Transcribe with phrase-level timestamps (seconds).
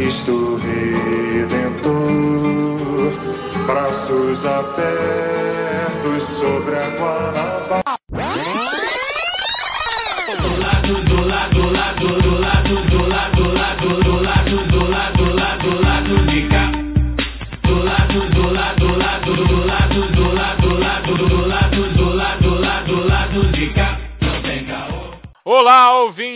[0.00, 1.92] Cristo Redentor,
[3.66, 7.79] braços abertos sobre a Guanabara.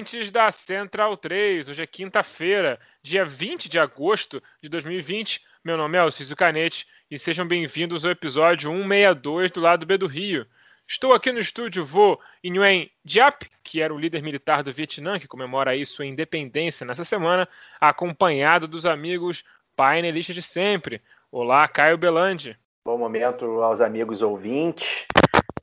[0.04, 1.66] Ouvintes da Central 3.
[1.66, 5.42] Hoje é quinta-feira, dia 20 de agosto de 2020.
[5.64, 10.06] Meu nome é Alcísio Canete e sejam bem-vindos ao episódio 162 do lado B do
[10.06, 10.46] Rio.
[10.86, 15.26] Estou aqui no estúdio Vô Nguyen Diap, que era o líder militar do Vietnã, que
[15.26, 17.48] comemora aí sua independência nessa semana,
[17.80, 19.42] acompanhado dos amigos
[19.74, 21.00] painelistas de sempre.
[21.32, 22.58] Olá, Caio Belandi.
[22.84, 25.06] Bom momento aos amigos ouvintes,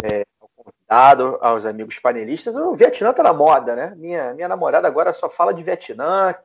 [0.03, 0.23] é,
[0.91, 2.53] aos amigos panelistas.
[2.53, 3.93] O Vietnã tá na moda, né?
[3.95, 6.35] Minha, minha namorada agora só fala de Vietnã,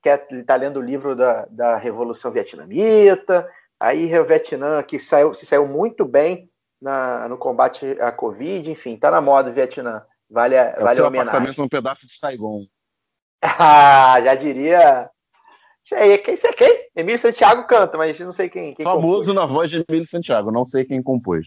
[0.00, 3.50] quer tá lendo o livro da, da Revolução Vietnamita.
[3.80, 6.48] Aí o Vietnã, que saiu, se saiu muito bem
[6.80, 10.04] na, no combate à Covid, enfim, tá na moda o Vietnã.
[10.30, 11.28] Vale a, É o vale a homenagem.
[11.28, 12.64] apartamento num pedaço de Saigon.
[13.42, 15.10] Ah, já diria.
[15.84, 16.88] Isso aí, quem, isso é quem?
[16.94, 18.72] Emílio Santiago canta, mas não sei quem.
[18.74, 19.34] quem Famoso compôs.
[19.34, 21.46] na voz de Emílio Santiago, não sei quem compôs.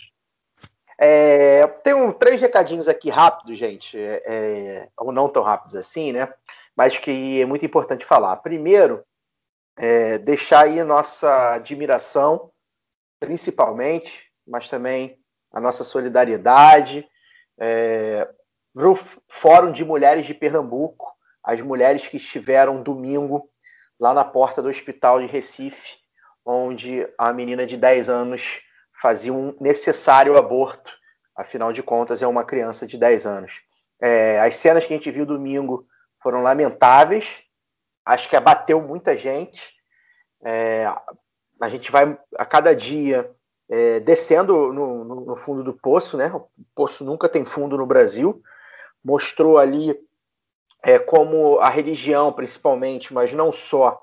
[1.02, 6.34] É, tem três recadinhos aqui rápidos, gente, é, é, ou não tão rápidos assim, né?
[6.76, 8.36] Mas que é muito importante falar.
[8.38, 9.02] Primeiro,
[9.78, 12.52] é, deixar aí nossa admiração,
[13.18, 15.18] principalmente, mas também
[15.54, 17.08] a nossa solidariedade
[17.58, 18.28] é,
[18.74, 19.00] para o
[19.30, 23.50] Fórum de Mulheres de Pernambuco, as mulheres que estiveram domingo
[23.98, 25.98] lá na porta do hospital de Recife,
[26.46, 28.62] onde a menina de 10 anos
[29.02, 30.92] fazia um necessário aborto,
[31.36, 33.62] afinal de contas é uma criança de 10 anos.
[34.02, 35.86] É, as cenas que a gente viu domingo
[36.22, 37.44] foram lamentáveis,
[38.06, 39.74] acho que abateu muita gente.
[40.44, 40.86] É,
[41.62, 43.30] a gente vai a cada dia
[43.70, 46.32] é, descendo no, no- no fundo do poço, né?
[46.34, 48.42] O poço nunca tem fundo no Brasil.
[49.04, 49.96] Mostrou ali
[50.84, 54.02] é, como a religião, principalmente, mas não só,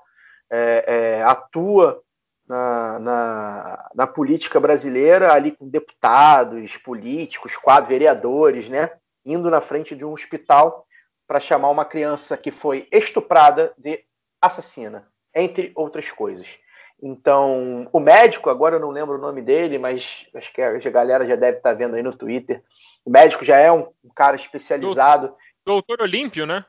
[0.51, 0.85] é,
[1.19, 2.01] é, atua
[2.47, 8.91] na, na, na política brasileira, ali com deputados, políticos, quadros, vereadores, né?
[9.25, 10.87] Indo na frente de um hospital
[11.27, 14.03] para chamar uma criança que foi estuprada de
[14.41, 16.57] assassina, entre outras coisas.
[17.01, 21.27] Então, o médico, agora eu não lembro o nome dele, mas acho que a galera
[21.27, 22.63] já deve estar vendo aí no Twitter.
[23.05, 25.35] O médico já é um, um cara especializado.
[25.65, 26.65] Doutor Olímpio, né?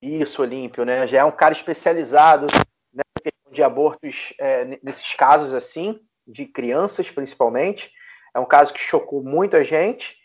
[0.00, 1.06] Isso, Olímpio, né?
[1.06, 2.46] Já é um cara especializado
[2.92, 7.90] nessa questão de abortos, é, nesses casos assim, de crianças principalmente.
[8.34, 10.16] É um caso que chocou muita gente.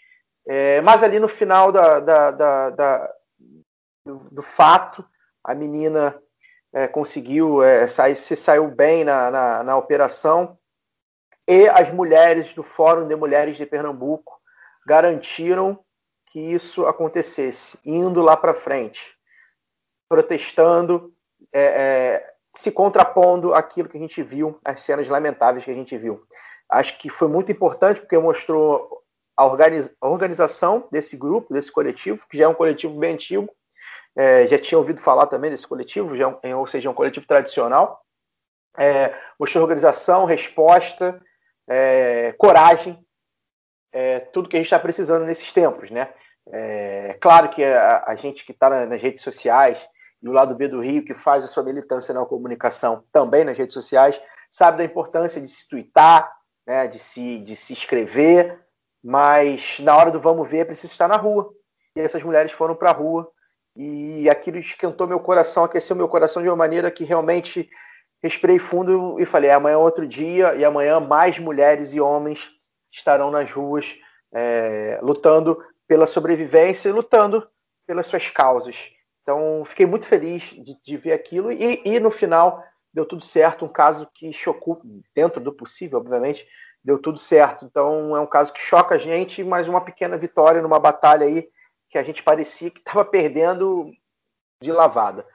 [0.47, 3.14] É, mas ali no final da, da- da- da-
[4.06, 5.06] do, do fato,
[5.44, 6.22] a menina
[6.74, 10.58] é, conseguiu é, sair, se saiu bem na, na, na operação.
[11.47, 14.40] E as mulheres do Fórum de Mulheres de Pernambuco
[14.86, 15.80] garantiram
[16.28, 19.16] que isso acontecesse, indo lá para frente
[20.12, 21.14] protestando,
[21.53, 25.97] é, é, se contrapondo àquilo que a gente viu, as cenas lamentáveis que a gente
[25.97, 26.22] viu.
[26.69, 29.01] Acho que foi muito importante porque mostrou
[29.38, 33.50] a, a organização desse grupo, desse coletivo, que já é um coletivo bem antigo,
[34.16, 36.95] é, já tinha ouvido falar também desse coletivo, já, é um- ou seja, é um
[36.95, 38.01] coletivo tradicional.
[38.78, 41.22] É, mostrou organização, resposta,
[41.67, 43.06] é, coragem,
[43.94, 46.13] é, tudo que a gente está precisando nesses tempos, né?
[46.47, 49.88] É claro que a, a gente que está nas redes sociais
[50.22, 53.58] e o lado B do Rio, que faz a sua militância na comunicação também nas
[53.58, 56.32] redes sociais, sabe da importância de se twittar,
[56.66, 58.59] né, de, se, de se inscrever,
[59.03, 61.52] mas na hora do vamos ver é preciso estar na rua.
[61.96, 63.29] E essas mulheres foram para a rua
[63.76, 67.70] e aquilo esquentou meu coração, aqueceu meu coração de uma maneira que realmente
[68.22, 72.52] respirei fundo e falei: amanhã é outro dia e amanhã mais mulheres e homens
[72.91, 73.97] estarão nas ruas
[74.34, 77.47] é, lutando pela sobrevivência e lutando
[77.88, 78.91] pelas suas causas.
[79.22, 82.64] Então, fiquei muito feliz de, de ver aquilo e, e, no final
[82.94, 83.66] deu tudo certo.
[83.66, 84.82] Um caso que chocou,
[85.16, 86.47] dentro do possível, obviamente,
[86.84, 87.66] deu tudo certo.
[87.66, 91.47] Então, é um caso que choca a gente, mas uma pequena vitória numa batalha aí
[91.90, 93.91] que a gente parecia que estava perdendo
[94.62, 95.26] de lavada.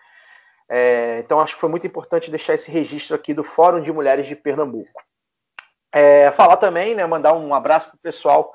[0.68, 4.26] É, então acho que foi muito importante deixar esse registro aqui do Fórum de Mulheres
[4.26, 5.04] de Pernambuco.
[5.92, 8.52] É, falar também, né, mandar um abraço para o pessoal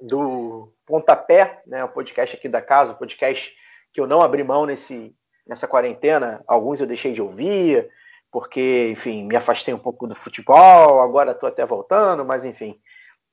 [0.00, 3.54] do Pontapé, né, o podcast aqui da casa, o podcast
[3.94, 5.14] que eu não abri mão nesse,
[5.46, 6.42] nessa quarentena.
[6.48, 7.88] Alguns eu deixei de ouvir,
[8.30, 12.78] porque, enfim, me afastei um pouco do futebol, agora estou até voltando, mas enfim.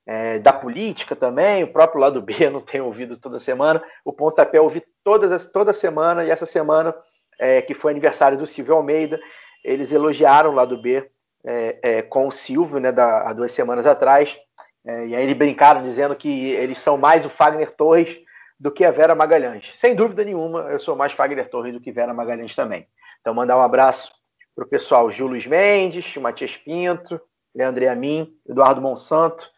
[0.06, 3.84] É, da política também, o próprio lado B eu não tenho ouvido toda semana.
[4.06, 6.96] O Pontapé eu ouvi todas, toda semana, e essa semana,
[7.40, 9.20] é, que foi aniversário do Silvio Almeida,
[9.64, 11.10] eles elogiaram o lado B
[11.44, 14.40] é, é, com o Silvio, né, da, há duas semanas atrás.
[14.86, 18.20] É, e aí eles brincaram dizendo que eles são mais o Fagner Torres
[18.62, 19.72] do que a Vera Magalhães.
[19.76, 22.88] Sem dúvida nenhuma, eu sou mais Fagner Torres do que Vera Magalhães também.
[23.20, 24.12] Então, mandar um abraço
[24.56, 27.20] para o pessoal Gil Luiz Mendes, Matias Pinto,
[27.56, 29.50] Leandro Amin, Eduardo Monsanto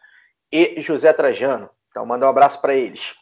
[0.50, 1.68] e José Trajano.
[1.90, 3.14] Então, mandar um abraço para eles.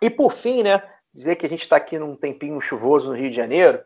[0.00, 0.80] E por fim, né,
[1.12, 3.82] dizer que a gente está aqui num tempinho chuvoso no Rio de Janeiro,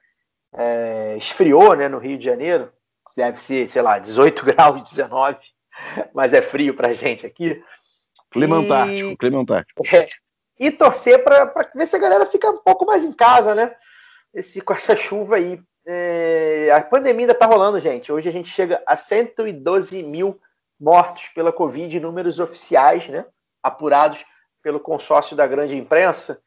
[0.55, 2.71] é, esfriou né, no Rio de Janeiro,
[3.17, 5.39] deve ser, sei lá, 18 graus, 19,
[6.13, 7.65] mas é frio pra gente aqui.
[8.31, 8.65] Clima e...
[8.65, 9.87] antártico, clima antártico.
[9.87, 10.07] É,
[10.59, 13.75] e torcer para ver se a galera fica um pouco mais em casa, né?
[14.33, 15.61] Esse, com essa chuva aí.
[15.87, 18.13] É, a pandemia ainda tá rolando, gente.
[18.13, 20.41] Hoje a gente chega a 112 mil
[20.81, 23.25] mortos pela Covid, números oficiais, né?
[23.63, 24.25] Apurados
[24.63, 26.41] pelo consórcio da grande imprensa.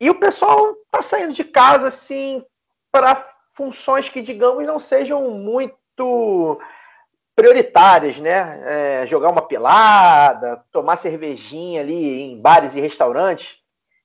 [0.00, 2.44] E o pessoal tá saindo de casa, assim,
[2.90, 3.14] para
[3.52, 6.58] funções que, digamos, não sejam muito
[7.40, 8.62] prioritárias, né?
[8.66, 13.56] É, jogar uma pelada, tomar cervejinha ali em bares e restaurantes,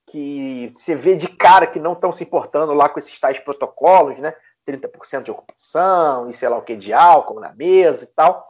[0.10, 4.20] que você vê de cara que não estão se importando lá com esses tais protocolos,
[4.20, 4.34] né?
[4.66, 8.48] 30% de ocupação e sei lá o que de álcool na mesa e tal.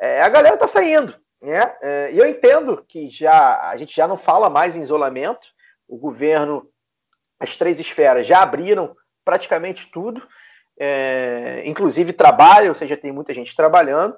[0.00, 1.76] É, a galera tá saindo, né?
[1.82, 5.48] É, e eu entendo que já a gente já não fala mais em isolamento.
[5.86, 6.66] O governo,
[7.38, 10.26] as três esferas já abriram praticamente tudo
[10.78, 14.16] é, inclusive trabalho, ou seja, tem muita gente trabalhando,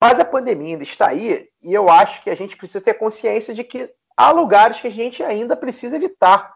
[0.00, 3.54] mas a pandemia ainda está aí e eu acho que a gente precisa ter consciência
[3.54, 6.54] de que há lugares que a gente ainda precisa evitar,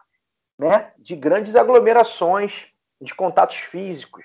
[0.57, 0.91] né?
[0.97, 2.67] De grandes aglomerações,
[3.01, 4.23] de contatos físicos.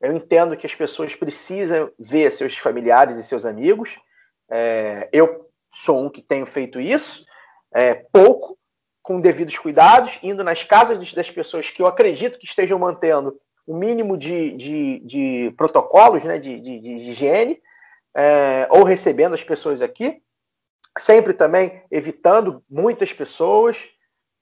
[0.00, 3.96] Eu entendo que as pessoas precisam ver seus familiares e seus amigos.
[4.50, 7.24] É, eu sou um que tenho feito isso,
[7.72, 8.58] é, pouco,
[9.02, 13.76] com devidos cuidados, indo nas casas das pessoas que eu acredito que estejam mantendo o
[13.76, 17.60] mínimo de, de, de protocolos né, de, de, de higiene,
[18.16, 20.22] é, ou recebendo as pessoas aqui,
[20.98, 23.88] sempre também evitando muitas pessoas,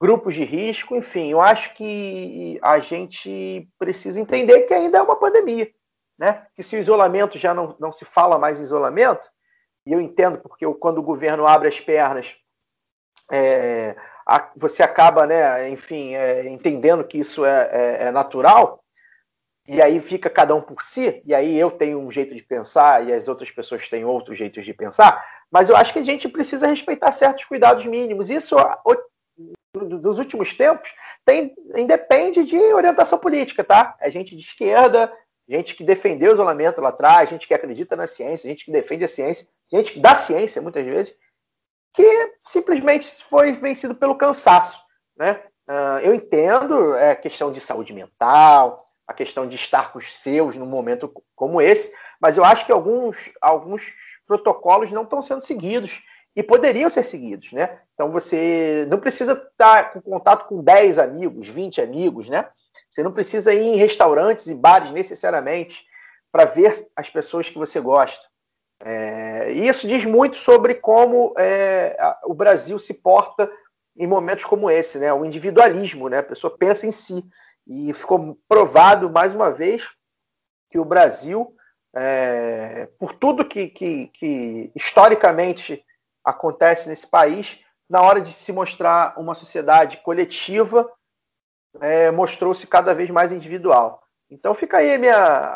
[0.01, 5.17] grupos de risco, enfim, eu acho que a gente precisa entender que ainda é uma
[5.17, 5.71] pandemia,
[6.19, 6.47] né?
[6.55, 9.27] Que se o isolamento já não, não se fala mais em isolamento,
[9.87, 12.37] e eu entendo porque quando o governo abre as pernas,
[13.33, 18.84] é, a, você acaba, né, enfim, é, entendendo que isso é, é, é natural,
[19.67, 23.07] e aí fica cada um por si, e aí eu tenho um jeito de pensar
[23.09, 26.29] e as outras pessoas têm outros jeitos de pensar, mas eu acho que a gente
[26.29, 28.29] precisa respeitar certos cuidados mínimos.
[28.29, 28.57] Isso,
[29.75, 30.93] dos últimos tempos,
[31.25, 33.97] tem, independe de orientação política, tá?
[34.01, 35.11] É gente de esquerda,
[35.49, 39.05] gente que defendeu o isolamento lá atrás, gente que acredita na ciência, gente que defende
[39.05, 41.17] a ciência, gente da ciência, muitas vezes,
[41.95, 44.81] que simplesmente foi vencido pelo cansaço,
[45.17, 45.41] né?
[45.67, 50.57] Uh, eu entendo é questão de saúde mental, a questão de estar com os seus
[50.57, 53.93] num momento como esse, mas eu acho que alguns, alguns
[54.27, 56.03] protocolos não estão sendo seguidos
[56.35, 57.79] e poderiam ser seguidos, né?
[57.95, 62.49] Então você não precisa estar com contato com 10 amigos, 20 amigos, né?
[62.89, 65.85] Você não precisa ir em restaurantes e bares necessariamente
[66.33, 68.27] para ver as pessoas que você gosta.
[68.83, 73.51] É, e isso diz muito sobre como é, o Brasil se porta
[73.97, 75.13] em momentos como esse, né?
[75.13, 76.19] O individualismo, né?
[76.19, 77.25] A pessoa pensa em si.
[77.67, 79.89] E ficou provado mais uma vez
[80.71, 81.55] que o Brasil,
[81.95, 85.85] é, por tudo que, que, que historicamente
[86.25, 90.91] acontece nesse país, na hora de se mostrar uma sociedade coletiva,
[91.81, 94.03] é, mostrou-se cada vez mais individual.
[94.31, 94.97] Então fica aí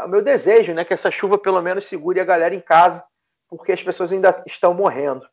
[0.04, 3.04] o meu desejo, né, que essa chuva pelo menos segure a galera em casa,
[3.48, 5.26] porque as pessoas ainda estão morrendo.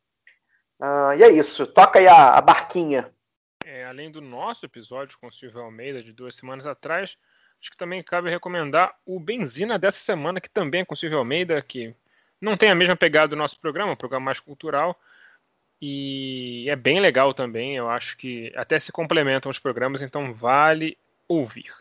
[0.79, 3.13] Ah, e é isso, toca aí a, a barquinha
[3.65, 7.17] é, além do nosso episódio com o Silvio Almeida de duas semanas atrás,
[7.59, 11.17] acho que também cabe recomendar o Benzina dessa semana, que também é com o Silvio
[11.17, 11.93] Almeida, que
[12.39, 14.99] não tem a mesma pegada do nosso programa, um programa mais cultural,
[15.81, 17.75] e é bem legal também.
[17.75, 20.95] Eu acho que até se complementam os programas, então vale
[21.27, 21.73] ouvir.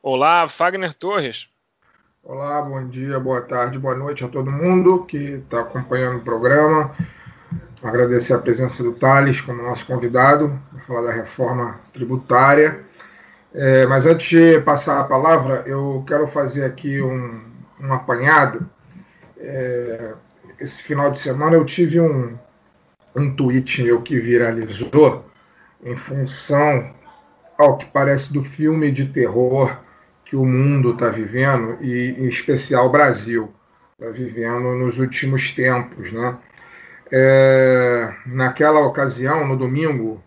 [0.00, 1.48] Olá, Fagner Torres.
[2.22, 6.94] Olá, bom dia, boa tarde, boa noite a todo mundo que está acompanhando o programa.
[7.82, 12.80] Agradecer a presença do Thales como nosso convidado para falar da reforma tributária.
[13.54, 17.40] É, mas antes de passar a palavra, eu quero fazer aqui um,
[17.80, 18.68] um apanhado.
[19.38, 20.14] É,
[20.58, 22.36] esse final de semana eu tive um,
[23.14, 25.24] um tweet meu que viralizou
[25.84, 26.90] em função,
[27.56, 29.78] ao que parece, do filme de terror
[30.24, 33.54] que o mundo está vivendo, e em especial o Brasil
[33.92, 36.12] está vivendo nos últimos tempos.
[36.12, 36.36] Né?
[37.10, 40.22] É, naquela ocasião, no domingo,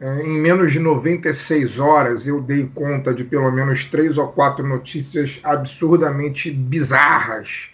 [0.00, 4.66] é, em menos de 96 horas, eu dei conta de pelo menos três ou quatro
[4.66, 7.70] notícias absurdamente bizarras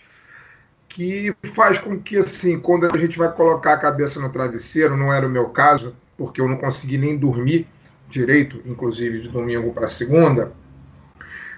[0.88, 5.12] que faz com que, assim, quando a gente vai colocar a cabeça no travesseiro, não
[5.12, 7.68] era o meu caso, porque eu não consegui nem dormir
[8.08, 10.52] direito, inclusive de domingo para segunda,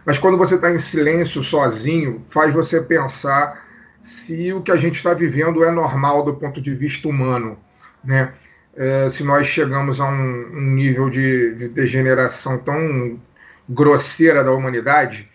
[0.05, 3.67] mas quando você está em silêncio, sozinho, faz você pensar
[4.02, 7.59] se o que a gente está vivendo é normal do ponto de vista humano,
[8.02, 8.33] né?
[8.76, 13.21] É, se nós chegamos a um, um nível de, de, degeneração tão
[13.69, 15.28] grosseira da humanidade,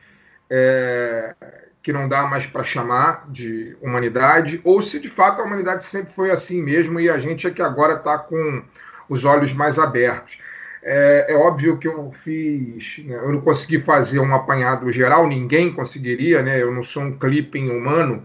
[0.50, 1.36] é,
[1.84, 6.14] que não dá mais para chamar de humanidade, ou se de fato a humanidade sempre
[6.14, 8.64] foi assim mesmo e a gente é que agora está com
[9.10, 10.38] os olhos mais abertos.
[10.82, 15.74] É, é, óbvio que eu fiz, né, eu não consegui fazer um apanhado geral, ninguém
[15.74, 16.62] conseguiria, né?
[16.62, 18.24] Eu não sou um clipping humano,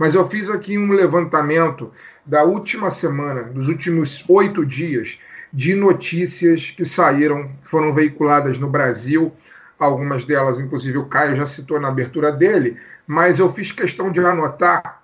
[0.00, 1.92] mas eu fiz aqui um levantamento
[2.24, 5.18] da última semana, dos últimos oito dias,
[5.52, 9.30] de notícias que saíram, foram veiculadas no Brasil.
[9.78, 14.20] Algumas delas, inclusive, o Caio já citou na abertura dele, mas eu fiz questão de
[14.20, 15.02] anotar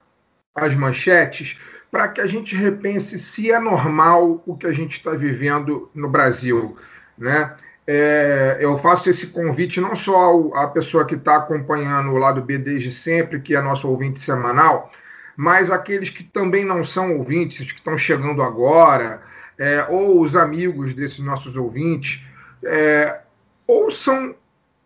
[0.54, 1.60] as manchetes
[1.90, 6.08] para que a gente repense se é normal o que a gente está vivendo no
[6.08, 6.74] Brasil.
[7.18, 7.54] Né?
[7.88, 12.58] É, eu faço esse convite não só à pessoa que está acompanhando o lado B
[12.58, 14.90] desde sempre, que é nosso ouvinte semanal,
[15.36, 19.22] mas aqueles que também não são ouvintes, que estão chegando agora,
[19.58, 22.24] é, ou os amigos desses nossos ouvintes,
[22.64, 23.20] é,
[23.66, 24.34] ouçam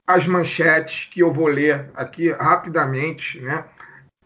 [0.06, 3.64] as manchetes que eu vou ler aqui rapidamente, né?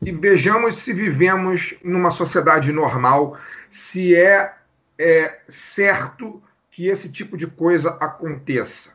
[0.02, 3.38] E vejamos se vivemos numa sociedade normal,
[3.70, 4.52] se é,
[4.98, 6.42] é certo
[6.74, 8.90] que esse tipo de coisa aconteça.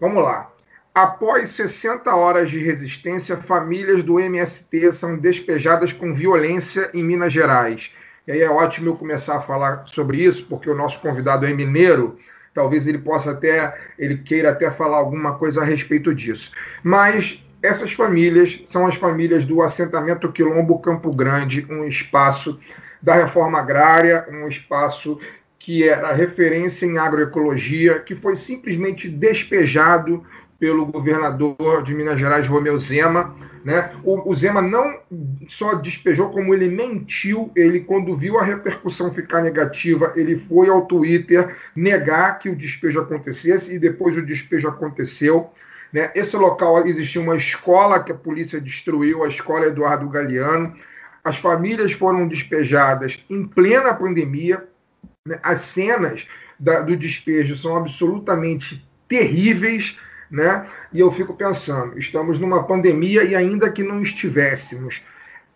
[0.00, 0.50] Vamos lá.
[0.94, 7.90] Após 60 horas de resistência, famílias do MST são despejadas com violência em Minas Gerais.
[8.26, 11.52] E aí é ótimo eu começar a falar sobre isso, porque o nosso convidado é
[11.52, 12.18] mineiro
[12.54, 16.52] talvez ele possa até, ele queira até falar alguma coisa a respeito disso.
[16.82, 22.60] Mas essas famílias são as famílias do assentamento Quilombo Campo Grande, um espaço
[23.00, 25.18] da reforma agrária, um espaço
[25.62, 30.24] que era referência em agroecologia, que foi simplesmente despejado
[30.58, 33.32] pelo governador de Minas Gerais, Romeu Zema.
[33.64, 33.92] Né?
[34.02, 34.98] O, o, Zema não
[35.46, 37.52] só despejou, como ele mentiu.
[37.54, 43.00] Ele, quando viu a repercussão ficar negativa, ele foi ao Twitter negar que o despejo
[43.00, 45.48] acontecesse e depois o despejo aconteceu.
[45.92, 46.10] Né?
[46.16, 50.74] Esse local existia uma escola que a polícia destruiu, a escola Eduardo Galeano.
[51.22, 54.71] As famílias foram despejadas em plena pandemia.
[55.26, 55.38] Né?
[55.42, 56.26] As cenas
[56.58, 59.96] da, do despejo são absolutamente terríveis
[60.32, 60.64] né?
[60.90, 65.02] E eu fico pensando, estamos numa pandemia e ainda que não estivéssemos,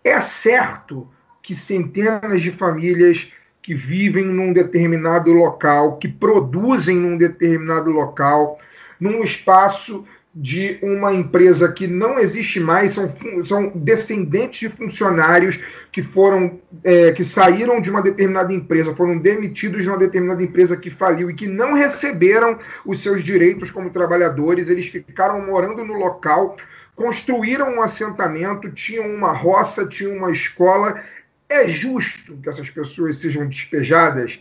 [0.04, 1.08] é certo
[1.42, 3.32] que centenas de famílias
[3.62, 8.58] que vivem num determinado local, que produzem num determinado local,
[9.00, 10.06] num espaço
[10.38, 13.11] de uma empresa que não existe mais, são,
[13.43, 15.59] são descendentes de funcionários
[15.90, 20.76] que foram é, que saíram de uma determinada empresa, foram demitidos de uma determinada empresa
[20.76, 25.95] que faliu e que não receberam os seus direitos como trabalhadores, eles ficaram morando no
[25.95, 26.59] local,
[26.95, 31.02] construíram um assentamento, tinham uma roça, tinham uma escola.
[31.49, 34.38] É justo que essas pessoas sejam despejadas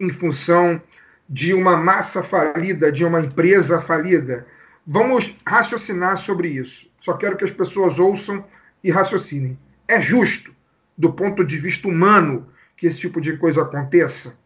[0.00, 0.80] em função
[1.28, 4.46] de uma massa falida, de uma empresa falida?
[4.86, 6.86] Vamos raciocinar sobre isso.
[7.00, 8.44] Só quero que as pessoas ouçam
[8.82, 9.58] e raciocinem.
[9.88, 10.54] É justo,
[10.96, 14.36] do ponto de vista humano, que esse tipo de coisa aconteça?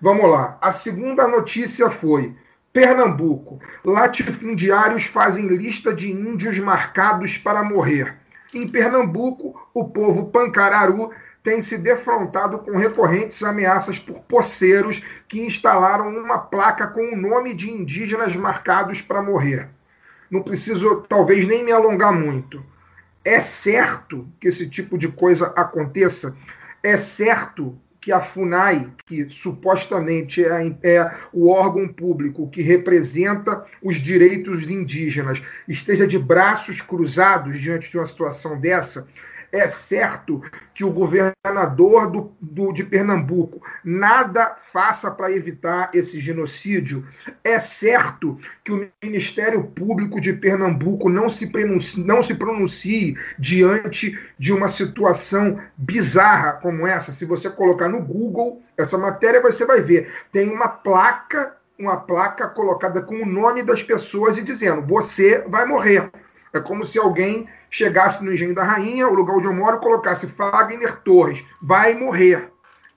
[0.00, 0.58] Vamos lá.
[0.60, 2.34] A segunda notícia foi:
[2.72, 3.60] Pernambuco.
[3.84, 8.16] Latifundiários fazem lista de índios marcados para morrer.
[8.52, 16.08] Em Pernambuco, o povo pancararu tem se defrontado com recorrentes ameaças por poceiros que instalaram
[16.08, 19.68] uma placa com o nome de indígenas marcados para morrer.
[20.30, 22.64] Não preciso, talvez, nem me alongar muito.
[23.24, 26.36] É certo que esse tipo de coisa aconteça?
[26.82, 33.96] É certo que a FUNAI, que supostamente é, é, o órgão público que representa os
[33.96, 39.06] direitos indígenas, esteja de braços cruzados diante de uma situação dessa?
[39.52, 40.42] É certo
[40.74, 47.06] que o governador do, do, de Pernambuco nada faça para evitar esse genocídio.
[47.42, 54.18] É certo que o Ministério Público de Pernambuco não se, pronuncie, não se pronuncie diante
[54.38, 57.12] de uma situação bizarra como essa.
[57.12, 60.12] Se você colocar no Google essa matéria, você vai ver.
[60.30, 65.64] Tem uma placa uma placa colocada com o nome das pessoas e dizendo: você vai
[65.64, 66.10] morrer.
[66.52, 70.26] É como se alguém chegasse no Engenho da Rainha, o lugar onde eu moro, colocasse
[70.26, 72.50] Fagner Torres, vai morrer.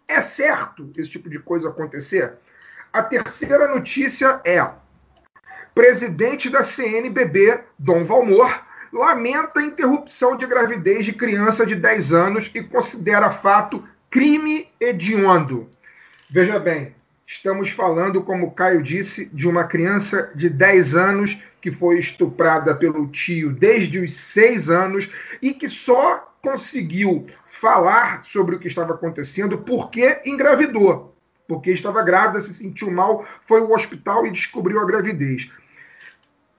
[0.08, 2.34] É certo esse tipo de coisa acontecer?
[2.92, 4.68] A terceira notícia é:
[5.74, 8.62] presidente da CNBB, Dom Valmor,
[8.92, 15.70] lamenta a interrupção de gravidez de criança de 10 anos e considera fato crime hediondo.
[16.30, 16.96] Veja bem,
[17.34, 23.08] Estamos falando, como Caio disse, de uma criança de 10 anos que foi estuprada pelo
[23.08, 25.10] tio desde os 6 anos
[25.42, 31.18] e que só conseguiu falar sobre o que estava acontecendo porque engravidou.
[31.48, 35.50] Porque estava grávida, se sentiu mal, foi ao hospital e descobriu a gravidez.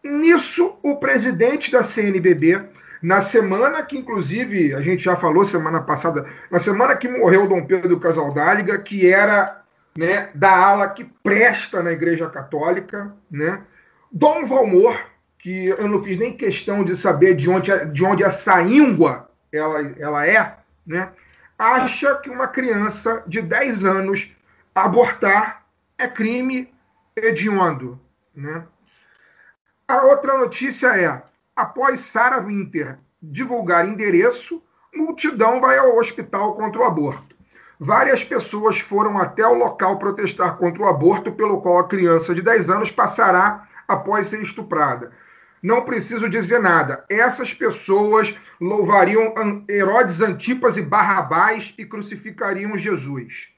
[0.02, 2.61] Nisso, o presidente da CNBB,
[3.00, 7.64] na semana que, inclusive, a gente já falou semana passada, na semana que morreu Dom
[7.64, 9.63] Pedro Casaldáliga, que era
[9.96, 13.62] né, da ala que presta na Igreja Católica, né?
[14.10, 14.98] Dom Valmor,
[15.38, 19.80] que eu não fiz nem questão de saber de onde, de onde essa íngua ela,
[19.98, 21.12] ela é, né?
[21.58, 24.30] acha que uma criança de 10 anos
[24.74, 25.64] abortar
[25.96, 26.72] é crime
[27.14, 28.00] hediondo.
[28.34, 28.64] Né?
[29.86, 31.22] A outra notícia é:
[31.54, 37.33] após Sarah Winter divulgar endereço, multidão vai ao hospital contra o aborto
[37.84, 42.40] várias pessoas foram até o local protestar contra o aborto, pelo qual a criança de
[42.40, 45.12] 10 anos passará após ser estuprada.
[45.62, 47.04] Não preciso dizer nada.
[47.08, 49.34] Essas pessoas louvariam
[49.68, 53.48] Herodes Antipas e Barrabás e crucificariam Jesus.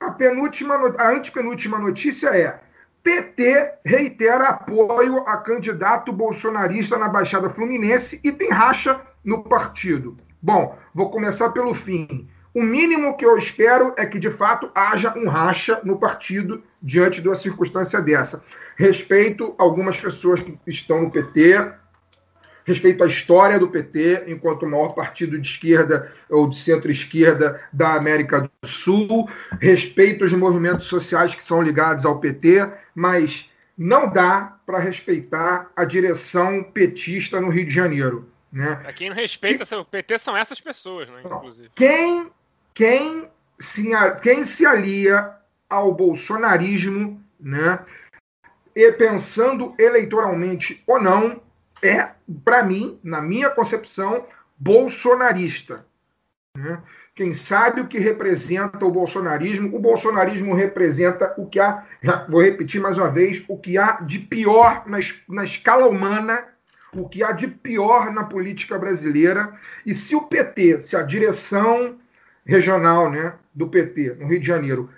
[0.00, 2.60] A, penúltima, a antepenúltima notícia é:
[3.02, 10.16] PT reitera apoio a candidato bolsonarista na Baixada Fluminense e tem racha no partido.
[10.42, 12.28] Bom, vou começar pelo fim.
[12.52, 17.20] O mínimo que eu espero é que, de fato, haja um racha no partido diante
[17.20, 18.42] de uma circunstância dessa.
[18.76, 21.72] Respeito algumas pessoas que estão no PT,
[22.64, 27.94] respeito à história do PT enquanto o maior partido de esquerda ou de centro-esquerda da
[27.94, 29.28] América do Sul,
[29.60, 35.84] respeito os movimentos sociais que são ligados ao PT, mas não dá para respeitar a
[35.84, 38.28] direção petista no Rio de Janeiro.
[38.52, 38.92] Né?
[38.96, 39.74] Quem não respeita que...
[39.74, 41.22] o PT são essas pessoas, né?
[41.24, 41.70] Inclusive.
[41.74, 42.30] Quem
[42.74, 43.28] quem
[43.58, 43.90] se,
[44.22, 45.34] quem se alia
[45.68, 47.78] ao bolsonarismo, né,
[48.74, 51.42] e pensando eleitoralmente ou não,
[51.82, 52.10] é,
[52.44, 54.26] para mim, na minha concepção,
[54.58, 55.84] bolsonarista.
[56.56, 56.80] Né?
[57.14, 59.74] Quem sabe o que representa o bolsonarismo?
[59.74, 61.84] O bolsonarismo representa o que há,
[62.28, 66.44] vou repetir mais uma vez, o que há de pior na, na escala humana,
[66.92, 69.54] o que há de pior na política brasileira.
[69.84, 71.98] E se o PT, se a direção
[72.44, 74.90] regional né, do PT, no Rio de Janeiro,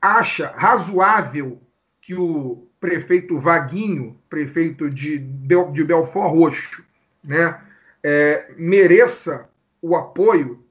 [0.00, 1.60] acha razoável
[2.00, 6.82] que o prefeito Vaguinho, prefeito de, Bel, de Belfort Roxo,
[7.22, 7.58] né,
[8.04, 9.48] é, mereça
[9.82, 10.62] o apoio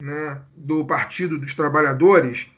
[0.00, 2.48] né, do Partido dos Trabalhadores,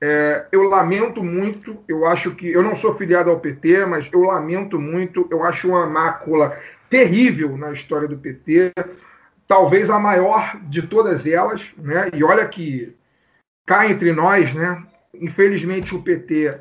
[0.00, 2.50] é, eu lamento muito, eu acho que.
[2.50, 6.56] Eu não sou filiado ao PT, mas eu lamento muito, eu acho uma mácula
[6.90, 8.72] terrível na história do PT
[9.46, 12.10] talvez a maior de todas elas, né?
[12.14, 12.94] E olha que
[13.64, 14.82] cá entre nós, né?
[15.14, 16.58] Infelizmente o PT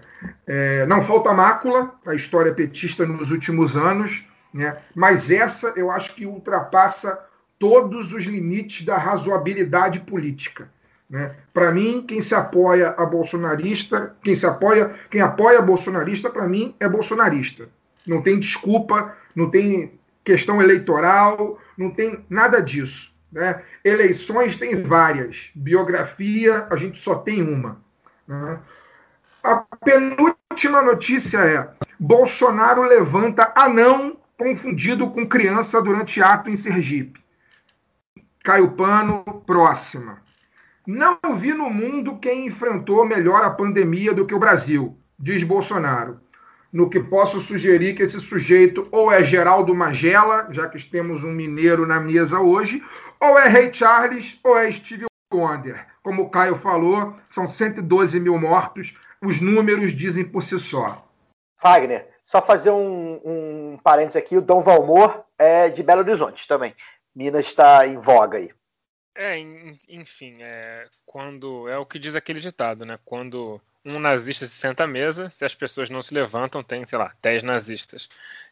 [0.48, 4.78] é, não falta mácula a história petista nos últimos anos, né?
[4.94, 7.20] Mas essa eu acho que ultrapassa
[7.60, 10.70] todos os limites da razoabilidade política.
[11.10, 11.36] Né?
[11.54, 16.48] Para mim, quem se apoia a bolsonarista, quem se apoia, quem apoia a bolsonarista, para
[16.48, 17.70] mim é bolsonarista.
[18.06, 23.14] Não tem desculpa, não tem questão eleitoral, não tem nada disso.
[23.32, 23.62] Né?
[23.84, 27.82] Eleições tem várias, biografia a gente só tem uma.
[28.28, 28.60] Né?
[29.44, 37.24] A penúltima notícia é: Bolsonaro levanta anão confundido com criança durante ato em Sergipe.
[38.44, 40.22] Caio Pano, próxima.
[40.86, 46.20] Não vi no mundo quem enfrentou melhor a pandemia do que o Brasil, diz Bolsonaro
[46.72, 51.32] no que posso sugerir que esse sujeito ou é Geraldo Magela, já que temos um
[51.32, 52.84] mineiro na mesa hoje,
[53.20, 55.86] ou é Ray Charles, ou é Steve Wonder.
[56.04, 61.04] Como o Caio falou, são 112 mil mortos, os números dizem por si só.
[61.58, 66.76] Fagner, só fazer um, um parênteses aqui, o Dom Valmor é de Belo Horizonte também.
[67.16, 68.52] Minas está em voga aí.
[69.16, 69.40] É,
[69.88, 73.00] enfim, é, quando é o que diz aquele ditado, né?
[73.06, 76.98] Quando um nazista se senta à mesa, se as pessoas não se levantam, tem, sei
[76.98, 78.10] lá, 10 nazistas.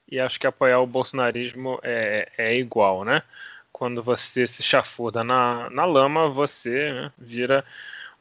[0.07, 3.23] E acho que apoiar o bolsonarismo é, é igual, né?
[3.71, 7.65] Quando você se chafurda na, na lama, você né, vira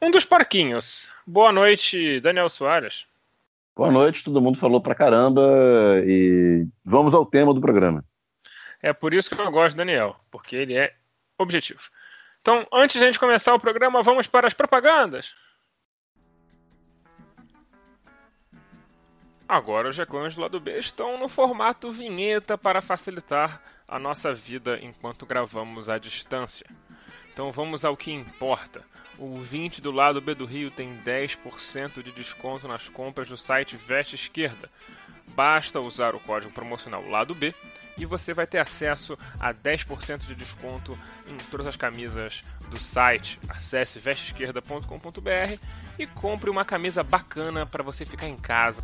[0.01, 1.11] um dos parquinhos.
[1.27, 3.05] Boa noite, Daniel Soares.
[3.75, 5.41] Boa noite, todo mundo falou pra caramba
[6.05, 8.03] e vamos ao tema do programa.
[8.81, 10.93] É por isso que eu gosto do Daniel, porque ele é
[11.37, 11.81] objetivo.
[12.41, 15.33] Então, antes de a gente começar o programa, vamos para as propagandas.
[19.47, 24.79] Agora os reclames do lado B estão no formato vinheta para facilitar a nossa vida
[24.81, 26.65] enquanto gravamos à distância.
[27.31, 28.85] Então vamos ao que importa.
[29.19, 33.75] O 20 do lado B do Rio tem 10% de desconto nas compras do site
[33.75, 34.69] Veste Esquerda.
[35.35, 37.53] Basta usar o código promocional lado B
[37.97, 43.39] e você vai ter acesso a 10% de desconto em todas as camisas do site.
[43.49, 45.59] Acesse vesteesquerda.com.br
[45.99, 48.83] e compre uma camisa bacana para você ficar em casa.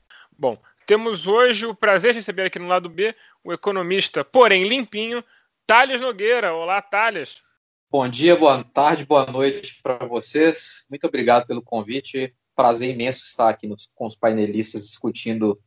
[0.37, 5.23] Bom, temos hoje o prazer de receber aqui no lado B o economista, porém limpinho,
[5.65, 6.53] Thales Nogueira.
[6.53, 7.41] Olá, Thales.
[7.89, 10.85] Bom dia, boa tarde, boa noite para vocês.
[10.89, 12.33] Muito obrigado pelo convite.
[12.55, 15.61] Prazer imenso estar aqui nos, com os painelistas discutindo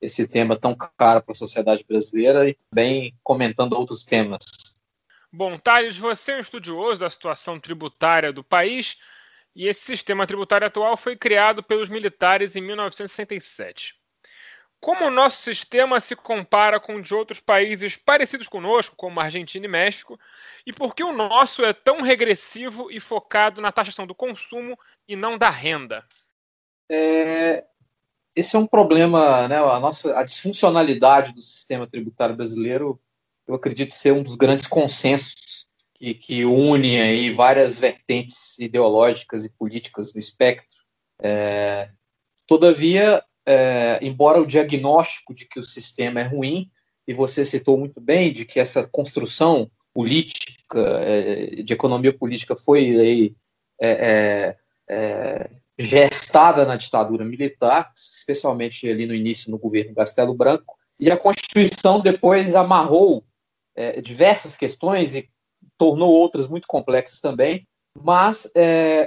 [0.00, 4.42] esse tema tão caro para a sociedade brasileira e também comentando outros temas.
[5.32, 8.98] Bom, Thales, você é um estudioso da situação tributária do país
[9.54, 13.94] e esse sistema tributário atual foi criado pelos militares em 1967.
[14.80, 19.64] Como o nosso sistema se compara com o de outros países parecidos conosco, como Argentina
[19.64, 20.18] e México,
[20.66, 25.14] e por que o nosso é tão regressivo e focado na taxação do consumo e
[25.14, 26.04] não da renda?
[26.90, 27.64] É,
[28.34, 29.58] esse é um problema, né?
[29.58, 33.00] A nossa a disfuncionalidade do sistema tributário brasileiro,
[33.46, 35.51] eu acredito ser um dos grandes consensos
[36.02, 40.82] que, que une aí várias vertentes ideológicas e políticas no espectro.
[41.22, 41.90] É,
[42.44, 46.68] todavia, é, embora o diagnóstico de que o sistema é ruim,
[47.06, 52.80] e você citou muito bem de que essa construção política, é, de economia política foi
[52.98, 53.36] aí,
[53.80, 54.56] é, é,
[54.90, 61.16] é, gestada na ditadura militar, especialmente ali no início no governo Castelo Branco, e a
[61.16, 63.24] Constituição depois amarrou
[64.02, 65.31] diversas questões e
[65.82, 67.66] tornou outras muito complexas também,
[68.00, 68.50] mas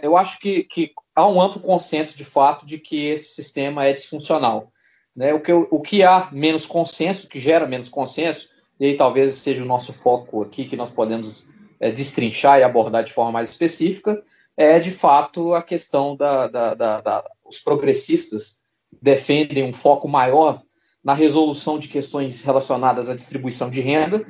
[0.03, 3.93] eu acho que, que há um amplo consenso de fato de que esse sistema é
[3.93, 4.71] disfuncional.
[5.15, 5.33] Né?
[5.33, 9.63] O, que, o que há menos consenso, que gera menos consenso, e aí talvez seja
[9.63, 14.21] o nosso foco aqui, que nós podemos é, destrinchar e abordar de forma mais específica,
[14.57, 18.57] é de fato a questão da, da, da, da os progressistas
[19.01, 20.61] defendem um foco maior
[21.03, 24.25] na resolução de questões relacionadas à distribuição de renda,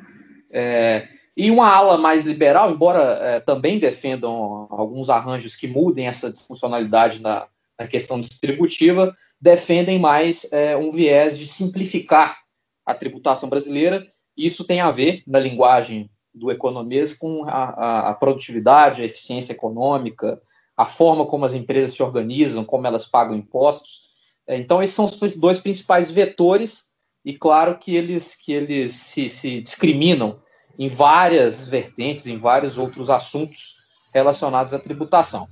[0.52, 6.32] é, e uma ala mais liberal, embora é, também defendam alguns arranjos que mudem essa
[6.32, 12.38] disfuncionalidade na, na questão distributiva, defendem mais é, um viés de simplificar
[12.86, 14.06] a tributação brasileira.
[14.38, 20.42] Isso tem a ver, na linguagem do economês, com a, a, produtividade, a eficiência econômica,
[20.76, 24.36] a forma como as empresas se organizam, como elas pagam impostos.
[24.48, 26.86] É, então, esses são os dois principais vetores,
[27.26, 30.40] e claro que eles, que eles se, se discriminam
[30.78, 33.78] em várias vertentes, em vários outros assuntos
[34.14, 35.48] relacionados à tributação.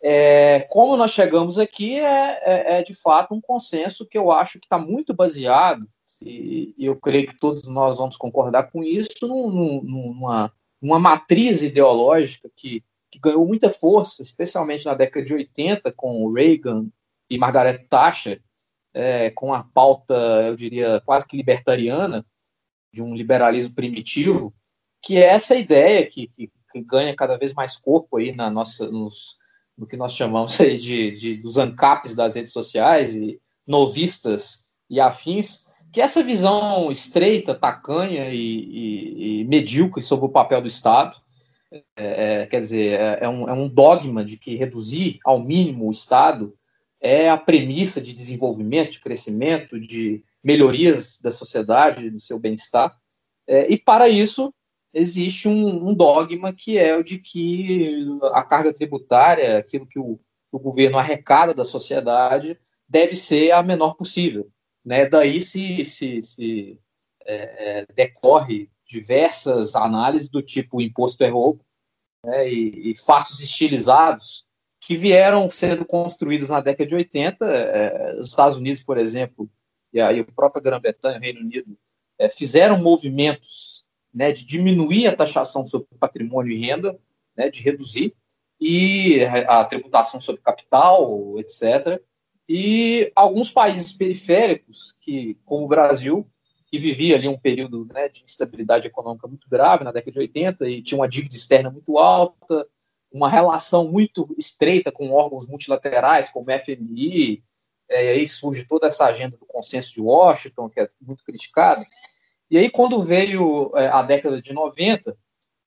[0.00, 4.60] É, como nós chegamos aqui é, é, é, de fato um consenso que eu acho
[4.60, 5.86] que está muito baseado,
[6.22, 11.62] e, e, eu creio que todos nós vamos concordar com isso, num, numa, numa matriz
[11.62, 16.86] ideológica que, que ganhou muita força, especialmente na década de 80, com Reagan
[17.30, 18.40] e Margaret Thatcher,
[18.92, 20.14] é, com a pauta,
[20.46, 22.24] eu diria, quase que libertariana,
[22.98, 24.52] de um liberalismo primitivo,
[25.00, 28.90] que é essa ideia que, que, que, ganha cada vez mais corpo aí na nossa,
[28.90, 29.36] nos,
[29.76, 34.98] no que nós chamamos aí de, de dos ANCAPs das redes sociais e novistas e
[35.00, 41.16] afins, que essa visão estreita, tacanha e, e, e medíocre sobre o papel do Estado,
[41.70, 41.82] é,
[42.40, 45.90] é, quer dizer, é, é um, é um dogma de que reduzir ao mínimo o
[45.90, 46.52] Estado
[47.00, 52.96] é a premissa de desenvolvimento, de crescimento, de melhorias da sociedade, do seu bem-estar.
[53.46, 54.52] É, e para isso
[54.92, 60.18] existe um, um, dogma que é o de que a carga tributária, aquilo que o,
[60.46, 64.50] que o governo arrecada da sociedade, deve ser a menor possível.
[64.84, 65.06] Né?
[65.06, 66.80] Daí se, se, se
[67.24, 71.62] é, é decorre diversas análises do tipo imposto é roubo
[72.24, 72.48] né?
[72.48, 74.46] e, e, fatos estilizados
[74.80, 77.44] que vieram sendo construídos na década de 80.
[77.44, 79.50] É, os Estados Unidos, por exemplo,
[79.92, 81.76] e aí a própria Grã-Bretanha, o Reino Unido,
[82.18, 86.98] é, fizeram movimentos né, de diminuir a taxação sobre patrimônio e renda,
[87.36, 88.14] né, de reduzir,
[88.60, 92.02] e a tributação sobre capital, etc.
[92.48, 96.28] E alguns países periféricos, que, como o Brasil,
[96.66, 100.68] que vivia ali um período né, de instabilidade econômica muito grave na década de 80
[100.68, 102.66] e tinha uma dívida externa muito alta,
[103.12, 107.42] uma relação muito estreita com órgãos multilaterais como o FMI,
[107.88, 111.84] é, e aí surge toda essa agenda do consenso de Washington, que é muito criticada.
[112.50, 115.16] E aí, quando veio é, a década de 90,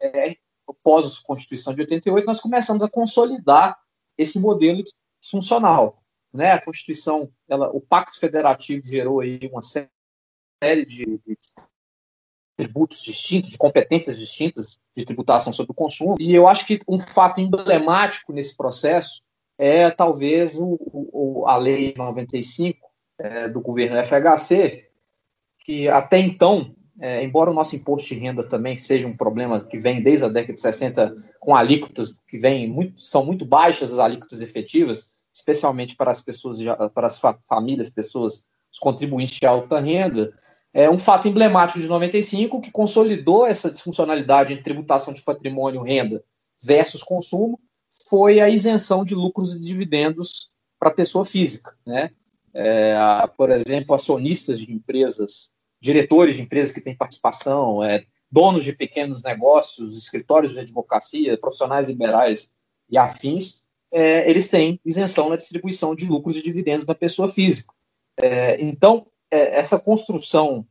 [0.02, 0.36] é,
[0.84, 3.78] pós-Constituição de 88, nós começamos a consolidar
[4.18, 4.84] esse modelo
[5.24, 6.02] funcional.
[6.34, 6.52] Né?
[6.52, 11.38] A Constituição, ela, o Pacto Federativo gerou aí uma série de, de
[12.56, 16.16] tributos distintos, de competências distintas de tributação sobre o consumo.
[16.20, 19.22] E eu acho que um fato emblemático nesse processo
[19.62, 22.80] é talvez o, o, a Lei 95
[23.19, 24.88] é, do governo FHC,
[25.63, 29.78] que até então, é, embora o nosso imposto de renda também seja um problema que
[29.78, 34.00] vem desde a década de 60, com alíquotas que vem muito, são muito baixas as
[34.00, 36.58] alíquotas efetivas, especialmente para as pessoas,
[36.95, 40.34] para as famílias, pessoas, os contribuintes de alta renda,
[40.74, 46.24] é um fato emblemático de 95 que consolidou essa disfuncionalidade entre tributação de patrimônio, renda
[46.63, 47.60] versus consumo,
[48.08, 52.12] foi a isenção de lucros e dividendos para pessoa física, né?
[52.54, 52.96] É,
[53.38, 59.24] por exemplo, acionistas de empresas, diretores de empresas que têm participação, é, donos de pequenos
[59.24, 62.52] negócios, escritórios de advocacia, profissionais liberais
[62.90, 67.74] e afins, é, eles têm isenção na distribuição de lucros e dividendos da pessoa física.
[68.18, 70.66] É, então, é, essa construção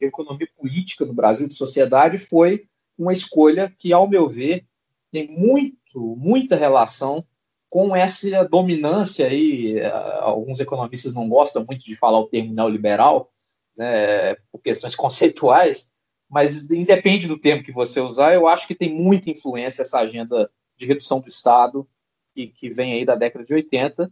[0.00, 4.66] de economia política no Brasil, de sociedade, foi uma escolha que, ao meu ver,
[5.10, 7.24] tem muito, muita relação
[7.68, 13.30] com essa dominância aí, eh, alguns economistas não gostam muito de falar o termo neoliberal,
[13.76, 15.90] né, por questões conceituais,
[16.28, 20.50] mas independe do termo que você usar, eu acho que tem muita influência essa agenda
[20.76, 21.88] de redução do Estado
[22.34, 24.10] que, que vem aí da década de 80,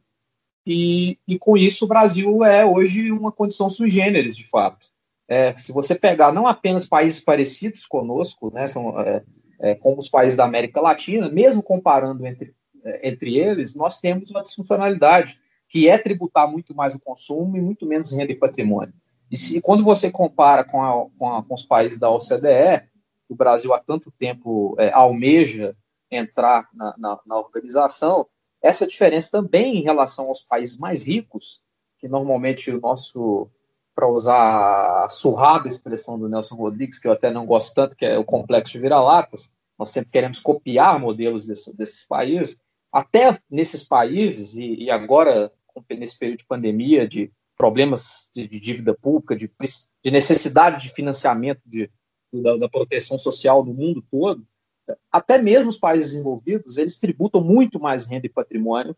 [0.67, 4.89] e, e com isso o Brasil é hoje uma condição sui generis, de fato.
[5.29, 9.23] É, se você pegar não apenas países parecidos conosco, né, são, é,
[9.59, 14.31] é, como os países da América Latina, mesmo comparando entre, é, entre eles, nós temos
[14.31, 15.39] uma disfuncionalidade,
[15.69, 18.95] que é tributar muito mais o consumo e muito menos renda e patrimônio.
[19.31, 22.87] E se, quando você compara com, a, com, a, com os países da OCDE,
[23.29, 25.77] o Brasil há tanto tempo é, almeja
[26.11, 28.27] entrar na, na, na organização,
[28.63, 31.63] essa diferença também em relação aos países mais ricos,
[31.99, 33.51] que normalmente o nosso
[33.97, 38.05] para usar a surrada expressão do Nelson Rodrigues, que eu até não gosto tanto, que
[38.05, 42.59] é o complexo de vira-latas, nós sempre queremos copiar modelos desse, desses países,
[42.93, 45.51] até nesses países, e, e, agora,
[45.91, 49.51] nesse período de pandemia, de problemas de, de dívida pública, de,
[50.05, 51.91] de, necessidade de financiamento de,
[52.33, 54.47] da, da, proteção social no mundo todo,
[55.11, 58.95] até mesmo os países desenvolvidos, eles tributam muito mais renda e patrimônio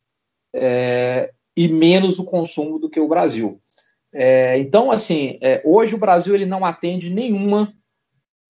[0.52, 3.60] é, e menos o consumo do que o Brasil.
[4.12, 7.72] É, então, assim, é, hoje o Brasil ele não atende nenhuma,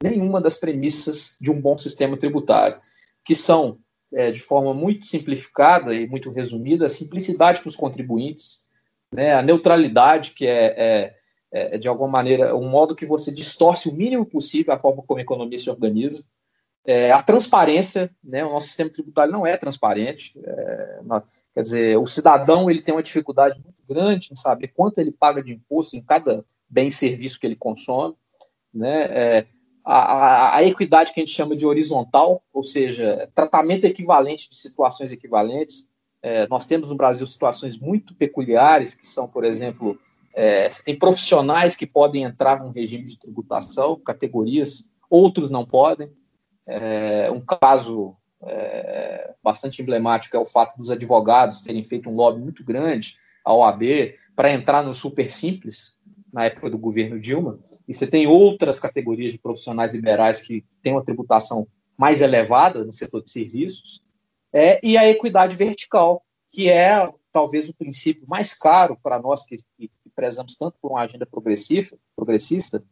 [0.03, 2.79] nenhuma das premissas de um bom sistema tributário,
[3.25, 3.79] que são,
[4.13, 8.69] é, de forma muito simplificada e muito resumida, a simplicidade para os contribuintes,
[9.13, 11.15] né, a neutralidade, que é, é,
[11.51, 15.19] é, de alguma maneira, um modo que você distorce o mínimo possível a forma como
[15.19, 16.25] a economia se organiza,
[16.87, 21.01] é, a transparência, né, o nosso sistema tributário não é transparente, é,
[21.55, 25.43] quer dizer, o cidadão ele tem uma dificuldade muito grande em saber quanto ele paga
[25.43, 28.15] de imposto em cada bem e serviço que ele consome,
[28.73, 29.47] né, é,
[29.85, 34.55] a, a, a, equidade que a gente chama de horizontal, ou seja, tratamento equivalente de
[34.55, 35.89] situações equivalentes.
[36.21, 39.99] É, nós temos no Brasil situações muito peculiares, que são, por exemplo,
[40.35, 46.13] é, tem profissionais que podem entrar num regime de tributação, categorias, outros não podem.
[46.67, 52.43] É, um caso é, bastante emblemático é o fato dos advogados terem feito um lobby
[52.43, 53.17] muito grande
[53.49, 55.97] à OAB para entrar no super simples
[56.31, 57.59] na época do governo Dilma.
[57.89, 62.93] E você tem outras categorias de profissionais liberais que têm uma tributação mais elevada no
[62.93, 64.03] setor de serviços,
[64.53, 69.57] é, e a equidade vertical, que é talvez o princípio mais caro para nós que,
[69.79, 72.83] que, prezamos tanto por uma agenda progressista, progressista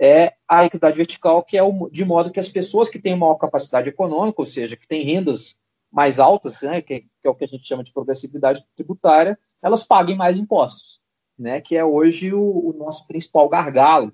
[0.00, 3.34] é a equidade vertical, que é o, de modo que as pessoas que têm maior
[3.34, 5.58] capacidade econômica, ou seja, que têm rendas
[5.90, 9.82] mais altas, né, que, que, é o que a gente chama de progressividade tributária, elas
[9.82, 11.00] paguem mais impostos,
[11.38, 14.12] né, que é hoje o, o nosso principal gargalo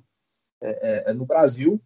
[0.60, 1.80] é, é, é, no Brasil.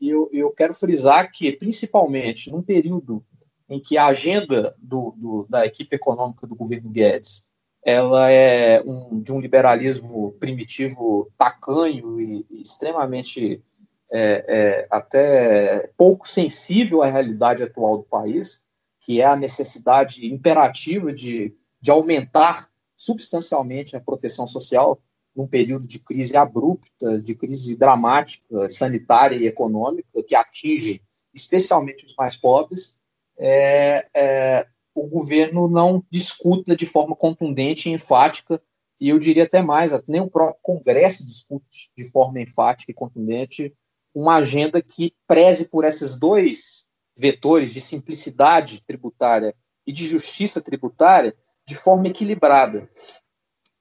[0.00, 3.24] E eu, eu quero frisar que, principalmente num período
[3.68, 7.54] em que a agenda do, do, da equipe econômica do governo Guedes
[7.84, 13.62] ela é um, de um liberalismo primitivo tacanho e, e extremamente
[14.10, 18.63] é, é, até pouco sensível à realidade atual do país,
[19.04, 24.98] que é a necessidade imperativa de, de aumentar substancialmente a proteção social
[25.36, 31.02] num período de crise abrupta, de crise dramática, sanitária e econômica, que atinge
[31.34, 32.98] especialmente os mais pobres,
[33.36, 38.62] é, é, o governo não discuta de forma contundente e enfática,
[38.98, 43.76] e eu diria até mais, nem o próprio Congresso discute de forma enfática e contundente
[44.14, 46.86] uma agenda que preze por esses dois
[47.16, 49.54] vetores de simplicidade tributária
[49.86, 51.34] e de justiça tributária
[51.66, 52.88] de forma equilibrada.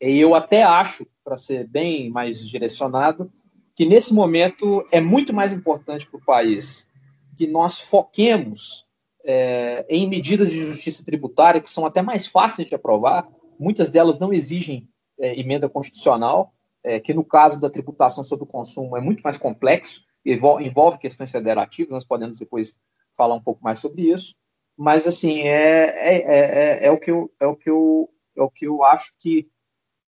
[0.02, 3.32] E eu até acho, para ser bem mais direcionado,
[3.76, 6.90] que nesse momento é muito mais importante para o país
[7.36, 8.86] que nós foquemos
[9.26, 13.28] é, em medidas de justiça tributária que são até mais fáceis de aprovar,
[13.60, 14.88] muitas delas não exigem
[15.20, 19.38] é, emenda constitucional, é, que no caso da tributação sobre o consumo é muito mais
[19.38, 22.80] complexo, envolve, envolve questões federativas, nós podemos depois
[23.16, 24.36] falar um pouco mais sobre isso,
[24.78, 28.50] mas assim, é, é, é, é, o, que eu, é, o, que eu, é o
[28.50, 29.50] que eu acho que,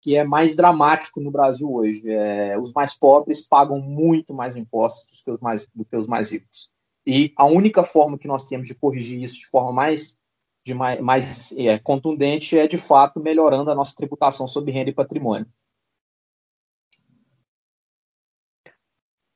[0.01, 2.09] que é mais dramático no Brasil hoje.
[2.09, 6.07] É, os mais pobres pagam muito mais impostos do que os mais, do que os
[6.07, 6.69] mais ricos.
[7.05, 10.17] E a única forma que nós temos de corrigir isso de forma mais,
[10.65, 14.93] de mais, mais é, contundente é, de fato, melhorando a nossa tributação sobre renda e
[14.93, 15.47] patrimônio.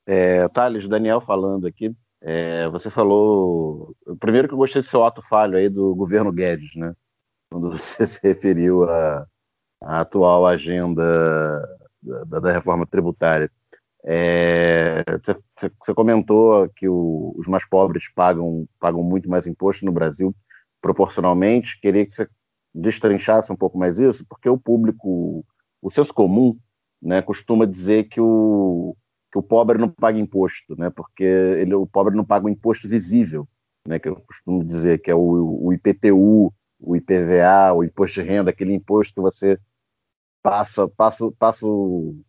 [0.05, 3.95] É, Thales, Daniel falando aqui, é, você falou.
[4.19, 6.93] Primeiro que eu gostei do seu ato falho aí do governo Guedes, né?
[7.49, 9.25] Quando você se referiu à,
[9.81, 11.03] à atual agenda
[12.01, 13.51] da, da reforma tributária.
[14.03, 19.91] É, você, você, comentou que o, os mais pobres pagam, pagam muito mais imposto no
[19.91, 20.35] Brasil,
[20.81, 21.79] proporcionalmente.
[21.79, 22.27] Queria que você
[22.73, 25.45] destrinchasse um pouco mais isso, porque o público,
[25.81, 26.57] o senso comum,
[27.01, 28.95] né, costuma dizer que o,
[29.31, 32.87] que o pobre não paga imposto, né, porque ele, o pobre não paga o imposto
[32.87, 33.47] visível,
[33.87, 38.27] né, que eu costumo dizer que é o, o IPTU, o IPVA, o imposto de
[38.27, 39.57] renda, aquele imposto que você
[40.41, 42.19] passa, passa, passa o,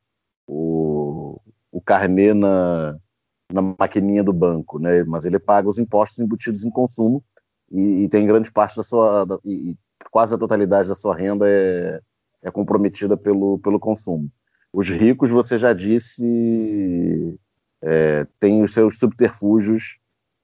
[0.46, 2.96] o, o carnê na,
[3.52, 5.02] na maquininha do banco, né?
[5.04, 7.24] Mas ele paga os impostos embutidos em consumo
[7.70, 9.74] e, e tem grande parte da sua, da, e,
[10.10, 12.00] quase a totalidade da sua renda é,
[12.42, 14.30] é comprometida pelo, pelo consumo.
[14.72, 17.38] Os ricos, você já disse,
[17.82, 19.98] é, têm os seus subterfúgios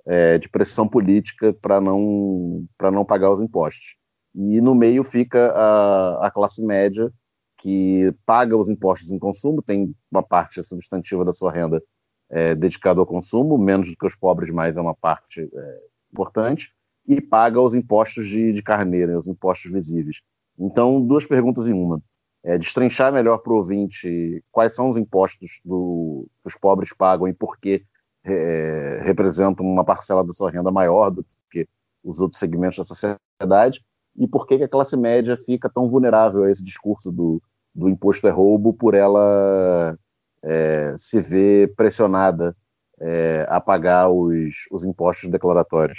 [0.06, 3.96] é, de pressão política para não, não pagar os impostos.
[4.34, 7.12] E no meio fica a, a classe média,
[7.58, 11.82] que paga os impostos em consumo, tem uma parte substantiva da sua renda
[12.30, 15.80] é, dedicada ao consumo, menos do que os pobres, mas é uma parte é,
[16.12, 16.72] importante,
[17.06, 20.20] e paga os impostos de, de carneira, né, os impostos visíveis.
[20.58, 22.02] Então, duas perguntas em uma.
[22.44, 27.26] É, destrinchar melhor para o ouvinte quais são os impostos do, que os pobres pagam
[27.26, 27.84] e por que
[28.24, 31.66] é, representam uma parcela da sua renda maior do que
[32.02, 33.84] os outros segmentos da sociedade
[34.16, 37.42] e por que, a classe média fica tão vulnerável a esse discurso do,
[37.74, 39.96] do imposto é roubo por ela
[40.42, 42.56] é, se ver pressionada
[43.00, 45.98] é, a pagar os, os impostos declaratórios?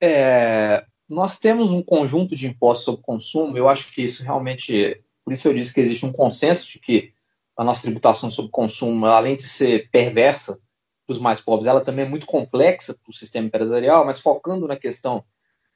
[0.00, 5.32] É, nós temos um conjunto de impostos sobre consumo, eu acho que isso realmente, por
[5.32, 7.12] isso eu disse que existe um consenso de que
[7.54, 10.58] a nossa tributação sobre consumo, além de ser perversa
[11.06, 14.66] para os mais pobres, ela também é muito complexa para o sistema empresarial, mas focando
[14.66, 15.22] na questão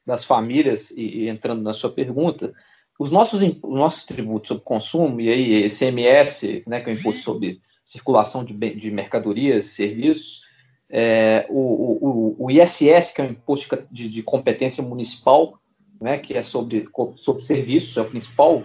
[0.06, 2.54] das famílias, e, e, entrando na sua pergunta,
[2.98, 7.20] os nossos, os nossos tributos sobre consumo, e aí ICMS, né, que é o imposto
[7.20, 10.45] sobre circulação de, de mercadorias e serviços,
[10.90, 15.58] é, o, o, o, ISS, que é o imposto de, de competência municipal,
[16.00, 18.62] né, que é sobre, sobre serviços, é o principal,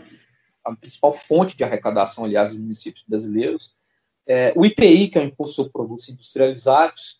[0.63, 3.73] a principal fonte de arrecadação, aliás, dos municípios brasileiros,
[4.27, 7.19] é, o IPI, que é o imposto sobre produtos industrializados,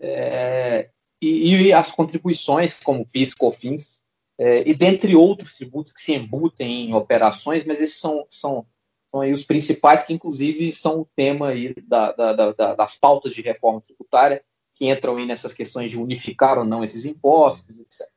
[0.00, 0.90] é,
[1.20, 4.02] e, e, as contribuições, como PIS, COFINS,
[4.38, 8.66] é, e dentre outros tributos que se embutem em operações, mas esses são, são
[9.20, 13.42] aí os principais, que inclusive são o tema aí da, da, da, das pautas de
[13.42, 14.42] reforma tributária,
[14.74, 18.08] que entram aí nessas questões de unificar ou não esses impostos, etc.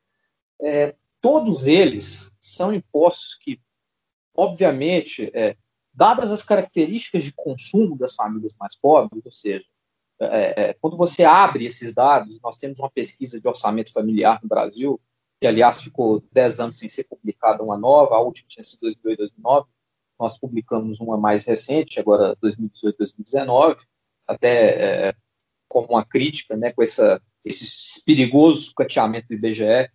[0.60, 3.60] É, todos eles são impostos que,
[4.34, 5.56] obviamente, é,
[5.92, 9.64] dadas as características de consumo das famílias mais pobres, ou seja,
[10.18, 14.48] é, é quando você abre esses dados, nós temos uma pesquisa de orçamento familiar no
[14.48, 15.00] Brasil,
[15.38, 19.18] que aliás ficou 10 anos sem ser publicada uma nova, a última tinha sido 2008,
[19.18, 19.68] 2009,
[20.18, 23.84] nós publicamos uma mais recente, agora 2018, 2019,
[24.26, 25.14] até é,
[25.68, 29.90] como uma crítica, né, com essa, esse perigoso sucateamento do IBGE,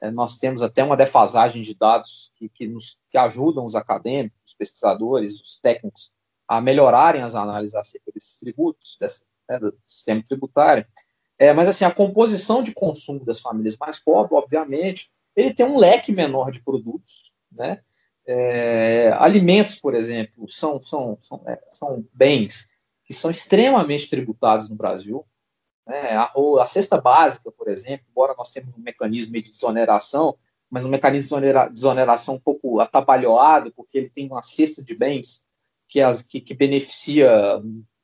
[0.00, 4.38] é, nós temos até uma defasagem de dados que, que, nos, que ajudam os acadêmicos,
[4.44, 6.12] os pesquisadores, os técnicos
[6.48, 10.86] a melhorarem as análises acerca desses tributos, desse, né, do sistema tributário.
[11.38, 15.76] É, mas assim, a composição de consumo das famílias mais pobres, obviamente, ele tem um
[15.76, 17.82] leque menor de produtos, né?
[18.26, 22.68] É, alimentos, por exemplo, são, são, são, é, são bens
[23.04, 25.24] que são extremamente tributados no Brasil.
[25.86, 26.16] Né?
[26.16, 30.36] A, a cesta básica, por exemplo, embora nós temos um mecanismo de desoneração,
[30.68, 35.44] mas um mecanismo de desoneração um pouco atabalhoado, porque ele tem uma cesta de bens
[35.88, 37.30] que, as, que, que beneficia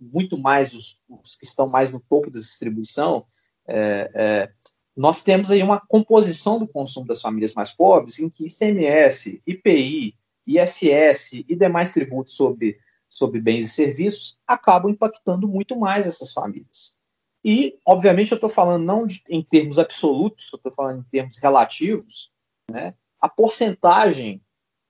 [0.00, 3.26] muito mais os, os, que estão mais no topo da distribuição.
[3.66, 4.52] É, é,
[4.96, 10.14] nós temos aí uma composição do consumo das famílias mais pobres em que ICMS, IPI,
[10.46, 12.78] ISS e demais tributos sobre,
[13.08, 17.00] sobre bens e serviços acabam impactando muito mais essas famílias.
[17.44, 21.38] E, obviamente, eu estou falando não de, em termos absolutos, eu estou falando em termos
[21.38, 22.30] relativos,
[22.70, 22.94] né?
[23.20, 24.40] A porcentagem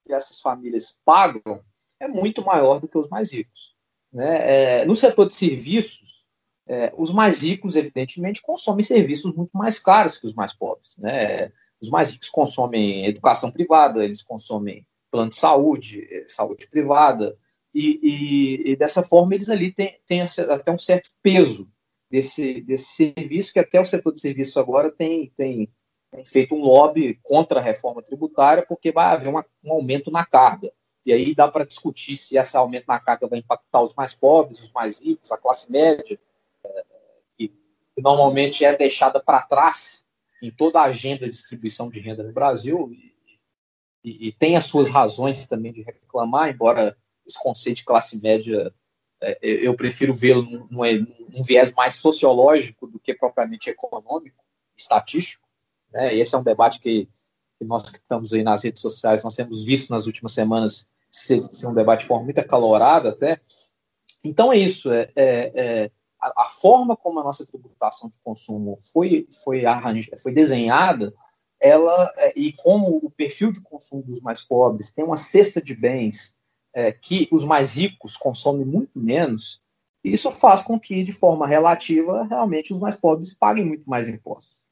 [0.04, 1.62] que essas famílias pagam
[2.00, 3.74] é muito maior do que os mais ricos.
[4.12, 4.80] Né?
[4.80, 6.21] É, no setor de serviços,
[6.66, 10.96] é, os mais ricos, evidentemente, consomem serviços muito mais caros que os mais pobres.
[10.98, 11.50] Né?
[11.80, 17.36] Os mais ricos consomem educação privada, eles consomem plano de saúde, saúde privada,
[17.74, 21.68] e, e, e dessa forma eles ali têm, têm até um certo peso
[22.10, 25.70] desse, desse serviço, que até o setor de serviço agora tem, tem,
[26.10, 30.24] tem feito um lobby contra a reforma tributária, porque vai haver uma, um aumento na
[30.24, 30.70] carga.
[31.04, 34.60] E aí dá para discutir se esse aumento na carga vai impactar os mais pobres,
[34.60, 36.18] os mais ricos, a classe média,
[38.02, 40.04] normalmente é deixada para trás
[40.42, 43.14] em toda a agenda de distribuição de renda no Brasil, e,
[44.04, 48.74] e, e tem as suas razões também de reclamar, embora esse conceito de classe média
[49.20, 54.42] é, eu prefiro vê-lo num, num, viés mais sociológico do que propriamente econômico,
[54.76, 55.46] estatístico.
[55.92, 56.12] Né?
[56.16, 57.08] Esse é um debate que,
[57.56, 61.38] que, nós que estamos aí nas redes sociais, nós temos visto nas últimas semanas ser,
[61.38, 63.40] ser um debate de forma muito acalorada até.
[64.24, 65.90] Então é isso, é, é, é
[66.22, 69.62] a, a, forma como a nossa tributação de consumo foi, foi,
[70.22, 71.12] foi desenhada,
[71.60, 75.74] ela é, e como o perfil de consumo dos mais pobres tem uma cesta de
[75.74, 76.36] bens
[76.74, 79.60] é, que os mais ricos consomem muito menos,
[80.02, 84.62] isso faz com que, de forma relativa, realmente os mais pobres paguem muito mais impostos.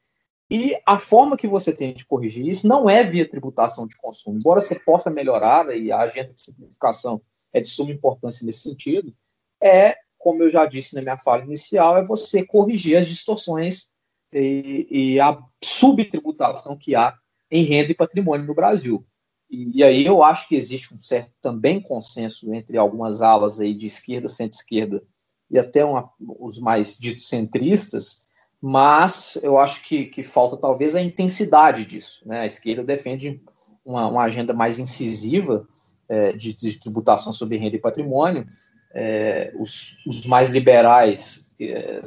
[0.49, 4.37] E a forma que você tem de corrigir isso não é via tributação de consumo,
[4.37, 7.21] embora você possa melhorar, e a agenda de simplificação
[7.53, 9.13] é de suma importância nesse sentido,
[9.61, 13.87] é, como eu já disse na minha fala inicial, é você corrigir as distorções
[14.31, 17.13] e, e a subtributação que há
[17.49, 19.05] em renda e patrimônio no Brasil.
[19.49, 23.85] E, aí eu acho que existe um certo também consenso entre algumas alas aí de
[23.85, 25.03] esquerda, centro-esquerda
[25.49, 26.09] e até uma,
[26.39, 28.23] os mais ditos centristas,
[28.61, 32.21] mas eu acho que, que falta talvez a intensidade disso.
[32.25, 32.39] Né?
[32.39, 33.43] A esquerda defende
[33.83, 35.67] uma, uma agenda mais incisiva
[36.07, 38.47] é, de, de, tributação sobre renda e patrimônio,
[38.93, 42.01] é, os, os, mais liberais, é,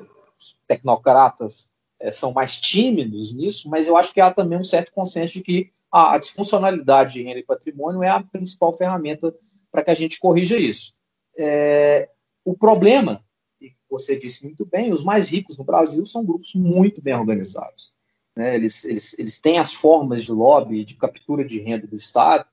[0.67, 1.71] tecnocratas,
[2.01, 5.43] é, são mais tímidos nisso, mas eu acho que há também um certo consenso de
[5.43, 9.35] que a, a disfuncionalidade de renda e patrimônio é a principal ferramenta
[9.71, 10.93] para que a gente corrija isso.
[11.39, 12.09] É,
[12.45, 13.25] o problema,
[13.61, 17.95] e você disse muito bem, os mais ricos no Brasil são grupos muito bem organizados.
[18.37, 18.55] Né?
[18.55, 22.45] Eles, eles, eles têm as formas de lobby, de captura de renda do Estado,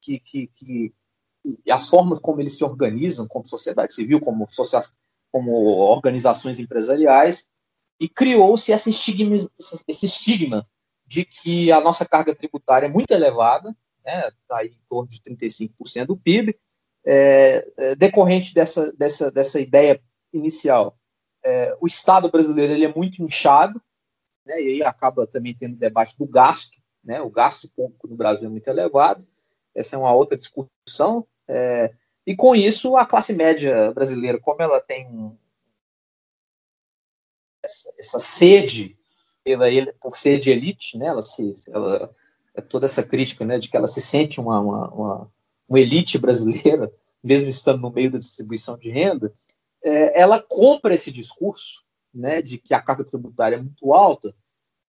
[0.00, 0.92] que, que, que
[1.70, 4.46] as formas como eles se organizam, como sociedade civil, como,
[5.30, 7.48] como organizações empresariais,
[7.98, 9.36] e criou-se esse estigma,
[9.88, 10.66] esse estigma
[11.06, 16.06] de que a nossa carga tributária é muito elevada, né, tá em torno de 35%
[16.06, 16.58] do PIB,
[17.04, 20.00] é, é, decorrente dessa, dessa, dessa ideia
[20.32, 20.96] inicial.
[21.44, 23.80] É, o Estado brasileiro ele é muito inchado,
[24.44, 28.46] né, e aí acaba também tendo debate do gasto, né, o gasto público no Brasil
[28.46, 29.24] é muito elevado,
[29.74, 31.92] essa é uma outra discussão, é,
[32.26, 35.36] e com isso a classe média brasileira, como ela tem
[37.62, 38.96] essa, essa sede
[39.44, 39.66] pela,
[40.00, 41.06] por ser de elite, né?
[41.06, 42.14] Ela se, ela,
[42.54, 45.32] é toda essa crítica, né, de que ela se sente uma, uma, uma,
[45.68, 46.90] uma elite brasileira,
[47.22, 49.32] mesmo estando no meio da distribuição de renda,
[49.84, 54.34] é, ela compra esse discurso, né, de que a carga tributária é muito alta,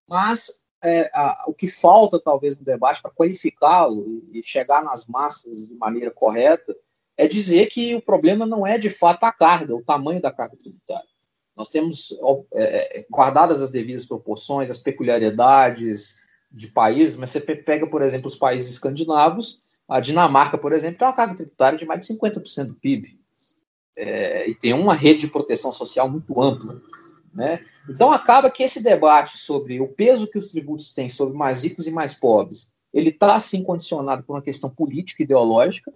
[0.08, 5.68] mas é, a, o que falta talvez no debate para qualificá-lo e chegar nas massas
[5.68, 6.76] de maneira correta
[7.16, 10.58] é dizer que o problema não é de fato a carga, o tamanho da carga
[10.58, 11.08] tributária.
[11.56, 12.14] Nós temos
[12.54, 18.28] é, é guardadas as devidas proporções, as peculiaridades de países, mas você pega, por exemplo,
[18.28, 22.66] os países escandinavos, a Dinamarca, por exemplo, tem uma carga tributária de mais de 50%
[22.66, 23.20] do PIB.
[23.96, 26.82] É, e tem uma rede de proteção social muito ampla.
[27.34, 27.64] Né?
[27.90, 31.88] Então acaba que esse debate sobre o peso que os tributos têm sobre mais ricos
[31.88, 35.92] e mais pobres, ele está assim condicionado por uma questão política ideológica,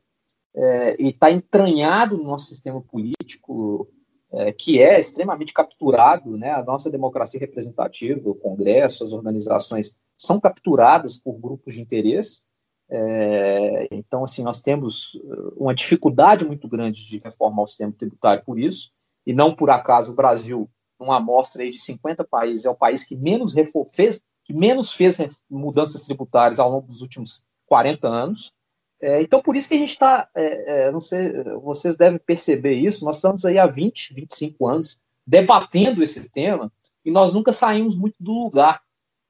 [0.57, 3.87] é, e está entranhado no nosso sistema político,
[4.31, 6.51] é, que é extremamente capturado, né?
[6.51, 12.41] A nossa democracia representativa, o Congresso, as organizações são capturadas por grupos de interesse.
[12.89, 18.43] É, então, assim, nós temos uh, uma dificuldade muito grande de reformar o sistema tributário
[18.43, 18.91] por isso,
[19.25, 20.69] e não por acaso o Brasil,
[20.99, 23.53] numa amostra aí de 50 países, é o país que menos
[23.93, 28.53] fez, que menos fez mudanças tributárias ao longo dos últimos 40 anos.
[28.99, 31.31] É, então, por isso que a gente está, é, é, não sei,
[31.61, 36.71] vocês devem perceber isso, nós estamos aí há 20, 25 anos debatendo esse tema
[37.05, 38.81] e nós nunca saímos muito do lugar,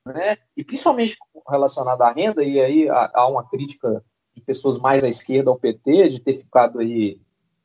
[0.05, 0.37] né?
[0.55, 1.17] E principalmente
[1.49, 4.03] relacionado à renda, e aí há, uma crítica
[4.35, 7.19] de pessoas mais à esquerda ao PT, de ter ficado aí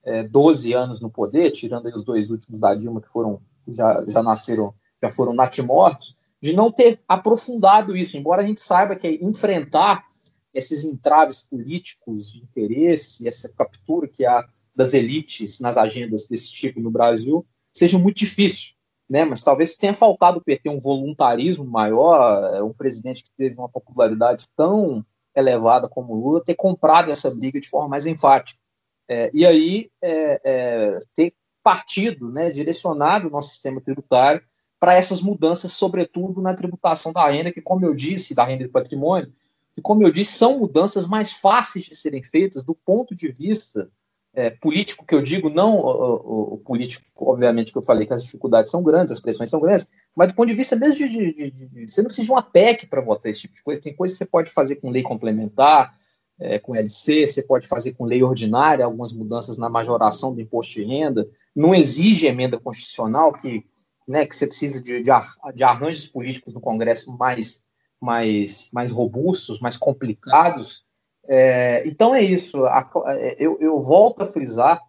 [0.04, 4.04] é, 12 anos no poder, tirando aí os dois últimos da Dilma que foram, já,
[4.06, 9.18] já nasceram, já foram natimortos, de não ter aprofundado isso, embora a gente saiba que
[9.22, 10.04] enfrentar
[10.52, 14.44] esses entraves políticos de interesse, essa captura que há
[14.74, 18.74] das elites nas agendas desse tipo no Brasil, seja muito difícil.
[19.08, 19.24] Né?
[19.24, 23.68] Mas talvez tenha faltado o PT um voluntarismo maior, é, um presidente que teve uma
[23.68, 25.04] popularidade tão
[25.34, 28.58] elevada como Lula, ter comprado essa briga de forma mais enfática.
[29.08, 34.42] É, e aí é, é, ter partido, né, direcionado o nosso sistema tributário
[34.78, 38.70] para essas mudanças, sobretudo na tributação da renda, que, como eu disse, da renda de
[38.70, 39.32] patrimônio,
[39.72, 43.88] que, como eu disse, são mudanças mais fáceis de serem feitas do ponto de vista
[44.34, 48.24] é, político, que eu digo, não o, o, político, obviamente, que eu falei que as
[48.24, 49.86] dificuldades são grandes, as pressões são grandes,
[50.16, 51.32] mas do ponto de vista mesmo de.
[51.32, 53.80] de, de, de você não precisa de uma PEC para votar esse tipo de coisa,
[53.80, 55.94] tem coisas que você pode fazer com lei complementar,
[56.40, 60.74] é, com LC, você pode fazer com lei ordinária, algumas mudanças na majoração do imposto
[60.74, 63.64] de renda, não exige emenda constitucional, que,
[64.06, 65.10] né, que você precisa de, de,
[65.54, 67.64] de arranjos políticos no Congresso mais
[68.02, 70.84] mais, mais robustos, mais complicados.
[71.28, 72.64] É, então é isso.
[72.64, 74.82] A, é, eu, eu volto a frisar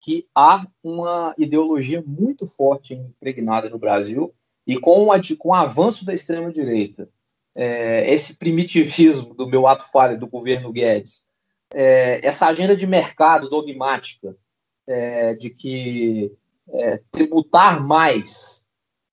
[0.00, 4.32] que há uma ideologia muito forte impregnada no Brasil
[4.66, 7.08] e com, a, com o avanço da extrema-direita,
[7.58, 11.24] é, esse primitivismo do meu ato falho do governo Guedes,
[11.74, 14.36] é, essa agenda de mercado dogmática
[14.86, 16.32] é, de que
[16.70, 18.68] é, tributar mais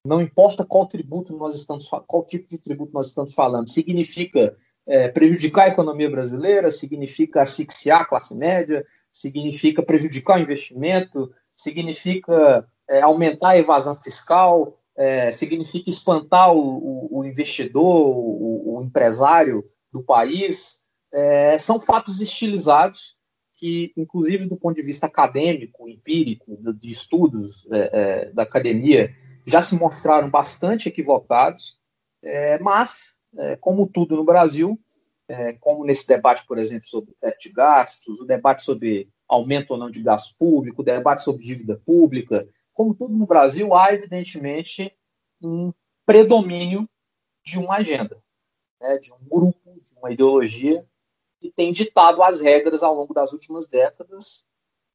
[0.05, 5.07] não importa qual tributo nós estamos qual tipo de tributo nós estamos falando, significa é,
[5.07, 13.01] prejudicar a economia brasileira, significa asfixiar a classe média, significa prejudicar o investimento, significa é,
[13.01, 20.01] aumentar a evasão fiscal, é, significa espantar o, o, o investidor, o, o, empresário do
[20.01, 20.81] país.
[21.13, 23.17] É, são fatos estilizados
[23.53, 29.13] que, inclusive do ponto de vista acadêmico, empírico, de estudos é, é, da academia,
[29.45, 31.79] já se mostraram bastante equivocados,
[32.21, 34.79] é, mas, é, como tudo no Brasil,
[35.59, 39.89] como nesse debate, por exemplo, sobre teto de gastos, o debate sobre aumento ou não
[39.89, 44.93] de gasto público, o debate sobre dívida pública, como tudo no Brasil, há evidentemente
[45.41, 45.73] um
[46.05, 46.87] predomínio
[47.43, 48.21] de uma agenda,
[48.79, 50.85] né, de um grupo, de uma ideologia
[51.39, 54.45] que tem ditado as regras ao longo das últimas décadas,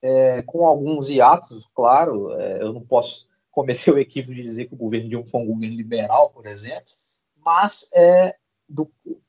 [0.03, 4.74] é, com alguns hiatos, claro, é, eu não posso cometeu o equívoco de dizer que
[4.74, 6.93] o governo Dilma foi um governo liberal, por exemplo,
[7.45, 8.37] mas é,
[8.68, 8.89] do,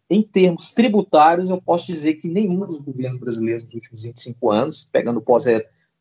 [0.09, 4.89] em termos tributários, eu posso dizer que nenhum dos governos brasileiros nos últimos 25 anos,
[4.91, 5.45] pegando, pós,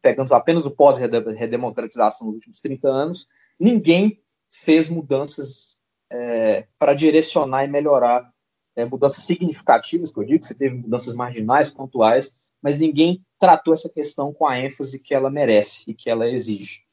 [0.02, 3.26] pegando apenas o pós-redemocratização nos últimos 30 anos,
[3.58, 5.80] ninguém fez mudanças
[6.10, 8.32] é, para direcionar e melhorar
[8.74, 13.88] é, mudanças significativas, que eu digo, você teve mudanças marginais, pontuais, mas ninguém tratou essa
[13.88, 16.84] questão com a ênfase que ela merece e que ela exige.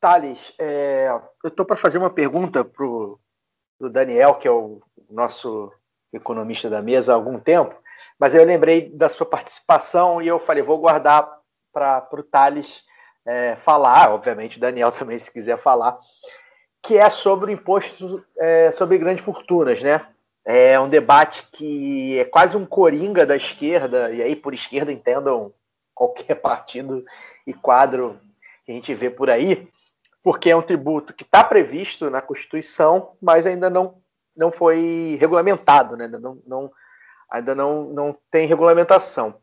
[0.00, 1.08] Thales, é,
[1.42, 3.18] eu estou para fazer uma pergunta para o
[3.90, 4.80] Daniel, que é o
[5.10, 5.72] nosso
[6.12, 7.74] economista da mesa há algum tempo,
[8.18, 11.38] mas eu lembrei da sua participação e eu falei, vou guardar
[11.72, 12.82] para o Thales
[13.24, 15.98] é, falar, obviamente o Daniel também, se quiser falar,
[16.82, 20.06] que é sobre o imposto é, sobre grandes fortunas, né?
[20.44, 25.52] É um debate que é quase um coringa da esquerda, e aí por esquerda entendam
[25.94, 27.04] qualquer partido
[27.46, 28.18] e quadro
[28.64, 29.68] que a gente vê por aí,
[30.22, 33.96] porque é um tributo que está previsto na Constituição, mas ainda não,
[34.36, 36.08] não foi regulamentado, né?
[36.08, 36.72] não, não,
[37.30, 39.40] ainda não, não tem regulamentação.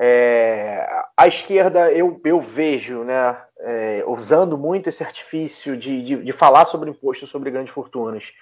[0.00, 6.32] É, a esquerda, eu, eu vejo, né, é, usando muito esse artifício de, de, de
[6.32, 8.32] falar sobre imposto sobre grandes fortunas,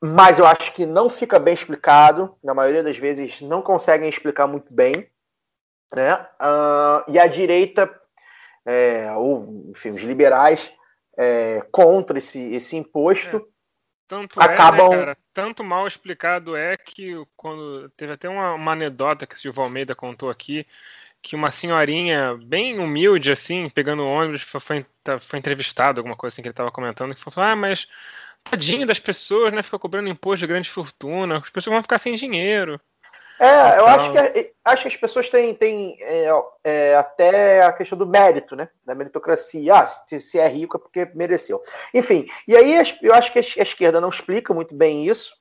[0.00, 4.46] mas eu acho que não fica bem explicado, na maioria das vezes não conseguem explicar
[4.46, 5.10] muito bem,
[5.92, 6.14] né?
[6.40, 7.90] Uh, e a direita,
[8.64, 10.72] é, ou enfim, os liberais,
[11.18, 13.57] é, contra esse, esse imposto, É.
[14.08, 15.18] Tanto Acabam- é, né, cara?
[15.34, 19.94] Tanto mal explicado é que quando teve até uma, uma anedota que o Silvio Almeida
[19.94, 20.66] contou aqui,
[21.22, 26.34] que uma senhorinha bem humilde, assim, pegando ônibus, foi, foi, tá- foi entrevistado, alguma coisa
[26.34, 27.86] assim que ele estava comentando, que falou assim, ah, mas
[28.44, 29.62] tadinho das pessoas, né?
[29.62, 32.80] Fica cobrando imposto de grande fortuna, as pessoas vão ficar sem dinheiro.
[33.38, 36.28] É, eu Então- acho que, acho que as pessoas têm, têm é,
[36.64, 38.68] é, até a questão do mérito, né?
[38.84, 39.74] Da meritocracia.
[39.74, 41.60] Ah, se, se é rico é porque mereceu.
[41.94, 45.32] Enfim, e aí eu acho que a esquerda não explica muito bem isso.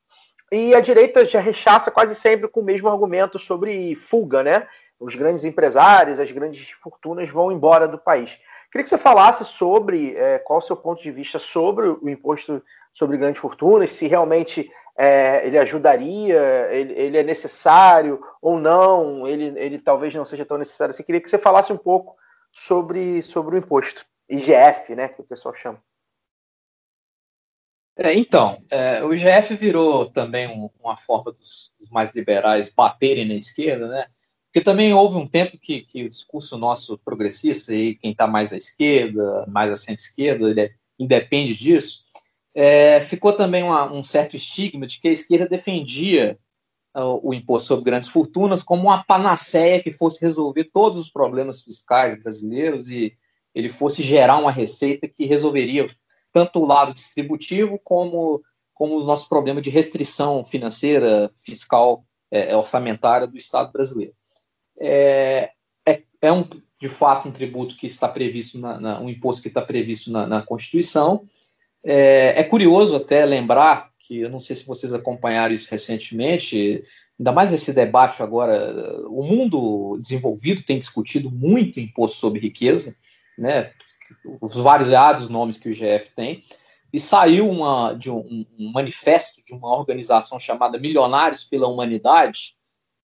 [0.51, 4.67] E a direita já rechaça quase sempre com o mesmo argumento sobre fuga, né?
[4.99, 8.39] Os grandes empresários, as grandes fortunas vão embora do país.
[8.72, 12.61] Queria que você falasse sobre é, qual o seu ponto de vista sobre o imposto
[12.91, 19.57] sobre grandes fortunas, se realmente é, ele ajudaria, ele, ele é necessário ou não, ele,
[19.59, 21.03] ele talvez não seja tão necessário assim.
[21.03, 22.15] Queria que você falasse um pouco
[22.51, 25.82] sobre, sobre o imposto, IGF, né, que o pessoal chama.
[27.95, 33.28] É, então, é, o IGF virou também um- uma forma dos, dos mais liberais baterem
[33.28, 34.07] na esquerda, né?
[34.57, 38.51] Porque também houve um tempo que, que o discurso nosso progressista, e quem está mais
[38.51, 42.01] à esquerda, mais à centro-esquerda, ele é- independe disso,
[42.55, 46.39] é, ficou também uma- um certo estigma de que a esquerda defendia
[46.95, 51.61] ah, o imposto sobre grandes fortunas como uma panaceia que fosse resolver todos os problemas
[51.61, 53.15] fiscais brasileiros e
[53.53, 55.85] ele fosse gerar uma receita que resolveria
[56.33, 58.41] tanto o lado distributivo como,
[58.73, 64.16] como o nosso problema de restrição financeira, fiscal, é, orçamentária do Estado brasileiro.
[64.80, 65.51] É,
[65.88, 66.43] é, é um,
[66.80, 70.28] de fato um tributo que está previsto, na, na- um imposto que está previsto na,
[70.28, 71.28] na Constituição.
[71.84, 76.82] É, é curioso até lembrar que, eu não sei se vocês acompanharam isso recentemente,
[77.19, 82.95] ainda mais nesse debate agora, o mundo desenvolvido tem discutido muito imposto sobre riqueza,
[83.38, 83.71] né?
[84.41, 86.43] os variados nomes que o GF tem,
[86.91, 92.56] e saiu uma, de um, um manifesto de uma organização chamada Milionários pela Humanidade,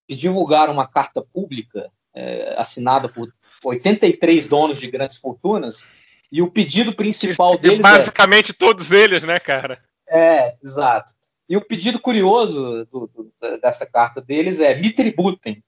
[0.07, 3.33] que divulgaram uma carta pública é, assinada por
[3.63, 5.87] 83 donos de grandes fortunas,
[6.31, 9.81] e o pedido principal E deles é basicamente todos eles, né, cara?
[10.09, 11.13] é, exato.
[11.47, 13.31] E o pedido curioso do- do-
[13.61, 15.63] dessa carta deles é me tributem.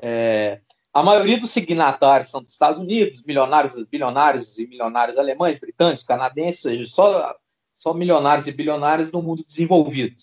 [0.00, 0.60] É,
[0.92, 6.64] a maioria dos signatários são dos Estados Unidos, milionários, bilionários e milionários alemães, britânicos, canadenses,
[6.64, 7.34] ou seja, só,
[7.76, 10.16] só milionários e bilionários no mundo desenvolvido.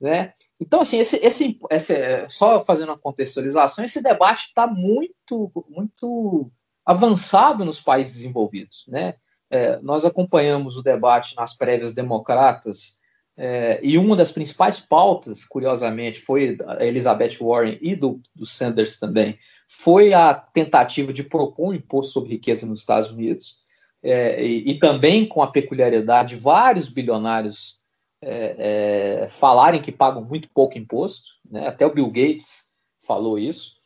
[0.00, 0.32] Né?
[0.60, 6.50] Então, assim, esse, esse, esse, só fazendo uma contextualização, esse debate está muito, muito
[6.84, 8.84] avançado nos países desenvolvidos.
[8.88, 9.14] Né?
[9.50, 13.00] É, nós acompanhamos o debate nas prévias democratas
[13.38, 18.98] é, e uma das principais pautas, curiosamente, foi a Elizabeth Warren e do, do Sanders
[18.98, 19.38] também,
[19.68, 23.58] foi a tentativa de propor um imposto sobre riqueza nos Estados Unidos,
[24.02, 27.75] é, e, e, também com a peculiaridade de vários bilionários
[28.22, 31.68] é, é, falarem que pagam muito pouco imposto, né?
[31.68, 32.64] até o Bill Gates
[33.06, 33.76] falou isso.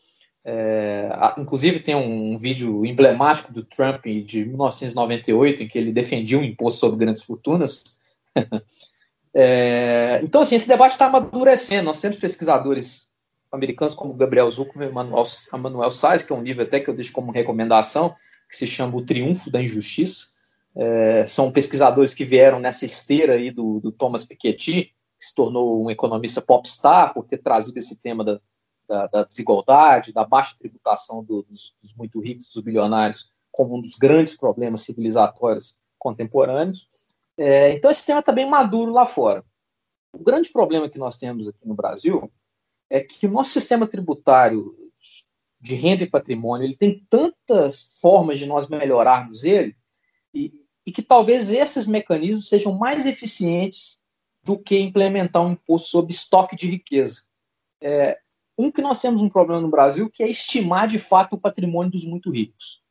[0.43, 6.39] É, inclusive tem um, um, vídeo emblemático do Trump de 1998 em que ele defendia
[6.39, 8.01] um imposto sobre grandes fortunas.
[9.33, 11.85] É, então, assim, esse debate está amadurecendo.
[11.85, 13.11] Nós temos pesquisadores
[13.53, 15.91] americanos como Gabriel Zuckerman e Manuel, Manuel
[16.27, 18.13] que é um livro até que eu deixo como recomendação,
[18.49, 20.40] que se chama O Triunfo da Injustiça.
[20.77, 25.85] É, são pesquisadores que vieram nessa esteira aí do, do, Thomas Piketty, que se tornou
[25.85, 28.41] um economista popstar por ter trazido esse tema da,
[28.87, 33.81] da, da desigualdade, da baixa tributação do, dos, dos muito ricos, dos bilionários, como um
[33.81, 36.89] dos grandes problemas civilizatórios contemporâneos.
[37.37, 39.45] É, então, esse tema está bem maduro lá fora.
[40.13, 42.31] O grande problema que nós temos aqui no Brasil
[42.89, 44.77] é que o nosso sistema tributário
[45.61, 49.77] de renda e patrimônio ele tem tantas formas de nós melhorarmos ele
[50.35, 50.53] e,
[50.87, 54.01] e que talvez esses mecanismos sejam mais eficientes
[54.43, 57.23] do que implementar um imposto sobre estoque de riqueza.
[57.83, 58.19] É,
[58.59, 61.93] um que nós temos um problema no Brasil que é estimar de fato o patrimônio
[61.93, 62.83] dos muito ricos.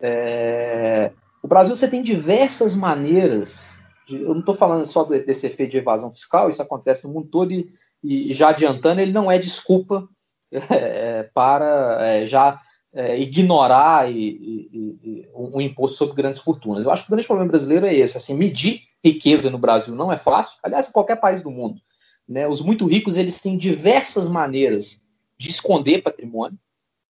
[0.00, 1.12] É,
[1.42, 3.78] o Brasil você tem diversas maneiras.
[4.06, 7.28] De, eu não estou falando só desse efeito de evasão fiscal, isso acontece no mundo
[7.28, 7.66] todo e,
[8.02, 10.08] e já adiantando, ele não é desculpa
[10.50, 12.60] é, para é, já
[12.94, 16.84] é, ignorar e, e, e, um imposto sobre grandes fortunas.
[16.84, 20.12] Eu acho que o grande problema brasileiro é esse, assim, medir riqueza no Brasil não
[20.12, 21.80] é fácil, aliás, em qualquer país do mundo.
[22.26, 22.46] Né?
[22.46, 25.00] Os muito ricos eles têm diversas maneiras
[25.36, 26.58] de esconder patrimônio,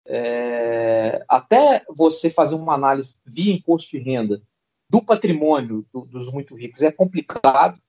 [0.08, 4.42] é, até você fazer uma análise via imposto de renda
[4.90, 7.80] do patrimônio do, dos muito ricos é complicado.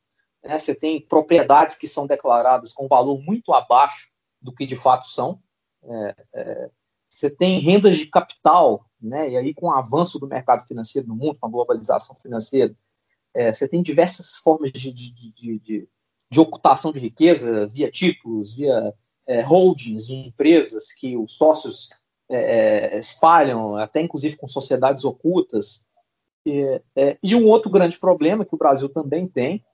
[0.42, 0.58] Né?
[0.58, 4.10] Você tem propriedades que são declaradas com valor muito abaixo
[4.40, 5.40] do que de fato são.
[5.84, 6.70] É, é,
[7.16, 9.30] você tem rendas de capital, né?
[9.30, 12.76] e aí com o avanço do mercado financeiro no mundo, com a globalização financeira,
[13.32, 15.88] é, você tem diversas formas de, de, de, de,
[16.30, 18.94] de ocultação de riqueza via títulos, via
[19.26, 21.88] é, holdings de empresas que os sócios
[22.28, 25.86] é, é, espalham, até inclusive com sociedades ocultas.
[26.44, 29.64] E, é, e, um outro grande problema que o Brasil também tem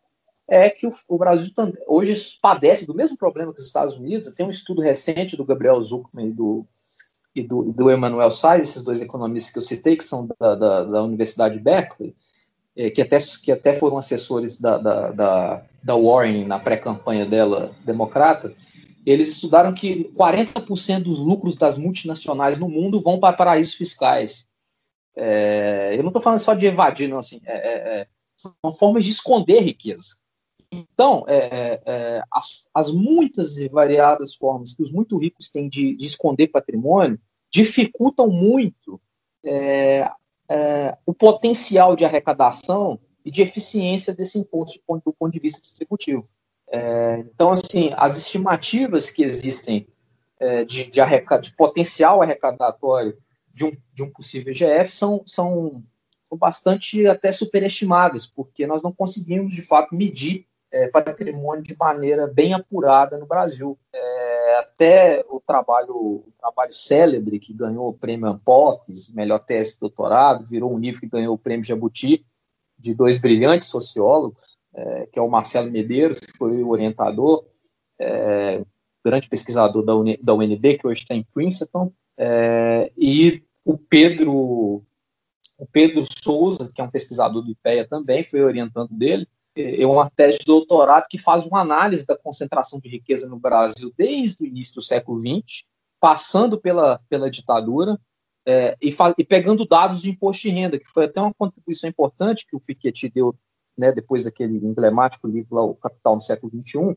[0.47, 1.51] é que o, o Brasil
[1.88, 4.32] hoje padece do mesmo problema que os Estados Unidos.
[4.32, 6.64] Tem um estudo recente do Gabriel Zuckman e do,
[7.35, 10.85] e do, do Emmanuel Sais, esses dois economistas que eu citei, que são da, da,
[10.85, 12.14] da Universidade de Berkeley,
[12.76, 17.74] é, que, até, que até foram assessores da, da, da, da Warren na pré-campanha dela,
[17.85, 18.53] democrata,
[19.05, 24.47] eles estudaram que 40% dos lucros das multinacionais no mundo vão para paraísos fiscais.
[25.16, 28.07] É, eu não estou falando só de evadir, não, assim, é, é, é
[28.37, 30.16] são formas de esconder riqueza.
[30.73, 35.95] Então, é, é, as, as, muitas e variadas formas que os muito ricos têm de,
[35.95, 37.20] de esconder patrimônio
[37.51, 39.01] dificultam muito
[41.05, 46.25] o potencial de arrecadação e de eficiência desse imposto do ponto de vista distributivo.
[46.73, 49.87] É, então, assim, as estimativas que existem
[50.41, 51.01] é, de, de,
[51.41, 53.16] de, potencial arrecadatório
[53.53, 55.85] de um, de um possível IGF são, são,
[56.25, 62.27] são bastante até superestimadas, porque nós não conseguimos, de fato, medir é, patrimônio de maneira
[62.27, 63.79] bem apurada no Brasil.
[63.93, 69.81] É, até o trabalho, o trabalho célebre que ganhou o prêmio Ampox, melhor tese de
[69.81, 72.25] doutorado, virou um livro que ganhou o prêmio Jabuti,
[72.79, 77.45] de dois brilhantes sociólogos, é, que é o Marcelo Medeiros, que foi o orientador,
[78.01, 78.64] é,
[79.05, 84.83] grande pesquisador da, Uni, da UNB, que hoje está em Princeton, é, e o Pedro,
[85.59, 90.09] o Pedro Souza, que é um pesquisador do IPEA também, foi orientando dele, é uma
[90.11, 94.47] tese de doutorado que faz uma análise da concentração de riqueza no Brasil desde o
[94.47, 95.65] início do século XX,
[96.01, 97.99] passando pela, pela ditadura,
[98.47, 102.47] é, e, e, pegando dados de imposto de renda, que foi até uma contribuição importante
[102.47, 103.35] que o Piketty deu
[103.77, 106.97] né, depois daquele emblemático livro lá, O Capital no Século XXI,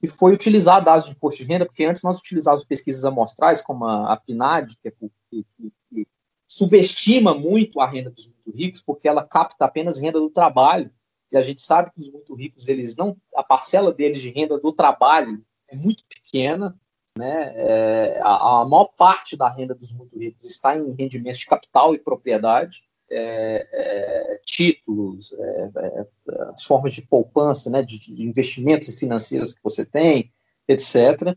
[0.00, 3.84] que foi utilizar dados de imposto de renda, porque antes nós utilizávamos pesquisas amostrais, como
[3.84, 6.08] a, a PNAD, que, é, que, que, que,
[6.46, 10.90] subestima muito a renda dos muito ricos, porque ela capta apenas renda do trabalho,
[11.30, 14.58] e a gente sabe que os muito ricos, eles não, a parcela deles de renda
[14.58, 16.78] do trabalho é muito pequena,
[17.16, 17.52] né?
[17.56, 21.94] É, a, a maior parte da renda dos muito ricos está em rendimentos de capital
[21.94, 26.06] e propriedade, é, é, títulos, é, é,
[26.52, 30.30] as formas de poupança, né, de, de, investimentos financeiros que você tem,
[30.68, 31.36] etc.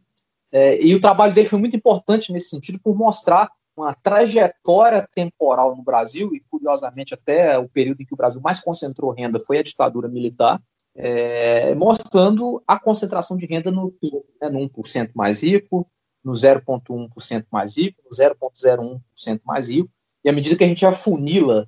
[0.52, 3.50] É, e o trabalho dele foi muito importante nesse sentido por mostrar
[3.80, 8.60] uma trajetória temporal no Brasil, e curiosamente até o período em que o Brasil mais
[8.60, 10.62] concentrou renda foi a ditadura militar,
[10.96, 13.94] é, mostrando a concentração de renda no,
[14.42, 15.88] né, no 1% mais rico,
[16.24, 19.90] no 0,1% mais rico, no 0,01% mais rico,
[20.24, 21.68] e à medida que a gente afunila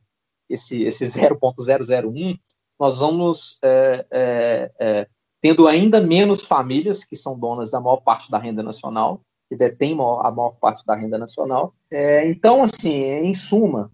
[0.49, 2.37] esse, esse 0.001,
[2.77, 5.07] nós vamos é, é, é,
[5.39, 9.21] tendo ainda menos famílias que são donas da maior parte da renda nacional,
[9.51, 11.75] que detêm a maior parte da renda nacional.
[11.91, 13.91] É, então, assim, em suma,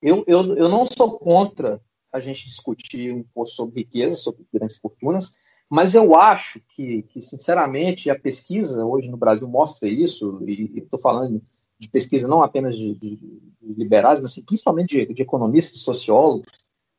[0.00, 1.80] eu, eu, eu não sou contra
[2.12, 5.32] a gente discutir um imposto sobre riqueza, sobre grandes fortunas,
[5.68, 11.00] mas eu acho que, que, sinceramente, a pesquisa hoje no Brasil mostra isso, e estou
[11.00, 11.42] falando
[11.76, 16.46] de pesquisa não apenas de, de, de liberais, mas assim, principalmente de, de economistas, sociólogos,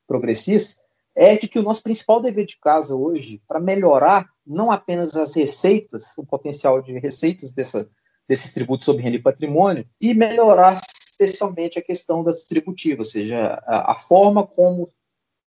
[0.06, 0.76] progressistas,
[1.14, 5.34] é de que o nosso principal dever de casa hoje, para melhorar não apenas as
[5.34, 7.88] receitas, o potencial de receitas dessa,
[8.28, 13.62] desses tributos sobre renda e patrimônio, e melhorar especialmente a questão da distributiva, ou seja,
[13.66, 14.90] a, a forma como o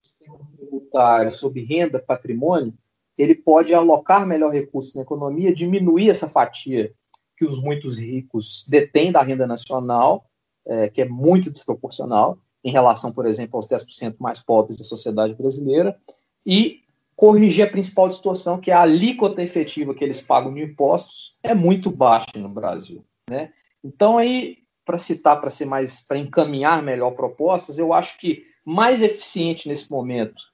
[0.03, 2.73] sistema tributário sobre renda, patrimônio,
[3.17, 6.93] ele pode alocar melhor recursos na economia, diminuir essa fatia
[7.37, 10.25] que os muitos ricos detêm da renda nacional,
[10.67, 15.35] é, que é muito desproporcional em relação, por exemplo, aos 10% mais pobres da sociedade
[15.35, 15.99] brasileira,
[16.45, 16.83] e
[17.19, 21.53] corrigir a principal distorção, que é a alíquota efetiva que eles pagam de impostos, é
[21.53, 23.05] muito baixa no Brasil.
[23.29, 23.51] Né?
[23.83, 29.03] Então, aí, para citar, para ser mais, para encaminhar melhor propostas, eu acho que mais
[29.03, 30.45] eficiente nesse momento,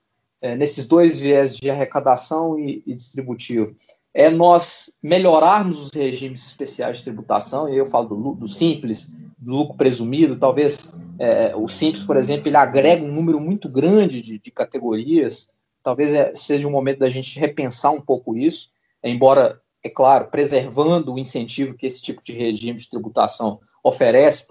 [0.41, 3.77] é, nesses dois viés de arrecadação e, e, distributivo,
[4.15, 9.53] é nós melhorarmos os regimes especiais de tributação, e eu falo do, do simples, do
[9.53, 14.39] lucro presumido, talvez é, o simples, por exemplo, ele agrega um número muito grande de,
[14.39, 15.53] de categorias,
[15.85, 18.71] talvez é, seja um momento da gente repensar um pouco isso,
[19.03, 24.47] embora é claro, preservando o incentivo que esse tipo de regime de tributação oferece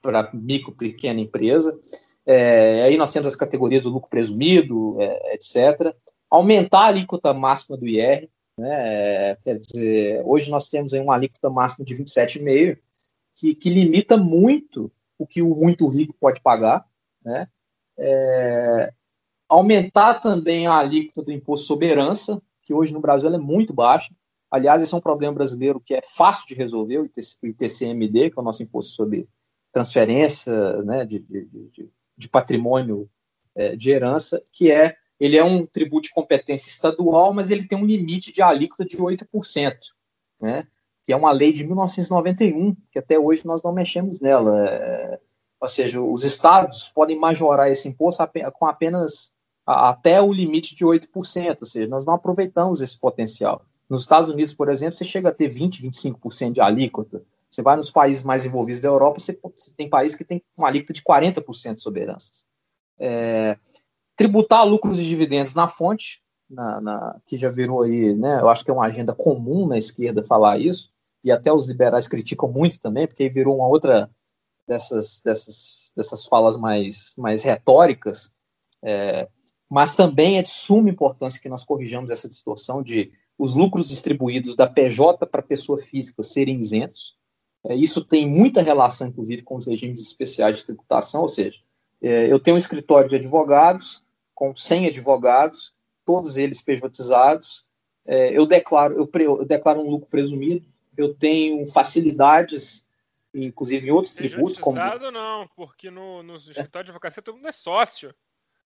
[0.00, 1.78] para a micro pequena empresa.
[2.24, 5.94] É, aí nós temos as categorias do lucro presumido, é, etc.
[6.30, 11.50] Aumentar a alíquota máxima do IR, né, quer dizer, hoje nós temos aí uma alíquota
[11.50, 12.78] máxima de 27,5%,
[13.34, 16.86] que, que limita muito o que o muito rico pode pagar,
[17.22, 17.46] né?
[17.98, 18.92] É,
[19.50, 24.14] aumentar também a alíquota do imposto sobre herança, que hoje no Brasil é muito baixa,
[24.50, 27.08] Aliás, esse é um problema brasileiro que é fácil de resolver, o
[27.42, 29.28] ITCMD, que é o nosso imposto sobre
[29.70, 33.08] transferência né, de, de, de, de patrimônio
[33.54, 37.78] é, de herança, que é ele é um tributo de competência estadual, mas ele tem
[37.78, 39.26] um limite de alíquota de 8%,
[40.40, 40.66] né,
[41.04, 44.66] que é uma lei de 1991, que até hoje nós não mexemos nela.
[44.68, 45.20] É,
[45.60, 49.32] ou seja, os estados podem majorar esse imposto com apenas
[49.70, 53.62] até o limite de 8%, ou seja, nós não aproveitamos esse potencial.
[53.88, 57.22] Nos Estados Unidos, por exemplo, você chega a ter 20, 25% de alíquota.
[57.50, 59.38] Você vai nos países mais envolvidos da Europa, você,
[59.76, 62.46] tem países que tem uma alíquota de 40% de soberanças.
[62.98, 63.58] É,
[64.16, 68.40] tributar lucros e dividendos na fonte, na, na, que já virou aí, né?
[68.40, 70.90] Eu acho que é uma agenda comum na esquerda falar isso,
[71.24, 74.10] e até os liberais criticam muito também, porque aí virou uma outra
[74.68, 78.32] dessas, dessas, dessas falas mais, mais retóricas,
[78.82, 79.28] é,
[79.70, 84.56] mas também é de suma importância que nós corrijamos essa distorção de os lucros distribuídos
[84.56, 87.16] da PJ para pessoa física serem isentos.
[87.64, 91.60] É, isso tem muita relação, inclusive, com os regimes especiais de tributação, ou seja,
[92.02, 94.02] é, eu tenho um escritório de advogados
[94.34, 97.64] com 100 advogados, todos eles pejotizados,
[98.06, 100.66] é, eu, declaro, eu, pre, eu, declaro um lucro presumido,
[100.96, 102.88] eu tenho facilidades,
[103.32, 104.58] inclusive em outros tributos.
[104.58, 104.76] Como...
[105.12, 108.14] não, porque no, no escritório de advocacia todo mundo é sócio.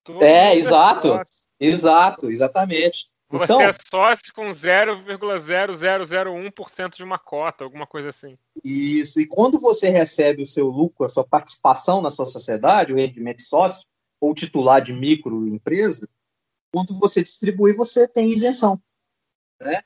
[0.04, 1.44] Todo é, exato, é sócio.
[1.58, 3.10] exato, exatamente.
[3.32, 8.36] Então, você é sócio com 0,0001% de uma cota, alguma coisa assim.
[8.62, 9.18] Isso.
[9.20, 13.42] E quando você recebe o seu lucro, a sua participação na sua sociedade, o rendimento
[13.42, 13.88] sócio,
[14.20, 16.08] ou titular de microempresa,
[16.72, 18.80] quando você distribui, você tem isenção.
[19.60, 19.82] Né?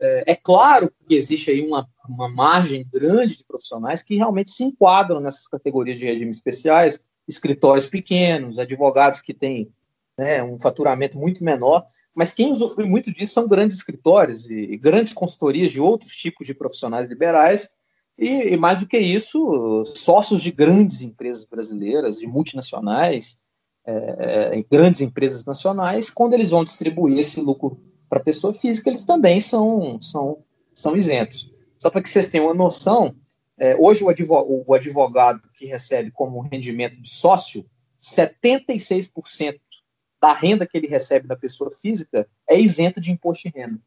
[0.00, 4.64] É, é claro que existe aí uma, uma margem grande de profissionais que realmente se
[4.64, 9.72] enquadram nessas categorias de regime especiais, escritórios pequenos, advogados que têm
[10.16, 15.12] né, um faturamento muito menor, mas quem usufrui muito disso são grandes escritórios e, grandes
[15.12, 17.70] consultorias de outros tipos de profissionais liberais,
[18.18, 23.38] e, e, mais do que isso, sócios de grandes empresas brasileiras, de multinacionais,
[23.84, 29.04] é, é grandes empresas nacionais, quando eles vão distribuir esse lucro para pessoa física, eles
[29.04, 30.38] também são, são,
[30.74, 31.50] são isentos.
[31.78, 33.14] Só para que vocês tenham uma noção,
[33.62, 37.64] é, hoje o advogado, o advogado que recebe como rendimento de sócio,
[38.00, 39.60] 76%
[40.20, 43.80] da renda que ele recebe da pessoa física é isenta de imposto de renda.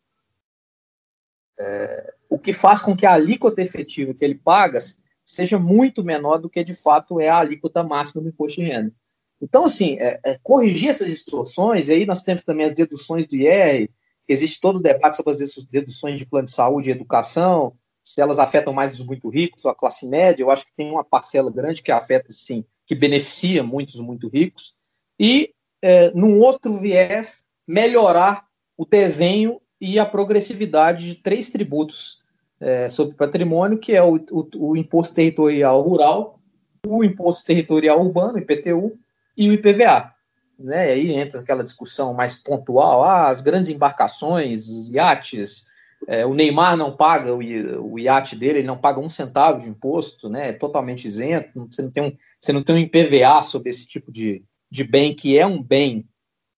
[1.60, 4.80] É, o que faz com que a alíquota efetiva que ele paga
[5.26, 8.94] seja muito menor do que de fato é a alíquota máxima do imposto de renda.
[9.42, 13.36] Então, assim, é, é, corrigir essas distorções, e aí nós temos também as deduções do
[13.36, 13.90] IR,
[14.26, 18.38] existe todo o debate sobre as deduções de plano de saúde e educação, se elas
[18.38, 21.52] afetam mais os muito ricos ou a classe média, eu acho que tem uma parcela
[21.52, 24.76] grande que afeta, sim, que beneficia muitos muito ricos,
[25.20, 25.52] e
[25.82, 28.46] é, num outro viés, melhorar
[28.78, 32.24] o desenho e a progressividade de três tributos
[32.60, 36.40] é, sobre patrimônio, que é o, o, o, imposto territorial rural,
[36.86, 38.98] o imposto territorial urbano, IPTU,
[39.36, 40.14] e o IPVA.
[40.58, 40.90] Né?
[40.90, 45.66] E aí entra aquela discussão mais pontual, ah, as grandes embarcações, os iates,
[46.08, 49.70] é, o Neymar não paga o, o iate dele, ele não paga um centavo de
[49.70, 50.50] imposto, né?
[50.50, 54.12] é totalmente isento, você não tem um, você não tem um IPVA sobre esse tipo
[54.12, 56.08] de, de bem que é um bem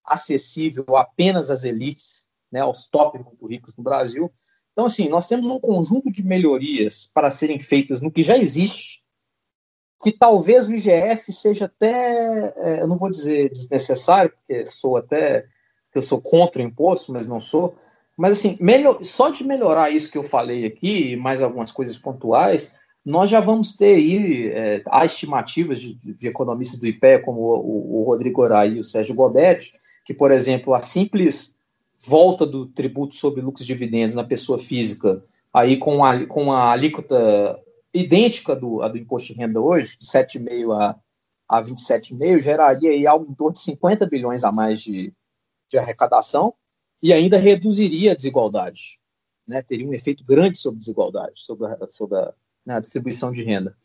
[0.03, 4.31] acessível apenas às elites, né, aos top muito ricos do Brasil.
[4.71, 9.03] Então, assim, nós temos um conjunto de melhorias para serem feitas no que já existe,
[10.01, 15.45] que talvez o IGF seja até, é, eu não vou dizer desnecessário, porque sou até,
[15.93, 17.75] eu sou contra o imposto, mas não sou,
[18.17, 22.79] mas assim, melhor, só de melhorar isso que eu falei aqui, mais algumas coisas pontuais,
[23.05, 28.01] nós já vamos ter aí, é, há estimativas de, de, economistas do IPE, como o,
[28.01, 29.71] o Rodrigo Orai e o Sérgio Gobetti,
[30.03, 31.55] que, por exemplo, a simples
[32.05, 36.71] volta do tributo sobre lucros e dividendos na pessoa física, aí com a, com a
[36.71, 37.61] alíquota
[37.93, 40.95] idêntica do, a do imposto de renda hoje, de 7,5 a,
[41.47, 45.13] a 27,5, geraria aí algo em torno de 50 bilhões a mais de,
[45.69, 46.53] de arrecadação
[47.01, 48.99] e ainda reduziria a desigualdade.
[49.47, 49.61] Né?
[49.61, 52.33] Teria um efeito grande sobre desigualdade, sobre a, sobre a,
[52.65, 53.75] né, a distribuição de renda.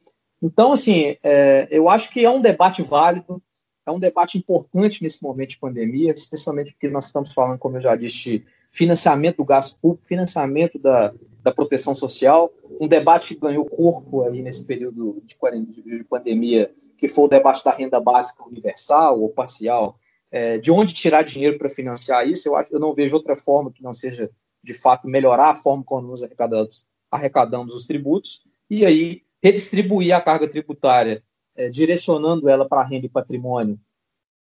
[0.43, 3.41] Então, assim, é, eu acho que é um debate válido,
[3.87, 7.81] é um debate importante nesse momento de pandemia, especialmente porque nós estamos falando, como eu
[7.81, 12.51] já disse, financiamento do gasto público, financiamento da, da proteção social,
[12.81, 17.65] um debate que ganhou corpo aí nesse período de, de pandemia, que foi o debate
[17.65, 19.99] da renda básica universal ou parcial,
[20.33, 23.71] é, de onde tirar dinheiro para financiar isso, eu, acho, eu não vejo outra forma
[23.71, 24.31] que não seja,
[24.65, 30.21] de fato, melhorar a forma como nós arrecadamos, arrecadamos os tributos, e aí redistribuir a
[30.21, 31.23] carga tributária,
[31.55, 33.79] é, direcionando ela para renda e patrimônio,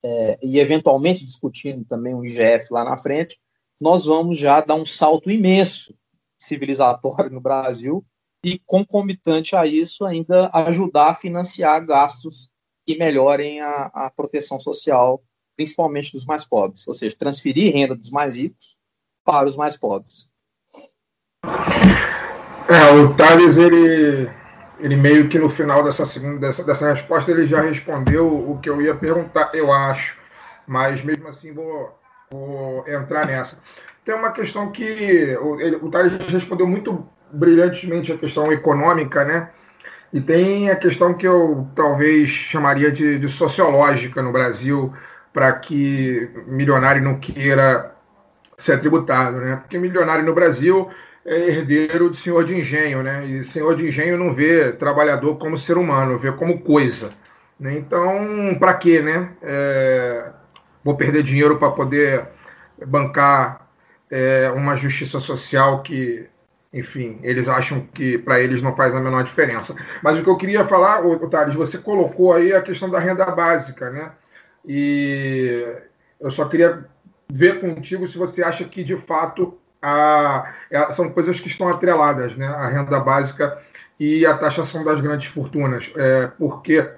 [0.05, 3.39] é, e eventualmente discutindo também o IGF lá na frente,
[3.81, 5.95] nós vamos já dar um salto imenso
[6.37, 8.05] civilizatório no Brasil
[8.45, 12.49] e, concomitante a isso, ainda ajudar a financiar gastos
[12.85, 15.23] que melhorem a, a proteção social,
[15.59, 18.79] principalmente dos mais pobres, ou seja, transferir renda dos mais ricos
[19.25, 20.31] para os mais pobres.
[22.69, 24.31] É, o Thales, ele,
[24.79, 28.71] ele meio que no final dessa segunda dessa, dessa resposta, ele já respondeu o que
[28.71, 30.17] eu ia perguntar, eu acho,
[30.65, 31.93] mas mesmo assim vou,
[32.31, 33.61] vou entrar nessa.
[34.05, 39.51] Tem uma questão que o, ele, o Thales respondeu muito brilhantemente a questão econômica, né?
[40.13, 44.95] E tem a questão que eu talvez chamaria de, de sociológica no Brasil,
[45.39, 47.95] para que milionário não queira
[48.57, 49.55] ser tributado, né?
[49.55, 50.91] Porque milionário no Brasil
[51.25, 53.25] é herdeiro de senhor de engenho, né?
[53.25, 57.13] E senhor de engenho não vê trabalhador como ser humano, vê como coisa.
[57.61, 57.75] Né?
[57.75, 59.31] Então, para quê, né?
[59.41, 60.25] É...
[60.83, 62.27] Vou perder dinheiro para poder
[62.85, 63.69] bancar
[64.11, 66.27] é, uma justiça social que,
[66.75, 69.77] enfim, eles acham que para eles não faz a menor diferença.
[70.03, 73.89] Mas o que eu queria falar, Thales, você colocou aí a questão da renda básica,
[73.91, 74.11] né?
[74.67, 75.67] E
[76.21, 76.85] eu só queria
[77.31, 82.37] ver contigo se você acha que de fato a, a, são coisas que estão atreladas,
[82.37, 82.47] né?
[82.47, 83.59] A renda básica
[83.99, 86.89] e a taxação das grandes fortunas, é, porque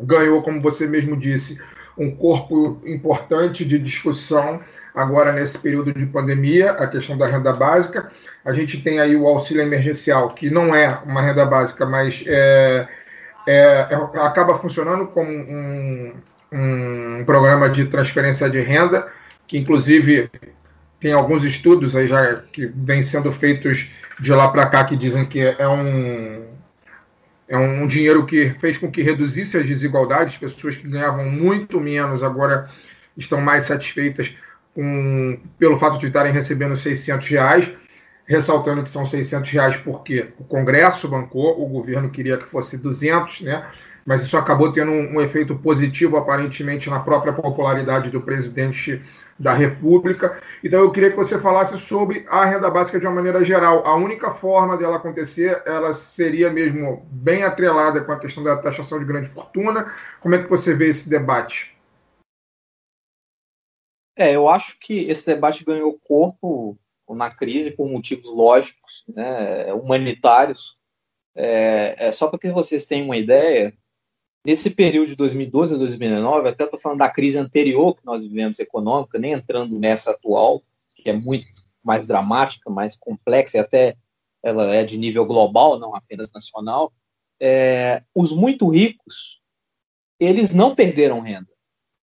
[0.00, 1.60] ganhou, como você mesmo disse,
[1.96, 4.60] um corpo importante de discussão
[4.94, 8.10] agora nesse período de pandemia, a questão da renda básica.
[8.44, 12.88] A gente tem aí o auxílio emergencial, que não é uma renda básica, mas é,
[13.46, 16.14] é, é, acaba funcionando como um,
[16.52, 19.08] um programa de transferência de renda,
[19.46, 20.30] que inclusive
[21.00, 23.90] tem alguns estudos aí já que vêm sendo feitos
[24.20, 26.52] de lá para cá que dizem que é um
[27.48, 32.22] é um dinheiro que fez com que reduzisse as desigualdades, pessoas que ganhavam muito menos
[32.22, 32.70] agora
[33.16, 34.34] estão mais satisfeitas
[34.74, 37.70] com, pelo fato de estarem recebendo 600 reais,
[38.24, 43.42] ressaltando que são 600 reais porque o Congresso bancou, o governo queria que fosse 200,
[43.42, 43.66] né?
[44.04, 49.02] Mas isso acabou tendo um, um efeito positivo, aparentemente, na própria popularidade do presidente
[49.38, 50.40] da República.
[50.62, 53.84] Então eu queria que você falasse sobre a renda básica de uma maneira geral.
[53.84, 58.98] A única forma dela acontecer, ela seria mesmo bem atrelada com a questão da taxação
[58.98, 59.92] de grande fortuna.
[60.20, 61.76] Como é que você vê esse debate?
[64.16, 66.78] É, eu acho que esse debate ganhou corpo
[67.08, 70.78] na crise por motivos lógicos, né, humanitários.
[71.34, 73.74] É, é só para que vocês tenham uma ideia,
[74.44, 78.58] nesse período de 2012 a 2019, até estou falando da crise anterior que nós vivemos
[78.58, 80.62] econômica, nem entrando nessa atual,
[80.94, 81.46] que é muito
[81.82, 83.96] mais dramática, mais complexa e até
[84.42, 86.92] ela é de nível global, não apenas nacional.
[87.40, 89.40] É, os muito ricos,
[90.18, 91.50] eles não perderam renda.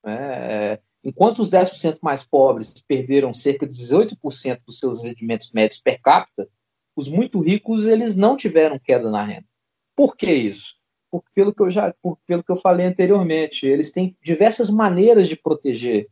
[0.04, 0.78] Né?
[1.02, 6.48] Enquanto os 10% mais pobres perderam cerca de 18% dos seus rendimentos médios per capita,
[6.94, 9.46] os muito ricos eles não tiveram queda na renda.
[9.94, 10.75] Por que isso?
[11.16, 15.28] Por, pelo que eu já, por, pelo que eu falei anteriormente, eles têm diversas maneiras
[15.28, 16.08] de proteger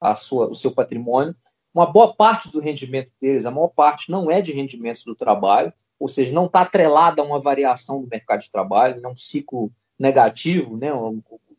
[0.00, 1.34] a sua, o seu patrimônio.
[1.74, 5.72] Uma boa parte do rendimento deles, a maior parte, não é de rendimentos do trabalho,
[6.00, 9.16] ou seja, não está atrelada a uma variação do mercado de trabalho, não é um
[9.16, 10.90] ciclo negativo, né,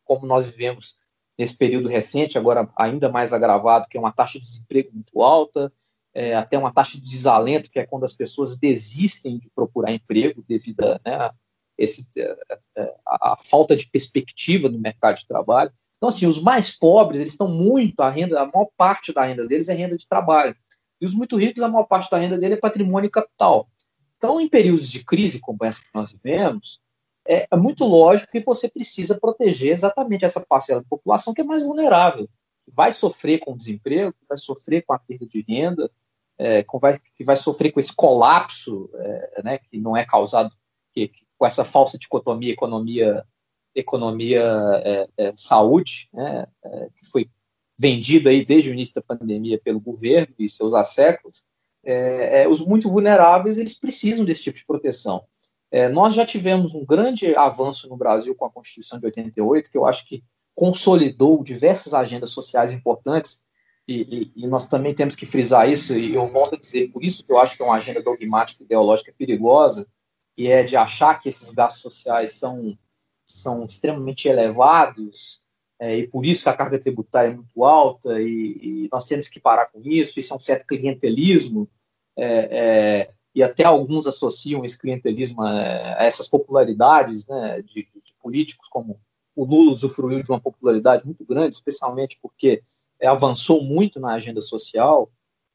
[0.04, 0.96] como nós vivemos
[1.38, 5.72] nesse período recente, agora ainda mais agravado, que é uma taxa de desemprego muito alta,
[6.14, 10.44] é, até uma taxa de desalento, que é quando as pessoas desistem de procurar emprego
[10.48, 11.32] devido a, né,
[11.80, 12.36] esse, é,
[12.78, 15.72] é, a, a, falta de perspectiva no mercado de trabalho.
[15.98, 19.48] Então, assim, os mais pobres, eles estão muito, a renda, a maior parte da renda
[19.48, 20.56] deles é renda de trabalho.
[21.02, 23.70] E os muito ricos, a maior parte da renda dele é patrimônio e capital.
[24.18, 26.82] Então, em períodos de crise como essa que nós vivemos,
[27.28, 31.44] é, é muito lógico que você precisa proteger exatamente essa parcela da população que é
[31.44, 32.28] mais vulnerável,
[32.66, 35.90] que vai sofrer com o desemprego, que vai sofrer com a perda de renda,
[36.38, 40.54] é, vai, que vai sofrer com esse colapso, é, né, que não é causado
[40.92, 43.26] que com essa falsa dicotomia economia
[43.76, 44.44] economia
[44.84, 47.30] é, é, saúde, né, é, que foi
[47.80, 51.46] vendida aí desde o início da pandemia pelo governo e seus asseclas,
[51.86, 55.24] é, é, os muito vulneráveis eles precisam desse tipo de proteção.
[55.72, 59.78] É, nós já tivemos um grande avanço no Brasil com a Constituição de 88, que
[59.78, 60.24] eu acho que
[60.56, 63.48] consolidou diversas agendas sociais importantes,
[63.88, 67.04] e, e, e, nós também temos que frisar isso, e eu volto a dizer, por
[67.04, 69.88] isso que eu acho que é uma agenda dogmática ideológica perigosa,
[70.40, 72.78] que é de achar que esses gastos sociais são,
[73.26, 75.44] são extremamente elevados,
[75.78, 79.28] é, e por isso que a carga tributária é muito alta, e, e, nós temos
[79.28, 81.70] que parar com isso, isso é um certo clientelismo,
[82.16, 88.70] é, é, e até alguns associam esse clientelismo a, essas popularidades né, de, de, políticos,
[88.70, 88.98] como
[89.36, 92.62] o Lula usufruiu de uma popularidade muito grande, especialmente porque
[93.04, 95.12] avançou muito na agenda social,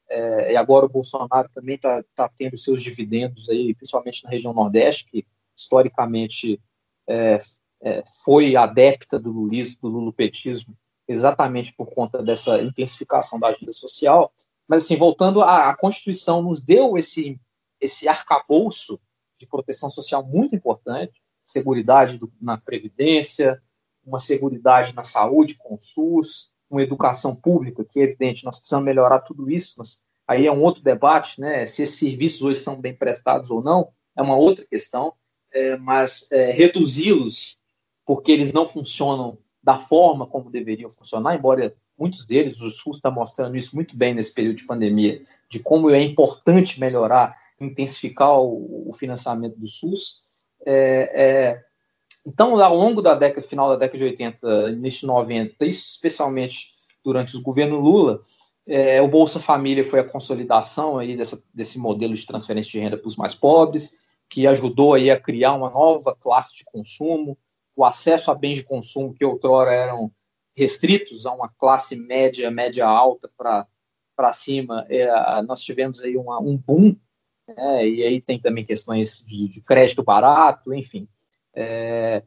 [0.09, 4.53] é, e agora o Bolsonaro também está tá tendo seus dividendos aí, principalmente na região
[4.53, 5.25] Nordeste, que
[5.55, 6.61] historicamente
[7.07, 7.37] é,
[7.81, 10.77] é, foi adepta do lulismo, do lulupetismo,
[11.07, 14.33] exatamente por conta dessa intensificação da agenda social.
[14.67, 17.39] Mas, assim, voltando, a, a Constituição nos deu esse,
[17.79, 18.99] esse arcabouço
[19.39, 23.61] de proteção social muito importante, seguridade do, na Previdência,
[24.03, 28.85] uma seguridade na saúde com o SUS, uma educação pública, que é evidente, nós precisamos
[28.85, 31.65] melhorar tudo isso, mas aí é um outro debate, né?
[31.65, 35.13] Se esses serviços hoje são bem prestados ou não, é uma outra questão,
[35.53, 37.57] é, mas é, reduzi-los
[38.05, 43.09] porque eles não funcionam da forma como deveriam funcionar, embora muitos deles, o SUS está
[43.09, 45.19] mostrando isso muito bem nesse período de pandemia,
[45.49, 50.45] de como é importante melhorar, intensificar o, o financiamento do SUS.
[50.65, 51.64] É, é,
[52.25, 56.69] então, ao longo da década, final da década de 80, início de 90, isso especialmente
[57.03, 58.19] durante o governo Lula,
[58.67, 62.97] é, o Bolsa Família foi a consolidação aí dessa, desse modelo de transferência de renda
[62.97, 67.37] para os mais pobres, que ajudou aí a criar uma nova classe de consumo,
[67.75, 70.11] o acesso a bens de consumo que outrora eram
[70.55, 75.07] restritos a uma classe média, média alta para cima, é,
[75.43, 76.95] nós tivemos aí uma, um boom,
[77.47, 81.07] né, e aí tem também questões de, de crédito barato, enfim.
[81.55, 82.23] É,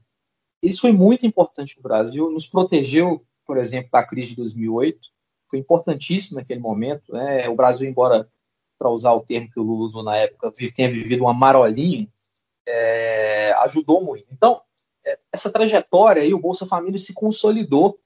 [0.63, 5.09] isso foi muito importante no Brasil, nos protegeu, por exemplo, da crise de 2008,
[5.49, 7.13] foi importantíssimo naquele momento.
[7.13, 7.49] Né?
[7.49, 8.29] O Brasil, embora,
[8.79, 12.09] para usar o termo que o Lula usou na época, tenha vivido uma marolinha,
[12.67, 14.27] é, ajudou muito.
[14.31, 14.61] Então,
[15.05, 17.99] é, essa trajetória aí, o Bolsa Família se consolidou.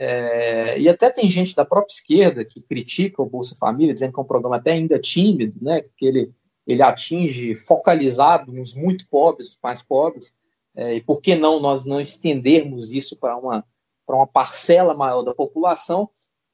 [0.00, 4.20] É, e até tem gente da própria esquerda que critica o Bolsa Família, dizendo que
[4.20, 6.32] é um programa até ainda tímido, né, que ele,
[6.64, 10.36] ele atinge focalizado nos muito pobres, os mais pobres.
[10.78, 13.66] É, e por que não nós não estendermos isso para uma,
[14.08, 16.08] uma parcela maior da população?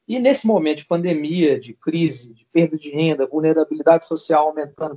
[0.09, 4.97] E nesse momento de pandemia, de crise, de perda de renda, vulnerabilidade social aumentando,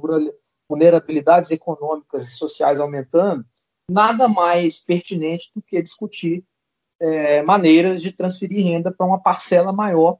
[0.70, 3.46] vulnerabilidades econômicas e sociais aumentando,
[3.90, 6.46] nada mais pertinente do que discutir
[6.98, 10.18] é, maneiras de transferir renda para uma parcela maior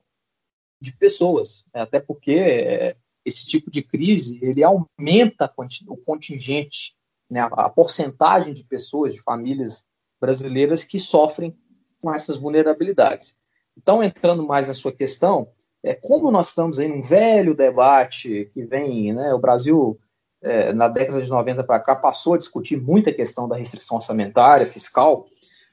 [0.82, 1.70] de pessoas.
[1.74, 5.50] Até porque é, esse tipo de crise ele aumenta
[5.88, 6.97] o contingente
[7.30, 9.86] né, a porcentagem de pessoas, de famílias
[10.20, 11.58] brasileiras que sofrem
[12.02, 13.38] com essas vulnerabilidades.
[13.78, 15.48] Então, entrando mais na sua questão,
[15.84, 20.00] é, como nós estamos aí num velho debate que vem, né, o Brasil,
[20.42, 24.66] é, na década de 90 para cá, passou a discutir muita questão da restrição orçamentária,
[24.66, 25.26] fiscal,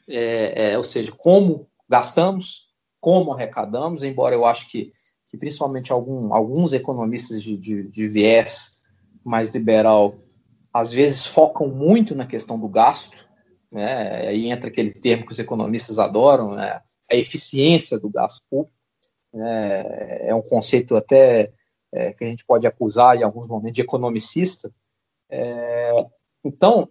[0.09, 4.93] é, é, ou seja, como gastamos, como arrecadamos, embora eu acho que,
[5.27, 8.83] que principalmente algum, alguns economistas de, de, de viés
[9.25, 10.15] mais liberal
[10.75, 13.29] às vezes focam muito na questão do gasto,
[13.71, 14.27] né?
[14.27, 16.81] aí entra aquele termo que os economistas adoram, né?
[17.09, 18.77] a eficiência do gasto público,
[19.33, 20.27] né?
[20.29, 21.53] é um conceito até
[21.93, 24.75] é, que a gente pode acusar em alguns momentos de economicista.
[25.31, 26.07] É,
[26.45, 26.89] então,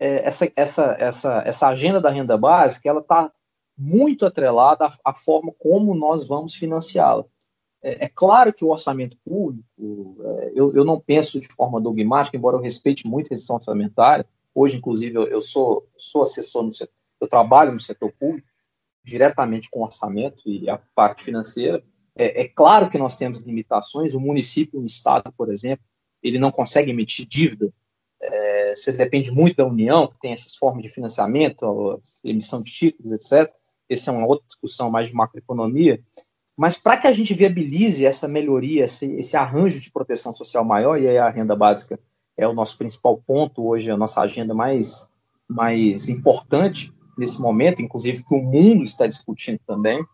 [0.00, 3.32] é, essa, essa, essa, essa agenda da renda básica, ela está
[3.78, 7.24] muito atrelada à, à forma como nós vamos financiá-la.
[7.82, 9.64] É, é, claro que o orçamento público,
[10.22, 14.26] é, eu, eu não penso de forma dogmática, embora eu respeite muito a restrição orçamentária.
[14.54, 18.46] Hoje, inclusive, eu, eu sou, sou assessor no setor, eu trabalho no setor público,
[19.04, 21.82] diretamente com orçamento e a parte financeira.
[22.14, 24.14] É, é, claro que nós temos limitações.
[24.14, 25.84] O município, o estado, por exemplo,
[26.22, 27.72] ele não consegue emitir dívida.
[28.20, 33.12] É, você depende muito da União, que tem essas formas de financiamento, emissão de títulos,
[33.12, 33.50] etc.
[33.88, 36.02] Essa é uma outra discussão mais de macroeconomia.
[36.60, 41.00] Mas para que a gente viabilize essa melhoria, esse, esse, arranjo de proteção social maior,
[41.00, 41.98] e aí a renda básica
[42.36, 45.10] é o nosso principal ponto hoje, a nossa agenda mais,
[45.48, 50.04] mais importante nesse momento, inclusive que o mundo está discutindo também,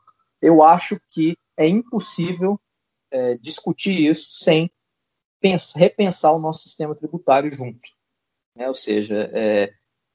[0.40, 2.60] eu acho que é impossível
[3.10, 4.70] é, discutir isso sem
[5.40, 7.90] pensar, repensar o nosso sistema tributário junto.
[8.54, 8.68] Né?
[8.68, 9.72] Ou seja, é,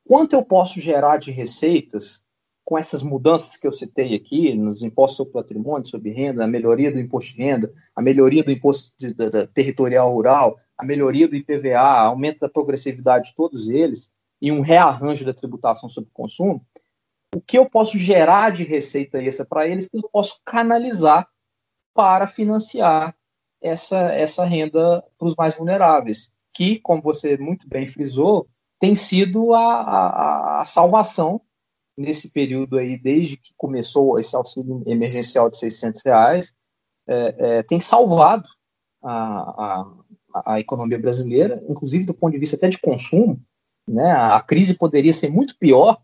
[0.08, 2.26] quanto eu posso gerar de receitas
[2.72, 6.90] com essas mudanças que eu citei aqui, nos impostos sobre patrimônio, sobre renda, a melhoria
[6.90, 11.28] do imposto de renda, a melhoria do imposto de, de, de, territorial rural, a melhoria
[11.28, 14.10] do IPVA, aumento da progressividade de todos eles
[14.42, 16.66] e um rearranjo da tributação sobre consumo,
[17.36, 21.28] o que eu posso gerar de receita extra para eles que eu posso canalizar
[21.94, 23.14] para financiar
[23.62, 28.48] essa, essa renda para os mais vulneráveis, que, como você muito bem frisou,
[28.80, 31.42] tem sido a, a, a salvação
[31.98, 36.56] nesse período aí, desde que começou esse auxílio emergencial de 600 reais,
[37.08, 38.48] é, é, tem salvado
[39.04, 43.40] a, a, a, economia brasileira, inclusive do ponto de vista até de consumo.
[43.88, 44.12] Né?
[44.12, 46.02] A crise poderia ser muito pior,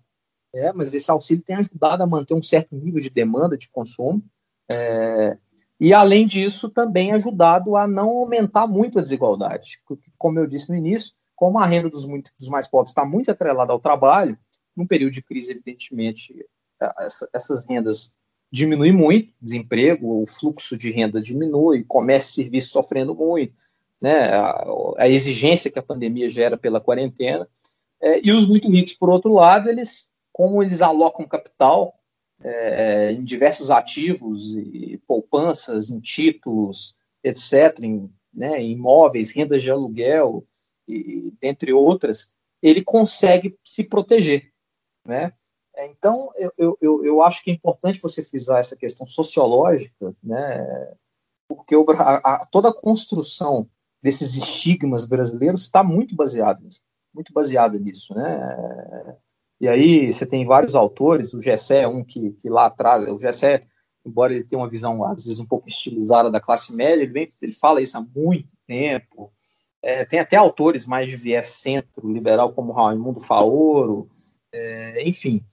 [0.53, 4.23] é, mas esse auxílio tem ajudado a manter um certo nível de demanda de consumo.
[4.69, 5.38] É,
[5.80, 9.80] e, além disso, também ajudado a não aumentar muito a desigualdade.
[10.18, 13.30] Como eu disse no início, como a renda dos, muito, dos mais pobres está muito
[13.30, 14.38] atrelada ao trabalho,
[14.78, 16.45] num período de crise, evidentemente,
[16.99, 18.14] essa, essas rendas
[18.52, 23.54] diminuem muito, desemprego, o fluxo de renda diminui, comércio e serviço sofrendo muito,
[23.99, 24.66] né, a,
[24.99, 27.48] a, exigência que a pandemia gera pela quarentena,
[27.99, 31.95] é, e os muito ricos, por outro lado, eles, como eles alocam capital
[32.44, 40.45] é, em diversos ativos e poupanças, em títulos, etc., em, né, imóveis, rendas de aluguel,
[40.88, 42.30] e, dentre outras,
[42.62, 44.52] ele consegue se proteger.
[45.07, 45.31] Né?
[45.77, 50.95] Então, eu, eu, eu acho que é importante você frisar essa questão sociológica, né?
[51.47, 53.69] porque o, a, a, toda a construção
[54.01, 56.59] desses estigmas brasileiros está muito baseada
[57.17, 59.17] muito baseada nisso, né?
[59.59, 63.19] E aí você tem vários autores, o Gessé é um que, que lá atrás, o
[63.19, 63.59] Gessé,
[64.05, 67.27] embora ele tenha uma visão às vezes um pouco estilizada da classe média, ele, vem,
[67.41, 69.31] ele fala isso há muito tempo.
[69.81, 74.07] É, tem até autores mais de viés centro liberal, como Raimundo Faoro,
[74.57, 75.43] é, enfim.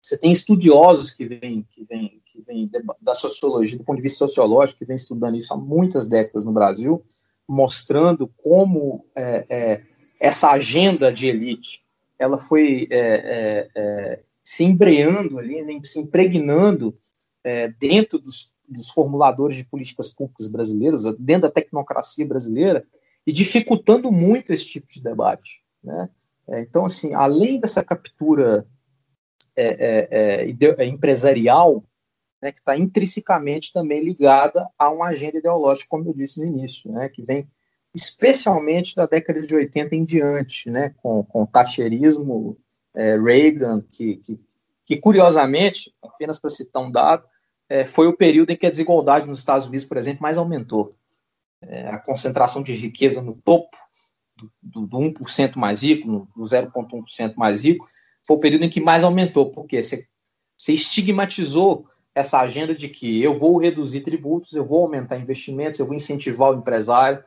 [0.00, 2.70] Você tem estudiosos que vêm que vem, que vem
[3.00, 6.52] da sociologia, do ponto de vista sociológico, que vêm estudando isso há muitas décadas no
[6.52, 7.04] Brasil,
[7.48, 9.82] mostrando como é, é
[10.20, 11.86] essa agenda de elite
[12.18, 16.96] ela foi é, é, é, se embreando ali, né, se impregnando
[17.44, 22.86] é, dentro dos, dos, formuladores de políticas públicas brasileiros, dentro da tecnocracia brasileira,
[23.26, 25.62] e dificultando muito esse tipo de debate.
[25.82, 26.08] Né?
[26.48, 28.66] É, então, assim, além dessa captura
[29.56, 30.46] é,
[30.86, 31.84] empresarial,
[32.40, 36.92] né, que está intrinsecamente também ligada a uma agenda ideológica, como eu disse no início,
[36.92, 37.48] né, que vem
[37.94, 42.58] especialmente da década de 80 em diante, né, com, com o tacherismo,
[42.94, 44.40] é, Reagan, que, que,
[44.84, 47.26] que, curiosamente, apenas para citar um dado,
[47.68, 50.90] é, foi o período em que a desigualdade nos Estados Unidos, por exemplo, mais aumentou.
[51.62, 53.76] É, a concentração de riqueza no topo
[54.36, 57.86] do, do, do 1% mais rico, do 0,1% mais rico,
[58.26, 60.06] foi o período em que mais aumentou, porque você
[60.68, 65.94] estigmatizou essa agenda de que eu vou reduzir tributos, eu vou aumentar investimentos, eu vou
[65.94, 67.22] incentivar o empresário,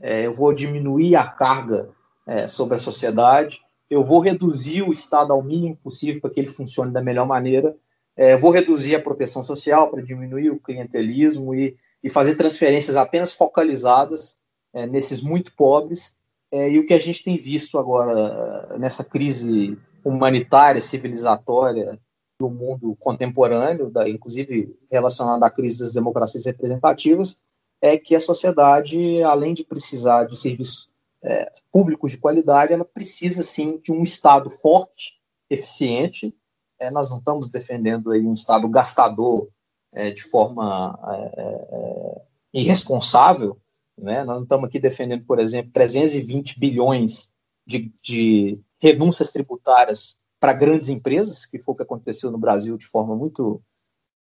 [0.00, 1.90] é, eu vou diminuir a carga
[2.26, 6.48] é, sobre a sociedade, eu vou reduzir o Estado ao mínimo possível para que ele
[6.48, 7.76] funcione da melhor maneira,
[8.16, 13.32] é, vou reduzir a proteção social para diminuir o clientelismo e, e fazer transferências apenas
[13.32, 14.38] focalizadas
[14.72, 16.16] é, nesses muito pobres.
[16.52, 21.98] É, e o que a gente tem visto agora nessa crise humanitária, civilizatória
[22.38, 27.38] do mundo contemporâneo, da, inclusive relacionada à crise das democracias representativas,
[27.80, 30.90] é que a sociedade, além de precisar de serviços
[31.22, 36.34] é, públicos de qualidade, ela precisa sim de um Estado forte, eficiente.
[36.78, 39.48] É, nós não estamos defendendo aí um Estado gastador
[39.92, 42.22] é, de forma é, é,
[42.52, 43.58] irresponsável.
[43.96, 44.24] Né?
[44.24, 47.30] Nós não estamos aqui defendendo, por exemplo, 320 bilhões
[47.66, 52.86] de, de renúncias tributárias para grandes empresas, que foi o que aconteceu no Brasil de
[52.86, 53.62] forma muito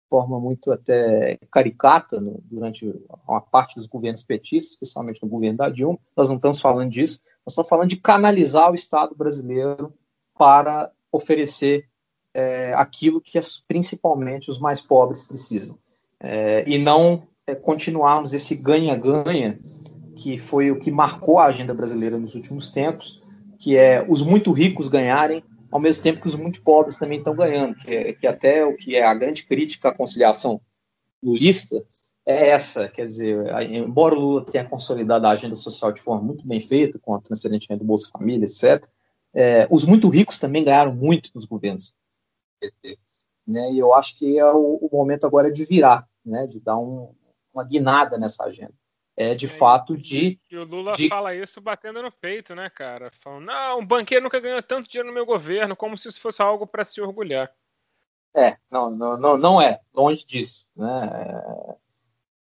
[0.10, 2.92] forma muito até caricata no, durante
[3.28, 6.00] uma parte dos governos petistas, especialmente no governo da Dilma.
[6.18, 9.94] Nós não estamos falando disso, nós estamos falando de canalizar o Estado brasileiro
[10.36, 11.88] para oferecer
[12.34, 15.78] é, aquilo que é, principalmente os mais pobres precisam.
[16.20, 19.60] É, e não é, continuarmos esse ganha-ganha
[20.16, 23.22] que foi o que marcou a agenda brasileira nos últimos tempos,
[23.58, 27.36] que é os muito ricos ganharem ao mesmo tempo que os muito pobres também estão
[27.36, 30.60] ganhando, que, é, que até o que é a grande crítica à conciliação
[31.22, 31.76] lulista
[32.26, 36.46] é essa, quer dizer, embora o Lula tenha consolidado a agenda social de forma muito
[36.48, 38.86] bem feita, com a transferência do Bolsa Família, etc.,
[39.34, 41.94] é, os muito ricos também ganharam muito nos governos
[43.48, 46.78] Né, e eu acho que é o, o, momento agora de virar, né, de dar
[46.78, 47.14] um,
[47.60, 48.74] uma guinada nessa agenda.
[49.18, 50.40] é de fato de.
[50.50, 51.10] E o Lula de...
[51.10, 53.12] fala isso batendo no peito, né, cara?
[53.20, 56.42] Falando, não, um banqueiro nunca ganhou tanto dinheiro no meu governo, como se isso fosse
[56.42, 57.52] algo para se orgulhar.
[58.36, 60.68] É, não, não, não, não é, longe disso.
[60.76, 61.10] Né?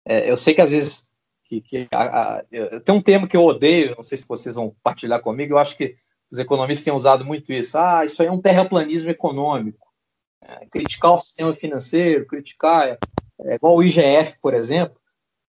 [0.04, 1.10] É, eu sei que às vezes.
[1.44, 4.54] Que, que a, a, eu, tem um termo que eu odeio, não sei se vocês
[4.54, 5.94] vão partilhar comigo, eu acho que
[6.30, 7.76] os economistas têm usado muito isso.
[7.76, 9.92] Ah, isso aí é um terraplanismo econômico.
[10.40, 12.98] É, criticar o sistema financeiro, criticar.
[13.40, 14.96] É, igual o IGF, por exemplo.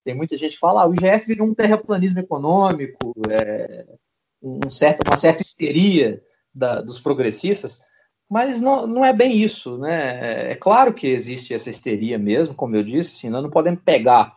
[0.05, 3.97] Tem muita gente que fala, ah, o IGF virou um terraplanismo econômico, é,
[4.43, 6.21] um certo, uma certa histeria
[6.53, 7.85] da, dos progressistas,
[8.29, 10.53] mas não, não é bem isso, né?
[10.53, 14.33] É claro que existe essa histeria mesmo, como eu disse, assim, nós não podemos pegar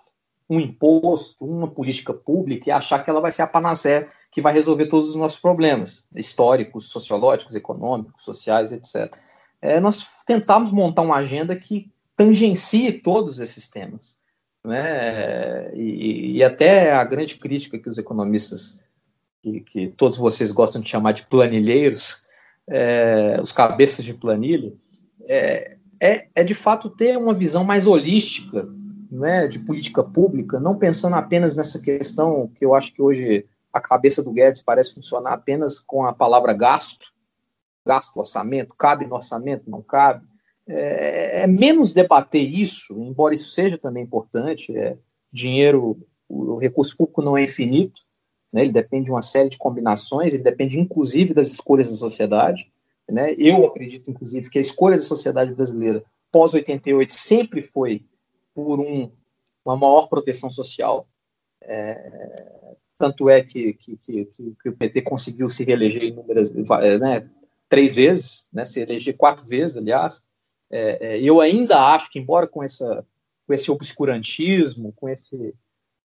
[0.50, 4.54] um imposto, uma política pública e achar que ela vai ser a panacea que vai
[4.54, 9.16] resolver todos os nossos problemas históricos, sociológicos, econômicos, sociais, etc.
[9.62, 14.20] É, nós tentamos montar uma agenda que tangencie todos esses temas.
[14.64, 15.76] Né?
[15.76, 18.84] E, e, até a grande crítica que os economistas,
[19.42, 22.26] que, que todos vocês gostam de chamar de planilheiros,
[22.68, 24.74] é, os cabeças de planilha,
[25.28, 28.68] é, é, é, de fato ter uma visão mais holística
[29.12, 33.80] né, de política pública, não pensando apenas nessa questão que eu acho que hoje a
[33.80, 37.14] cabeça do Guedes parece funcionar apenas com a palavra gasto,
[37.86, 40.26] gasto, orçamento, cabe no orçamento, não cabe,
[40.68, 44.76] é, é, menos debater isso, embora isso seja também importante.
[44.76, 44.98] É,
[45.32, 45.98] dinheiro,
[46.28, 48.02] o, recurso público não é infinito,
[48.52, 52.72] né, ele depende de uma série de combinações, ele depende inclusive das escolhas da sociedade.
[53.10, 58.04] Né, eu acredito, inclusive, que a escolha da sociedade brasileira pós-88 sempre foi
[58.54, 59.12] por um,
[59.64, 61.08] uma maior proteção social.
[61.62, 64.26] É, tanto é que, que, que,
[64.62, 66.52] que, o PT conseguiu se reeleger inúmeras,
[67.00, 67.30] né,
[67.70, 70.24] três vezes, né, se eleger quatro vezes, aliás,
[70.72, 73.06] é, é, eu ainda acho que, embora com, essa,
[73.46, 75.54] com esse obscurantismo, com, esse,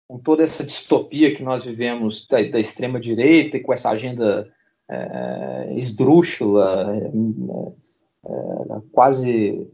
[0.08, 4.50] com toda essa distopia que nós vivemos da, da extrema-direita e com essa agenda
[4.88, 9.68] é, esdrúxula, é, é, quase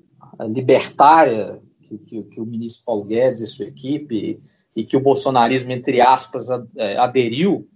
[0.48, 4.38] libertária que, que, que, o ministro Paulo Guedes e sua equipe
[4.74, 7.66] e que o bolsonarismo, entre aspas, é, aderiu,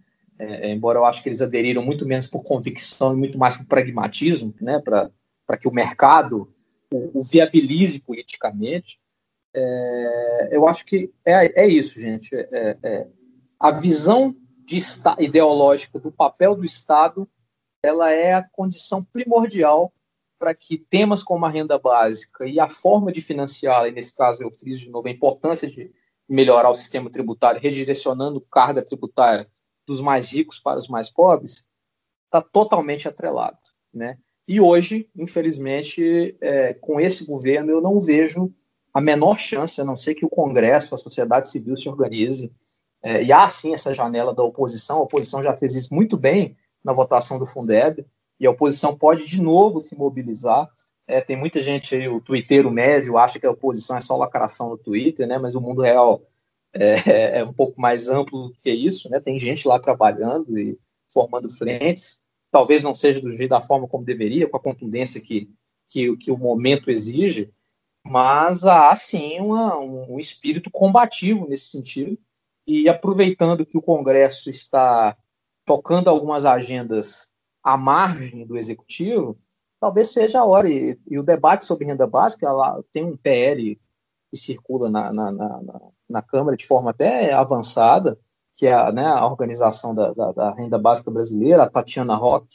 [0.63, 4.55] embora eu acho que eles aderiram muito menos por convicção e muito mais por pragmatismo,
[4.61, 6.49] né, para que o mercado
[6.93, 9.01] o, viabilize politicamente.
[9.55, 12.35] É, eu acho que é, é isso, gente.
[12.35, 13.07] É, é
[13.59, 14.35] a visão
[14.65, 14.79] de
[15.19, 17.29] ideológica do papel do Estado
[17.83, 19.93] ela é a condição primordial
[20.39, 24.43] para que temas como a renda básica e a forma de financiá-la, e nesse caso
[24.43, 25.93] eu friso de novo a importância de
[26.29, 29.51] melhorar o sistema tributário, redirecionando carga tributária
[29.87, 31.65] dos mais ricos para os mais pobres,
[32.27, 33.59] está totalmente atrelado.
[33.93, 34.19] Né?
[34.51, 38.53] E hoje, infelizmente, é, com esse governo, eu não vejo
[38.93, 42.53] a menor chance, a não ser que o Congresso, a sociedade civil se organize.
[43.01, 46.57] É, e há sim essa janela da oposição, a oposição já fez isso muito bem
[46.83, 48.05] na votação do Fundeb,
[48.41, 50.69] e a oposição pode de novo se mobilizar.
[51.07, 54.71] É, tem muita gente aí, o twitteiro médio, acha que a oposição é só lacração
[54.71, 55.39] no Twitter, né?
[55.39, 56.23] mas o mundo real
[56.75, 59.09] é, é um pouco mais amplo que isso.
[59.11, 59.21] Né?
[59.21, 62.21] Tem gente lá trabalhando e formando frentes
[62.51, 65.51] talvez não seja do jeito da forma como deveria, com a contundência que,
[65.89, 67.53] que, que o momento exige,
[68.05, 72.19] mas há sim uma, um espírito combativo nesse sentido.
[72.67, 75.17] E aproveitando que o Congresso está
[75.65, 77.29] tocando algumas agendas
[77.63, 79.39] à margem do executivo,
[79.79, 80.69] talvez seja a hora.
[80.69, 83.81] E, e o debate sobre renda básica, lá tem um PL
[84.31, 85.61] que circula na, na, na,
[86.09, 88.19] na Câmara de forma até avançada,
[88.61, 92.47] que é a, né, a organização da, da, da, renda básica brasileira, a Tatiana Rock,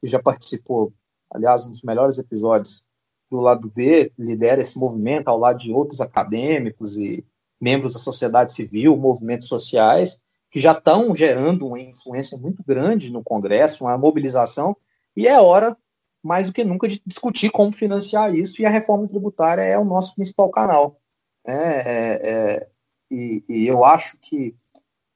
[0.00, 0.92] que já participou,
[1.32, 2.84] aliás, um dos melhores episódios
[3.30, 7.24] do lado B, lidera esse movimento ao lado de outros acadêmicos e
[7.60, 10.20] membros da sociedade civil, movimentos sociais,
[10.50, 14.76] que já estão gerando uma influência muito grande no Congresso, uma mobilização,
[15.16, 15.76] e é hora,
[16.20, 19.84] mais do que nunca, de discutir como financiar isso, e a reforma tributária é o
[19.84, 20.98] nosso principal canal.
[21.46, 22.68] É, é, é,
[23.08, 24.56] e, e eu acho que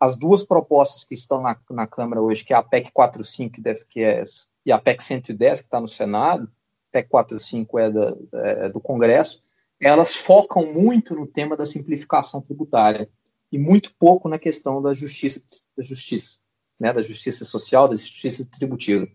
[0.00, 3.56] as duas propostas que estão na, na Câmara hoje, que é a PEC 45
[3.88, 4.22] que é,
[4.64, 6.50] e a PEC 110 que está no Senado,
[6.92, 9.40] PEC 45 é, da, é do Congresso,
[9.80, 13.08] elas focam muito no tema da simplificação tributária
[13.50, 15.42] e muito pouco na questão da justiça,
[15.76, 16.40] da justiça,
[16.78, 19.06] né, da justiça social, da justiça tributiva.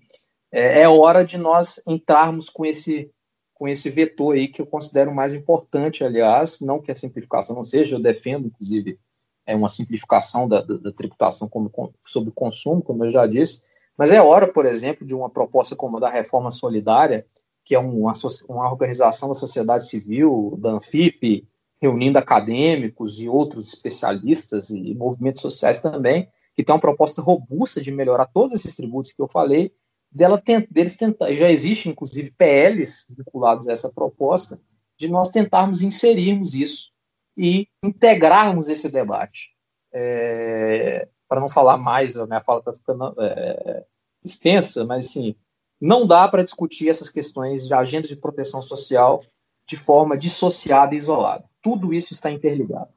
[0.52, 3.10] É, é hora de nós entrarmos com esse
[3.54, 7.64] com esse vetor aí que eu considero mais importante, aliás, não que a simplificação não
[7.64, 9.00] seja, eu defendo, inclusive,
[9.46, 11.72] é uma simplificação da, da, da tributação como,
[12.06, 13.62] sobre o consumo, como eu já disse,
[13.98, 17.26] mas é hora, por exemplo, de uma proposta como a da reforma solidária,
[17.64, 18.14] que é uma,
[18.50, 21.48] uma organização da sociedade civil, da Anfip,
[21.82, 27.92] reunindo acadêmicos e outros especialistas e movimentos sociais também, que tem uma proposta robusta de
[27.92, 29.72] melhorar todos esses tributos que eu falei,
[30.12, 34.60] dela deles tentar, já existe inclusive PLs vinculados a essa proposta,
[34.98, 36.94] de nós tentarmos inserirmos isso
[37.38, 39.52] e integrarmos esse debate.
[39.92, 43.86] É, para não falar mais, a minha fala está ficando é,
[44.24, 45.36] extensa, mas assim,
[45.80, 49.24] não dá para discutir essas questões de agenda de proteção social
[49.68, 51.44] de forma dissociada e isolada.
[51.62, 52.92] Tudo isso está interligado.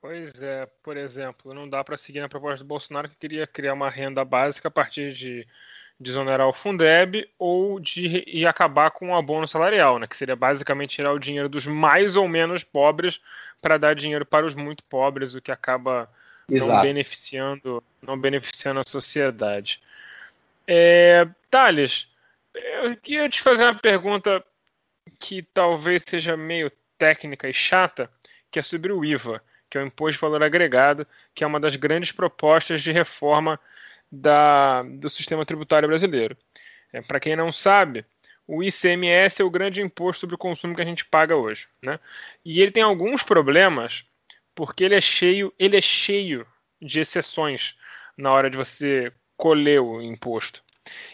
[0.00, 3.74] Pois é, por exemplo, não dá para seguir na proposta do Bolsonaro que queria criar
[3.74, 5.46] uma renda básica a partir de
[6.00, 10.96] desonerar o Fundeb ou de e acabar com o abono salarial, né, que seria basicamente
[10.96, 13.20] tirar o dinheiro dos mais ou menos pobres
[13.60, 16.10] para dar dinheiro para os muito pobres, o que acaba
[16.48, 16.72] Exato.
[16.72, 19.80] não beneficiando, não beneficiando a sociedade.
[20.66, 22.08] É, Thales,
[22.54, 24.42] eu queria te fazer uma pergunta
[25.18, 28.10] que talvez seja meio técnica e chata,
[28.50, 31.60] que é sobre o IVA, que é o Imposto de Valor Agregado, que é uma
[31.60, 33.60] das grandes propostas de reforma
[34.10, 36.36] da, do sistema tributário brasileiro.
[36.92, 38.04] É, Para quem não sabe,
[38.46, 42.00] o ICMS é o grande imposto sobre o consumo que a gente paga hoje, né?
[42.44, 44.04] E ele tem alguns problemas
[44.54, 46.46] porque ele é cheio, ele é cheio
[46.82, 47.76] de exceções
[48.16, 50.62] na hora de você colher o imposto.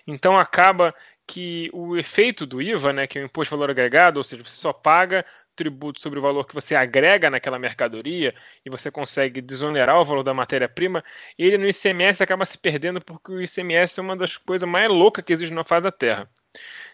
[0.06, 0.94] Então acaba
[1.26, 4.42] que o efeito do IVA, né, que é o imposto de valor agregado, ou seja,
[4.42, 5.24] você só paga
[5.56, 8.34] tributo sobre o valor que você agrega naquela mercadoria
[8.64, 11.02] e você consegue desonerar o valor da matéria-prima,
[11.38, 15.24] ele no ICMS acaba se perdendo porque o ICMS é uma das coisas mais loucas
[15.24, 16.30] que existe na face da Terra.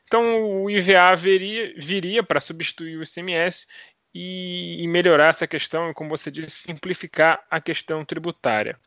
[0.06, 3.66] Então o IVA viria, viria para substituir o ICMS
[4.14, 8.78] e, e melhorar essa questão e, como você disse, simplificar a questão tributária.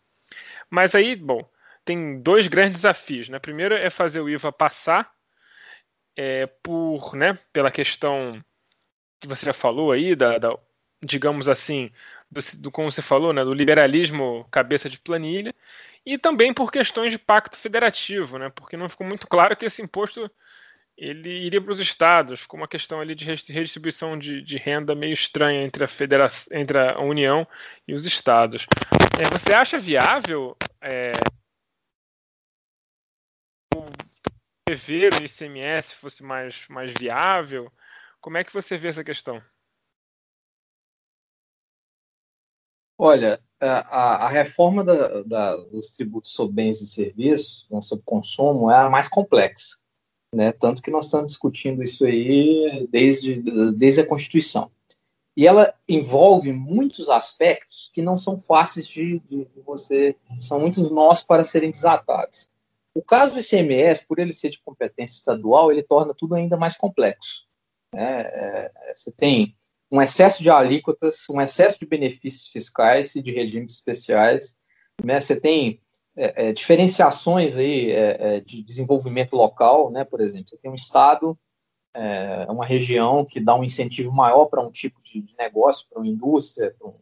[0.70, 1.48] Mas aí, bom,
[1.84, 3.30] tem dois grandes desafios.
[3.30, 3.40] Né?
[3.40, 5.12] Primeiro é fazer o IVA passar
[6.16, 8.44] é, por, né, pela questão
[9.20, 10.58] que você já falou aí, da, da
[11.04, 11.92] digamos assim,
[12.32, 15.54] do, do, como você falou, né, do liberalismo cabeça de planilha,
[16.06, 19.82] e também por questões de pacto federativo, né, porque não ficou muito claro que esse
[19.82, 20.30] imposto
[20.98, 25.14] ele iria para os estados, com uma questão ali de redistribuição de, de renda meio
[25.14, 27.46] estranha entre a, federação, entre a União
[27.88, 28.66] e os estados.
[29.20, 31.12] É, você acha viável é,
[34.66, 37.72] prever o ICMS fosse mais, mais viável?
[38.26, 39.40] Como é que você vê essa questão?
[42.98, 48.72] Olha, a, a reforma da, da, dos tributos sobre bens e serviços, né, sobre consumo,
[48.72, 49.86] é a mais complexa
[50.36, 50.52] né?
[50.52, 53.42] Tanto que nós estamos discutindo isso aí desde,
[53.72, 54.70] desde a Constituição.
[55.38, 60.90] E ela envolve muitos aspectos que não são fáceis de, de, de você, são muitos
[60.90, 62.50] nós para serem desatados.
[62.94, 66.76] O caso do ICMS, por ele ser de competência estadual, ele torna tudo ainda mais
[66.76, 67.45] complexo.
[67.96, 68.22] Né?
[68.24, 69.56] É, você tem
[69.90, 74.58] um excesso de alíquotas, um excesso de benefícios fiscais e de regimes especiais.
[75.02, 75.18] Né?
[75.20, 75.82] Você tem
[76.18, 80.04] é, é, diferenciações aí é, é, de desenvolvimento local, né?
[80.04, 81.38] Por exemplo, você tem um estado,
[81.94, 86.00] é, uma região que dá um incentivo maior para um tipo de, de negócio, para
[86.00, 87.00] uma indústria, para um,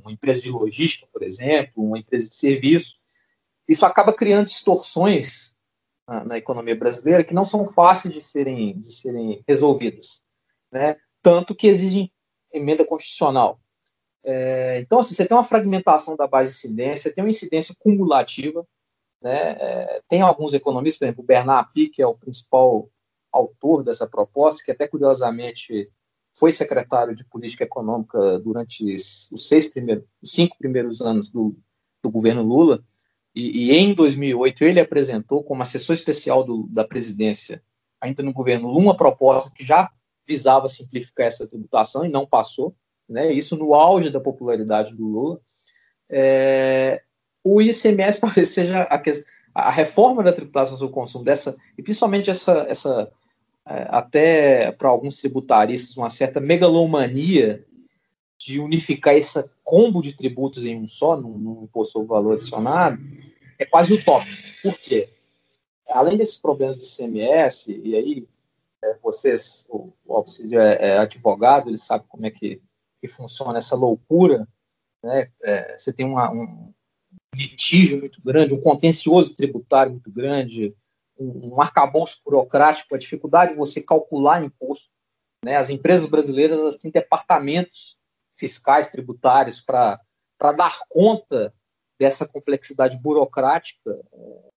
[0.00, 2.96] uma empresa de logística, por exemplo, uma empresa de serviço.
[3.66, 5.55] Isso acaba criando distorções
[6.06, 10.24] na, economia brasileira que não são fáceis de serem, de serem resolvidas,
[10.70, 10.96] né?
[11.22, 12.12] Tanto que exigem
[12.52, 13.60] emenda constitucional.
[14.24, 18.66] É, então, assim, você tem uma fragmentação da base de incidência, tem uma incidência cumulativa,
[19.20, 19.56] né?
[19.58, 22.88] É, tem alguns economistas, por exemplo, o Bernard Api, que é o principal
[23.32, 25.90] autor dessa proposta, que até curiosamente
[26.32, 31.56] foi secretário de política econômica durante os seis primeiros, os cinco primeiros anos do,
[32.02, 32.84] do governo Lula,
[33.36, 37.62] e, e, em 2008 ele apresentou como assessor especial do, da presidência,
[38.00, 39.90] ainda no governo Lula, uma proposta que já
[40.26, 42.74] visava simplificar essa tributação e não passou
[43.06, 45.40] né, isso no auge da popularidade do Lula,
[46.08, 47.02] é,
[47.44, 49.02] o ICMS talvez seja a,
[49.54, 53.12] a, reforma da tributação sobre o consumo dessa, e principalmente essa, essa
[53.68, 57.64] é, até para alguns tributaristas, uma certa megalomania
[58.38, 62.98] de unificar esse combo de tributos em um só, num, num imposto sobre valor adicionado,
[63.58, 64.42] é quase utópico.
[64.62, 65.08] Por quê?
[65.88, 68.28] Além desses problemas do ICMS, e aí
[68.82, 72.60] é, vocês, o, o é, é advogado, ele sabe como é que
[73.00, 74.46] que funciona essa loucura,
[75.02, 75.30] né?
[75.42, 76.72] É, você tem uma, um
[77.34, 80.74] litígio muito grande, um contencioso tributário muito grande,
[81.18, 84.90] um, um arcabouço burocrático, a dificuldade de você calcular imposto.
[85.44, 85.56] Né?
[85.56, 87.98] As empresas brasileiras elas têm departamentos
[88.36, 89.98] fiscais, tributários, para
[90.56, 91.52] dar conta
[91.98, 94.50] dessa complexidade burocrática é,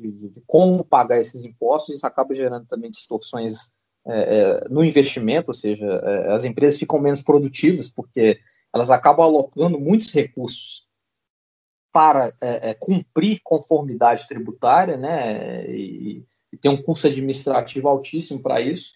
[0.00, 3.70] de, de, como pagar esses impostos, isso acaba gerando também distorções
[4.06, 8.38] é, no investimento, ou seja, é, as empresas ficam menos produtivas porque
[8.72, 10.86] elas acabam alocando muitos recursos
[11.92, 18.92] para é, cumprir conformidade tributária, né, e, e tem um custo administrativo altíssimo para isso.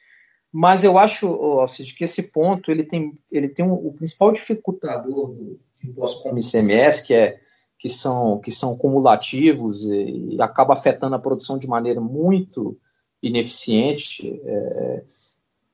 [0.52, 5.32] Mas eu acho, Alcide, que esse ponto ele tem, ele tem um, o principal dificultador
[5.32, 7.38] do imposto como ICMS, que é
[7.78, 12.76] que são que são cumulativos e, e acaba afetando a produção de maneira muito
[13.22, 14.40] ineficiente.
[14.44, 15.04] É,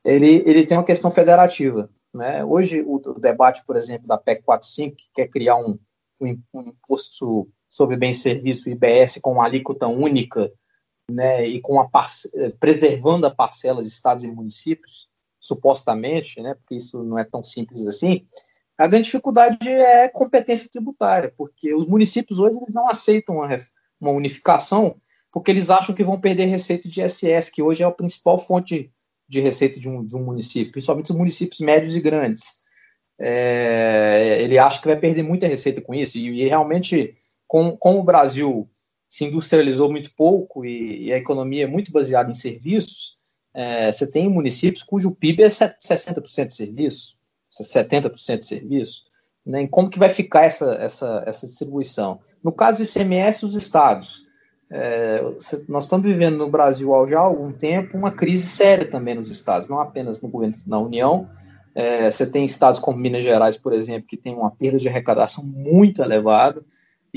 [0.05, 1.91] ele, ele tem uma questão federativa.
[2.15, 2.45] Né?
[2.45, 5.79] Hoje, o, o, debate, por exemplo, da PEC 45, que quer criar um,
[6.21, 10.51] um, um imposto sobre bem e serviço, IBS, com uma alíquota única,
[11.11, 11.89] né, e com a
[12.59, 15.09] preservando a parcela de estados e municípios,
[15.39, 18.27] supostamente, né, porque isso não é tão simples assim,
[18.79, 23.37] a grande dificuldade é competência tributária, porque os municípios hoje eles não aceitam
[24.01, 24.97] uma, unificação,
[25.33, 28.93] porque eles acham que vão perder receita de ISS, que hoje é a principal fonte
[29.27, 32.67] de receita de um, de um município, principalmente os municípios médios e grandes.
[33.19, 37.15] É, ele acha que vai perder muita receita com isso, e, e realmente,
[37.47, 38.69] com, como o Brasil
[39.09, 43.17] se industrializou muito pouco e, e, a economia é muito baseada em serviços,
[43.55, 47.17] é, você tem municípios cujo PIB é 60% de serviço,
[47.51, 49.05] 70% de serviço,
[49.45, 52.21] né, e como que vai ficar essa, essa, essa distribuição?
[52.43, 54.27] No caso do ICMS, os estados,
[54.69, 55.21] é,
[55.69, 59.69] nós estamos vivendo no Brasil já há algum tempo uma crise séria também nos estados,
[59.69, 61.29] não apenas no governo da União,
[61.75, 65.45] é, você tem estados como Minas Gerais, por exemplo, que tem uma perda de arrecadação
[65.45, 66.65] muito elevada,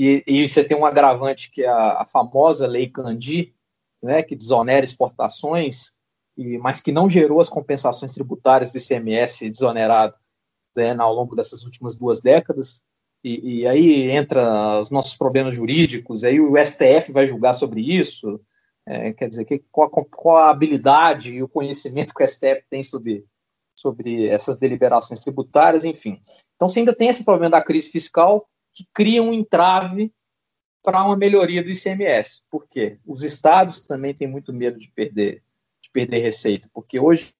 [0.02, 3.54] e, e você tem um agravante que é a, a famosa Lei Candi,
[4.02, 5.92] né, que desonera exportações,
[6.38, 10.16] e, mas que não gerou as compensações tributárias do ICMS desonerado
[10.74, 12.82] né, ao longo dessas últimas duas décadas.
[13.22, 18.40] E, e, aí entra os nossos problemas jurídicos, aí o STF vai julgar sobre isso.
[18.86, 22.82] É, quer dizer, que, qual, qual, a habilidade e o conhecimento que o STF tem
[22.82, 23.22] sobre,
[23.76, 26.18] sobre essas deliberações tributárias, enfim.
[26.56, 28.48] Então, você ainda tem esse problema da crise fiscal
[28.80, 30.12] que cria um entrave
[30.82, 32.44] para uma melhoria do ICMS.
[32.50, 32.98] Por quê?
[33.06, 35.42] Os estados também têm muito medo de perder,
[35.82, 37.34] de perder receita, porque hoje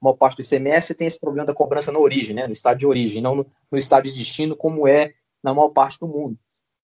[0.00, 2.86] uma parte do ICMS tem esse problema da cobrança na origem, né, no estado de
[2.86, 6.38] origem, não no, no estado de destino, como é na maior parte do mundo.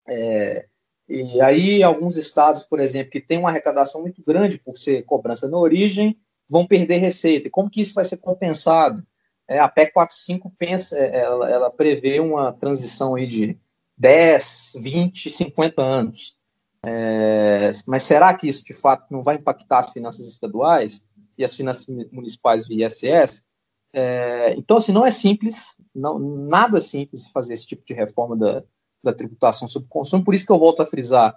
[0.09, 0.67] É,
[1.09, 5.49] e aí, alguns estados, por exemplo, que têm uma arrecadação muito grande por ser cobrança
[5.49, 6.19] na origem,
[6.49, 7.47] vão perder receita.
[7.47, 9.07] E como que isso vai ser compensado?
[9.49, 13.59] É, a PEC 45 pensa, é, ela, ela, prevê uma transição aí de
[13.97, 16.37] 10, 20, 50 anos.
[16.85, 21.03] É, mas será que isso de fato não vai impactar as finanças estaduais
[21.37, 23.45] e as finanças municipais via ISS?
[23.93, 28.63] É, então, assim, não é simples, não, nada simples fazer esse tipo de reforma da,
[29.03, 31.35] da tributação sobre consumo, por isso que eu volto a frisar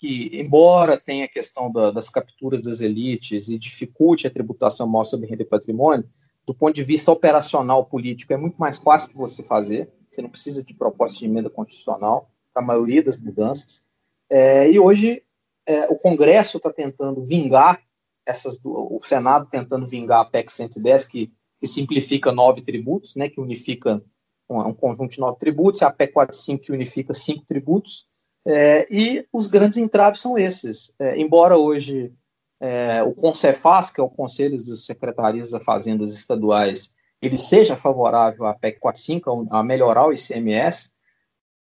[0.00, 5.04] que, embora tenha a questão da, das capturas das elites e dificulte a tributação maior
[5.04, 6.08] sobre renda e patrimônio,
[6.50, 9.88] do ponto de vista operacional político, é muito mais fácil de você fazer.
[10.10, 13.84] Você não precisa de proposta de emenda constitucional para a maioria das mudanças.
[14.28, 15.22] É, e hoje
[15.64, 17.80] é, o Congresso está tentando vingar
[18.26, 23.40] essas, o Senado tentando vingar a PEC 110, que, que simplifica nove tributos, né, que
[23.40, 24.02] unifica
[24.48, 28.06] um, um conjunto de nove tributos, e a PEC 45 que unifica cinco tributos.
[28.44, 30.92] É, e os grandes entraves são esses.
[30.98, 32.12] É, embora hoje
[32.60, 38.46] é, o CONCEFAS, que é o Conselho das Secretarias das Fazendas Estaduais, ele seja favorável
[38.46, 40.90] à PEC 45, a melhorar o ICMS,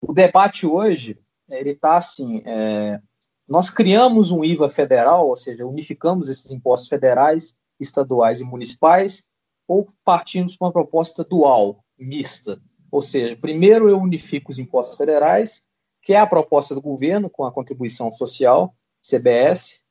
[0.00, 1.18] o debate hoje
[1.48, 3.00] ele está assim: é,
[3.48, 9.24] nós criamos um IVA federal, ou seja, unificamos esses impostos federais, estaduais e municipais,
[9.66, 12.60] ou partimos para uma proposta dual, mista.
[12.90, 15.66] Ou seja, primeiro eu unifico os impostos federais
[16.06, 19.84] que é a proposta do governo com a contribuição social, CBS,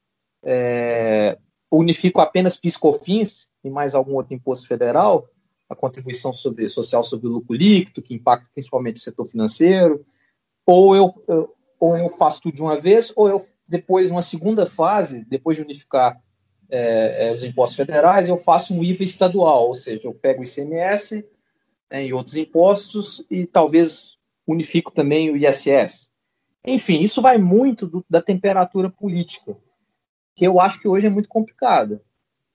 [0.46, 1.38] é,
[1.72, 5.28] unifico apenas PiscoFins e mais algum outro imposto federal,
[5.70, 10.04] a contribuição sobre, social sobre o lucro líquido, que impacta principalmente o setor financeiro,
[10.66, 11.14] ou eu,
[11.80, 15.64] ou eu faço tudo de uma vez, ou eu, depois, numa segunda fase, depois de
[15.64, 16.22] unificar
[16.70, 20.44] é, é, os impostos federais, eu faço um IVA estadual, ou seja, eu pego o
[20.44, 21.26] ICMS
[21.92, 24.18] né, e outros impostos e talvez
[24.48, 26.12] unifico também o ISS.
[26.66, 29.56] Enfim, isso vai muito do, da temperatura política,
[30.36, 32.02] que eu acho que hoje é muito complicada.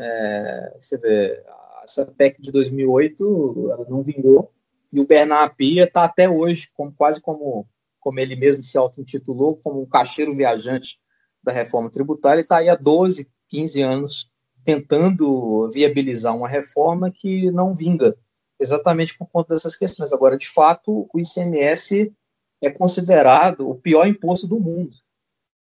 [0.01, 1.43] É, você vê,
[1.82, 4.52] essa PEC de 2008 ela não vingou,
[4.93, 7.66] e o Bernard Pia está até hoje, como, quase como,
[7.98, 11.01] como ele mesmo se auto-intitulou, como um caixeiro viajante
[11.43, 14.31] da reforma tributária, está aí há 12, 15 anos
[14.65, 18.16] tentando viabilizar uma reforma que não vinga
[18.59, 20.12] exatamente por conta dessas questões.
[20.12, 22.12] Agora, de fato, o ICMS
[22.61, 24.94] é considerado o pior imposto do mundo.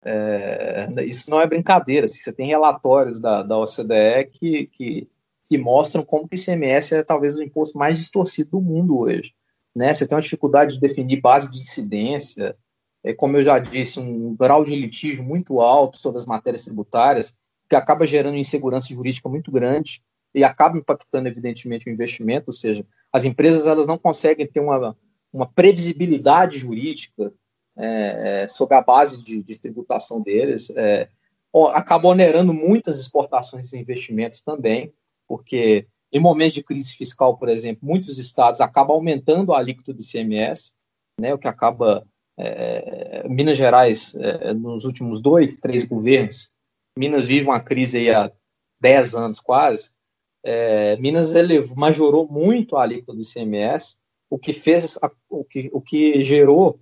[0.04, 2.06] É, isso não é brincadeira.
[2.06, 5.10] Assim, você tem relatórios da, da OCDE que, que,
[5.48, 9.34] que mostram como que ICMS é talvez o imposto mais distorcido do mundo hoje.
[9.76, 9.94] Né?
[9.94, 12.56] Você tem uma dificuldade de definir base de incidência,
[13.04, 17.36] é, como eu já disse, um grau de litígio muito alto sobre as matérias tributárias,
[17.70, 20.02] que acaba gerando insegurança jurídica muito grande
[20.34, 24.96] e acaba impactando, evidentemente, o investimento, ou seja, as empresas elas não conseguem ter uma,
[25.32, 27.34] uma previsibilidade jurídica
[27.78, 31.08] é, é sobre a base de, de tributação deles, é,
[31.74, 34.94] acaba onerando muitas exportações e investimentos também,
[35.28, 40.02] porque em momentos de crise fiscal, por exemplo, muitos estados acabam aumentando a alíquota do
[40.02, 40.74] ICMS,
[41.20, 42.06] né, o que acaba
[42.38, 46.50] é, Minas Gerais, é, nos últimos dois, três governos,
[46.98, 48.32] Minas vive uma crise há
[48.80, 49.92] 10 anos quase,
[50.44, 53.98] é, Minas elevou, majorou muito a alíquota do ICMS,
[54.30, 54.98] o que fez,
[55.30, 56.80] o que, o que gerou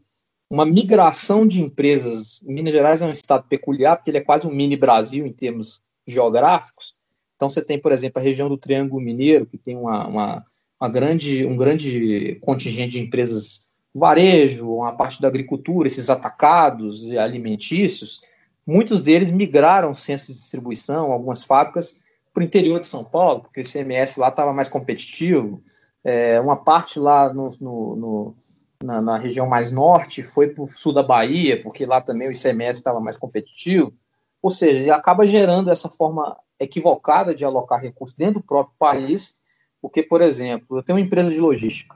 [0.49, 2.41] uma migração de empresas.
[2.43, 5.83] Minas Gerais é um estado peculiar, porque ele é quase um mini Brasil em termos
[6.07, 6.95] geográficos.
[7.35, 10.45] Então você tem, por exemplo, a região do Triângulo Mineiro, que tem uma, uma,
[10.81, 18.21] uma grande, um grande contingente de empresas varejo, uma parte da agricultura, esses atacados alimentícios,
[18.65, 22.03] muitos deles migraram centros de distribuição, algumas fábricas,
[22.33, 25.61] para o interior de São Paulo, porque o ICMS lá estava mais competitivo.
[26.03, 28.35] É, uma parte lá no, no, no
[28.83, 32.31] na, na, região mais norte foi para o sul da Bahia, porque lá também o
[32.31, 33.93] ICMS estava mais competitivo.
[34.41, 39.35] Ou seja, acaba gerando essa forma equivocada de alocar recursos dentro do próprio país,
[39.81, 41.95] porque, por exemplo, eu tenho uma empresa de logística.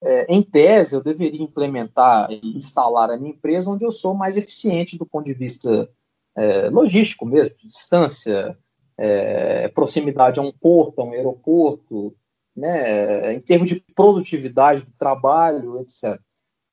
[0.00, 4.36] É, em tese, eu deveria implementar e instalar a minha empresa onde eu sou mais
[4.36, 5.90] eficiente do ponto de vista
[6.36, 8.56] é, logístico mesmo, distância,
[8.96, 12.14] é, proximidade a um porto, a um aeroporto,
[12.58, 16.20] né, em termos de produtividade do trabalho, etc.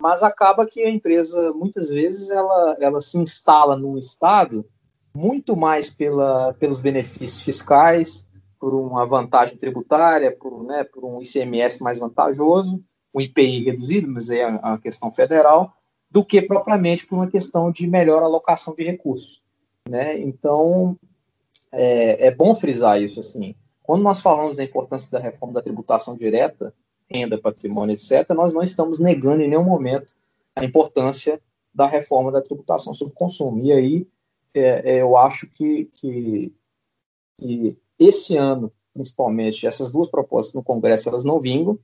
[0.01, 4.65] Mas acaba que a empresa, muitas vezes, ela, ela se instala num estado
[5.15, 8.27] muito mais pela, pelos benefícios fiscais,
[8.59, 12.81] por uma vantagem tributária, por, né, por um ICMS mais vantajoso,
[13.13, 15.73] um IPI reduzido, mas é a, questão federal,
[16.11, 19.41] do que propriamente por uma questão de melhor alocação de recursos.
[19.87, 20.17] Né?
[20.19, 20.97] Então,
[21.71, 23.55] é, é bom frisar isso assim.
[23.85, 26.73] Quando nós falamos da importância da reforma da tributação direta,
[27.09, 30.13] renda, patrimônio, etc., nós não estamos negando em nenhum momento
[30.55, 31.39] a importância
[31.73, 33.63] da reforma da tributação sobre consumo.
[33.63, 34.07] E aí
[34.53, 36.53] é, é, eu acho que, que,
[37.37, 41.77] que, esse ano, principalmente, essas duas propostas no Congresso elas não vingam.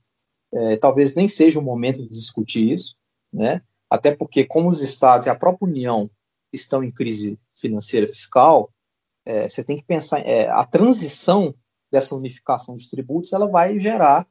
[0.52, 2.96] É, talvez nem seja o momento de discutir isso,
[3.32, 3.62] né?
[3.92, 6.10] até porque, como os estados e a própria União
[6.50, 8.72] estão em crise financeira fiscal,
[9.22, 11.54] é, você tem que pensar, é, a transição
[11.92, 14.26] dessa unificação de tributos, ela vai gerar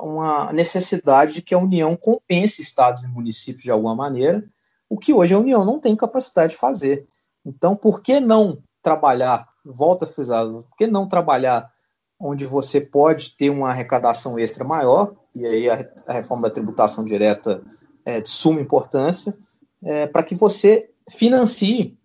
[0.00, 4.42] uma necessidade de que a União compense estados e municípios de alguma maneira,
[4.88, 7.06] o que hoje a União não tem capacidade de fazer.
[7.44, 11.70] Então, por que não trabalhar, volta a frisar, por que não trabalhar
[12.18, 17.04] onde você pode ter uma arrecadação extra maior, e aí a, a reforma da tributação
[17.04, 17.62] direta
[18.04, 19.36] é de suma importância,
[19.82, 21.98] é, para que você financie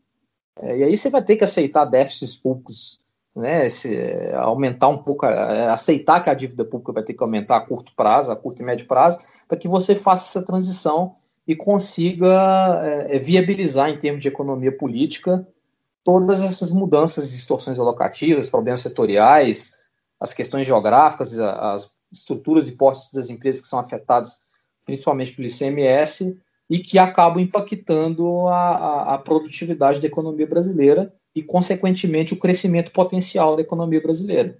[0.60, 2.98] é, e aí você vai ter que aceitar déficits públicos,
[3.38, 3.96] né, se,
[4.34, 8.32] aumentar um pouco, aceitar que a dívida pública vai ter que aumentar a curto prazo,
[8.32, 11.14] a curto e médio prazo, para que você faça essa transição
[11.48, 15.48] e consiga é, é, viabilizar em termos de economia política
[16.04, 19.78] todas essas mudanças, distorções alocativas, problemas setoriais,
[20.20, 24.48] as questões geográficas, as estruturas e postos das empresas que são afetadas
[24.84, 26.40] principalmente pelo ICMS,
[26.70, 32.92] e que acabam impactando a, a, a, produtividade da economia brasileira e, consequentemente, o crescimento
[32.92, 34.58] potencial da economia brasileira.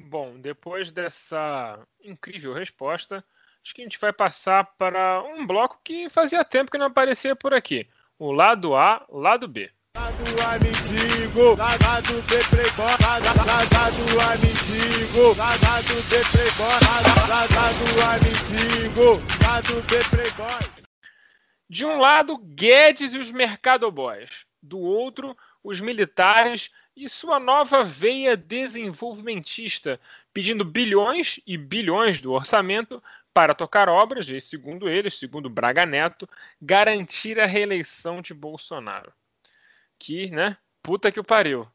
[0.00, 3.24] Bom, depois dessa incrível resposta,
[3.64, 7.36] acho que a gente vai passar para um bloco que fazia tempo que não aparecia
[7.36, 7.86] por aqui:
[8.18, 9.70] o lado A, lado B.
[9.96, 13.28] Lado A mendigo, lado B playboy, lado
[14.20, 16.78] A mendigo, lado B playboy,
[17.28, 19.10] lado A mendigo,
[19.46, 20.82] lado B playboy.
[21.70, 24.28] De um lado, Guedes e os mercadoboys.
[24.62, 30.00] Do outro, os militares e sua nova veia desenvolvimentista,
[30.32, 33.02] pedindo bilhões e bilhões do orçamento
[33.32, 36.28] para tocar obras e, segundo eles, segundo Braga Neto,
[36.60, 39.12] garantir a reeleição de Bolsonaro.
[39.98, 40.56] Que, né?
[40.82, 41.66] Puta que o pariu.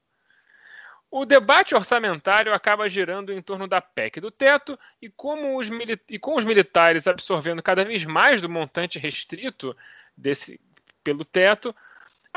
[1.09, 5.69] O debate orçamentário acaba girando em torno da PEC do teto e, como os
[6.09, 9.75] e com os militares absorvendo cada vez mais do montante restrito
[10.15, 10.59] desse,
[11.03, 11.73] pelo teto,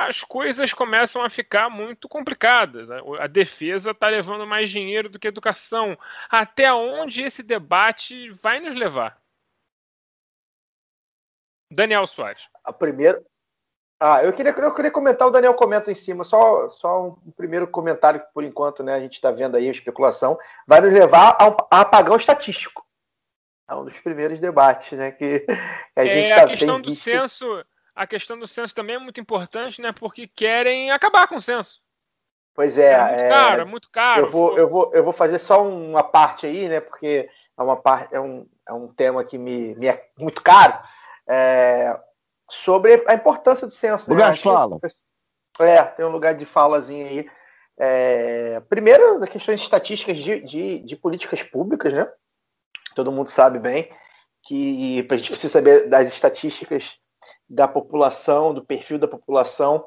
[0.08, 2.88] as coisas começam a ficar muito complicadas.
[2.90, 5.96] A defesa está levando mais dinheiro do que a educação.
[6.30, 9.20] Até onde esse debate vai nos levar?
[11.70, 12.48] Daniel Soares.
[12.64, 13.24] A primeiro,
[14.00, 17.68] Ah, eu queria, eu queria comentar, o Daniel comenta em cima, só, só um primeiro
[17.68, 21.36] comentário que por enquanto né, a gente está vendo aí a especulação, vai nos levar
[21.38, 22.82] a, um, a apagão estatístico.
[23.68, 25.44] É um dos primeiros debates né, que
[25.94, 27.02] a gente É, tá, a questão tem do visto.
[27.02, 27.64] censo,
[27.94, 29.92] a questão do censo também é muito importante, né?
[29.92, 31.80] Porque querem acabar com o censo.
[32.54, 34.20] Pois é, É, muito é, caro, é muito caro.
[34.22, 36.80] eu, vou, eu, vou, eu vou fazer só uma parte aí, né?
[36.80, 40.78] Porque é, uma parte, é, um, é um tema que me, me é muito caro.
[41.28, 41.98] é,
[42.50, 44.10] sobre a importância do censo.
[44.10, 44.34] Lugar né?
[44.34, 44.78] de fala.
[45.60, 47.30] É, tem um lugar de falazinho aí.
[47.78, 52.06] É, primeiro, das questões estatísticas de, de, de políticas públicas, né?
[52.94, 53.90] Todo mundo sabe bem
[54.42, 56.98] que a gente precisa saber das estatísticas
[57.48, 59.84] da população, do perfil da população,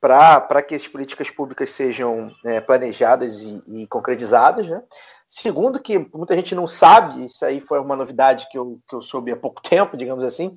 [0.00, 4.66] para que as políticas públicas sejam é, planejadas e, e concretizadas.
[4.68, 4.82] Né?
[5.30, 9.00] Segundo, que muita gente não sabe, isso aí foi uma novidade que eu, que eu
[9.00, 10.54] soube há pouco tempo, digamos assim,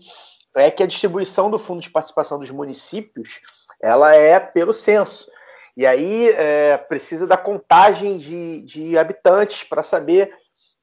[0.56, 3.40] é que a distribuição do fundo de participação dos municípios
[3.82, 5.30] ela é pelo censo.
[5.76, 10.34] E aí é, precisa da contagem de, de habitantes para saber,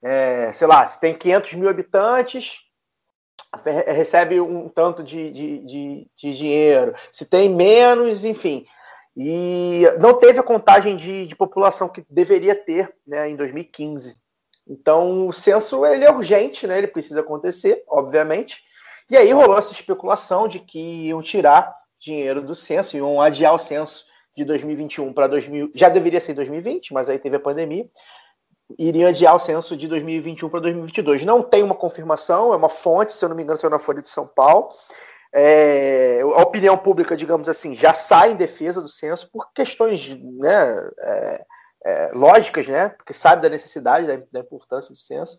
[0.03, 2.64] é, sei lá, se tem 500 mil habitantes,
[3.87, 6.95] recebe um tanto de, de, de, de dinheiro.
[7.13, 8.67] Se tem menos, enfim.
[9.17, 14.17] E não teve a contagem de, de população que deveria ter né, em 2015.
[14.67, 18.63] Então, o censo ele é urgente, né, ele precisa acontecer, obviamente.
[19.11, 23.59] E aí rolou essa especulação de que iam tirar dinheiro do censo, iam adiar o
[23.59, 24.07] censo
[24.37, 25.71] de 2021 para 2000.
[25.75, 27.87] Já deveria ser 2020, mas aí teve a pandemia.
[28.79, 31.25] Iriam adiar o censo de 2021 para 2022.
[31.25, 34.03] Não tem uma confirmação, é uma fonte, se eu não me engano, saiu na Folha
[34.03, 34.71] de São Paulo.
[35.33, 40.91] É, a opinião pública, digamos assim, já sai em defesa do censo por questões né,
[41.01, 41.45] é,
[41.85, 42.89] é, lógicas, né?
[42.91, 45.39] Porque sabe da necessidade, da, da importância do censo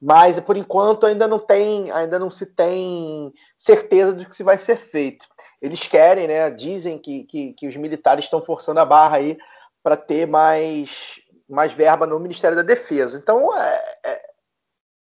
[0.00, 4.56] mas por enquanto ainda não tem, ainda não se tem certeza do que se vai
[4.56, 5.26] ser feito.
[5.60, 6.50] Eles querem, né?
[6.50, 9.36] Dizem que, que, que os militares estão forçando a barra aí
[9.82, 13.18] para ter mais, mais verba no Ministério da Defesa.
[13.18, 14.28] Então, é, é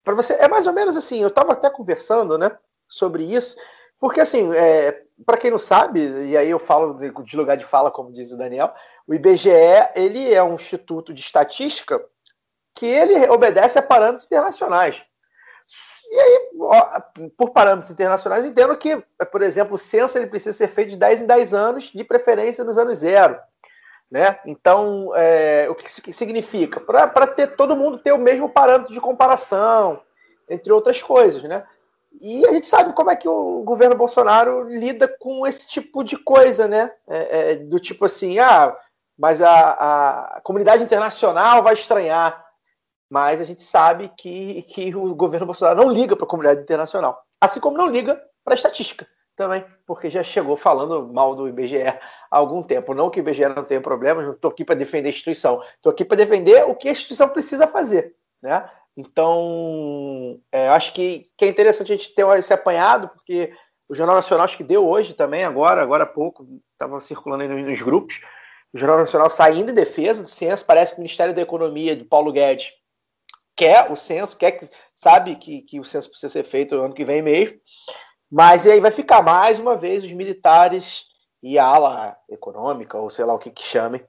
[0.05, 1.20] para você é mais ou menos assim.
[1.20, 2.56] Eu estava até conversando, né,
[2.89, 3.56] sobre isso,
[4.01, 7.90] porque assim, é, para quem não sabe, e aí eu falo de lugar de fala,
[7.90, 8.73] como diz o Daniel,
[9.06, 9.51] o IBGE
[9.94, 12.02] ele é um instituto de estatística
[12.74, 15.02] que ele obedece a parâmetros internacionais.
[16.10, 16.51] E aí,
[17.36, 18.97] por parâmetros internacionais, entendo que,
[19.31, 22.65] por exemplo, o censo ele precisa ser feito de 10 em 10 anos, de preferência
[22.65, 23.39] nos anos zero.
[24.10, 24.39] Né?
[24.47, 26.80] Então, é, o que significa?
[26.80, 30.01] Para ter todo mundo ter o mesmo parâmetro de comparação,
[30.48, 31.43] entre outras coisas.
[31.43, 31.64] Né?
[32.20, 36.16] E a gente sabe como é que o governo Bolsonaro lida com esse tipo de
[36.16, 36.90] coisa, né?
[37.06, 38.74] É, é, do tipo assim, ah,
[39.16, 42.48] mas a, a comunidade internacional vai estranhar
[43.10, 47.24] mas a gente sabe que, que o governo Bolsonaro não liga para a comunidade internacional,
[47.40, 49.06] assim como não liga para a estatística
[49.39, 51.98] também, porque já chegou falando mal do IBGE há
[52.28, 52.93] algum tempo.
[52.93, 55.93] Não que o IBGE não tenha problemas, não estou aqui para defender a instituição, estou
[55.93, 58.16] aqui para defender o que a instituição precisa fazer.
[58.43, 58.69] Né?
[58.97, 63.52] Então, é, acho que, que é interessante a gente ter esse apanhado, porque
[63.89, 67.48] o Jornal Nacional acho que deu hoje também, agora, agora há pouco, estava circulando aí
[67.48, 68.20] nos, grupos,
[68.74, 72.05] o Jornal Nacional saindo em defesa do censo, parece que o Ministério da Economia de
[72.05, 72.73] Paulo Guedes
[73.55, 76.94] quer o censo, quer que sabe que, que o censo precisa ser feito no ano
[76.94, 77.56] que vem mesmo,
[78.30, 81.06] mas aí vai ficar mais uma vez os militares
[81.42, 84.05] e a ala econômica, ou sei lá o que que chame,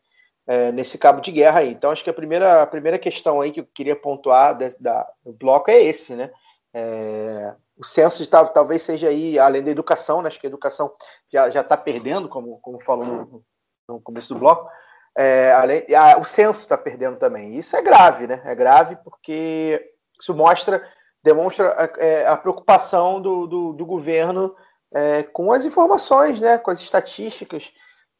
[0.47, 1.71] é, nesse cabo de guerra aí.
[1.71, 5.07] Então acho que a primeira, a primeira questão aí que eu queria pontuar de, da,
[5.23, 6.31] do bloco é esse, né?
[6.73, 10.27] É, o censo de, talvez seja aí, além da educação, né?
[10.27, 10.91] acho que a educação
[11.31, 13.43] já está perdendo, como, como falou no,
[13.87, 14.69] no começo do bloco,
[15.17, 17.57] é, além, a, o censo está perdendo também.
[17.57, 18.41] Isso é grave, né?
[18.45, 20.85] É grave porque isso mostra,
[21.23, 24.55] demonstra a, é, a preocupação do, do, do governo
[24.93, 26.57] é, com as informações, né?
[26.57, 27.71] Com as estatísticas,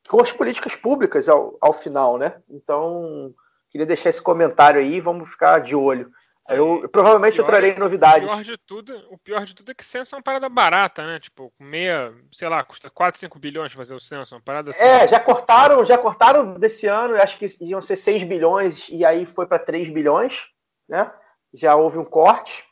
[0.07, 2.41] com as políticas públicas ao, ao final, né?
[2.49, 3.33] Então,
[3.69, 6.11] queria deixar esse comentário aí, vamos ficar de olho.
[6.49, 8.27] Eu, provavelmente pior, eu trarei novidades.
[8.27, 11.05] O pior, de tudo, o pior de tudo é que censo é uma parada barata,
[11.05, 11.19] né?
[11.19, 14.81] Tipo, meia, sei lá, custa 4, 5 bilhões fazer o censo, uma parada assim.
[14.81, 19.27] É, já cortaram, já cortaram desse ano, acho que iam ser 6 bilhões e aí
[19.27, 20.47] foi para 3 bilhões,
[20.87, 21.11] né?
[21.53, 22.67] Já houve um corte.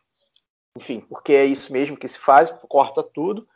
[0.78, 3.48] Enfim, porque é isso mesmo que se faz, corta tudo.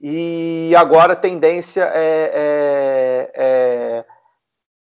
[0.00, 4.04] E agora a tendência é, é, é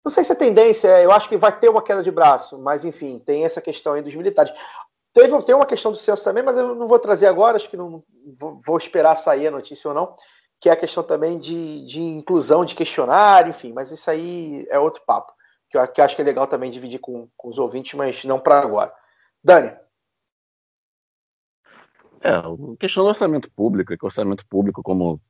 [0.02, 2.84] não sei se é tendência, eu acho que vai ter uma queda de braço, mas
[2.86, 4.52] enfim, tem essa questão aí dos militares.
[5.12, 7.76] Teve, tem uma questão do censo também, mas eu não vou trazer agora, acho que
[7.76, 8.02] não
[8.38, 10.16] vou, vou esperar sair a notícia ou não,
[10.58, 14.78] que é a questão também de, de inclusão de questionário, enfim, mas isso aí é
[14.78, 15.32] outro papo,
[15.68, 18.24] que eu, que eu acho que é legal também dividir com, com os ouvintes, mas
[18.24, 18.92] não para agora.
[19.44, 19.76] Dani.
[22.22, 22.44] É, a
[22.78, 25.20] questão do orçamento público, que o orçamento público, como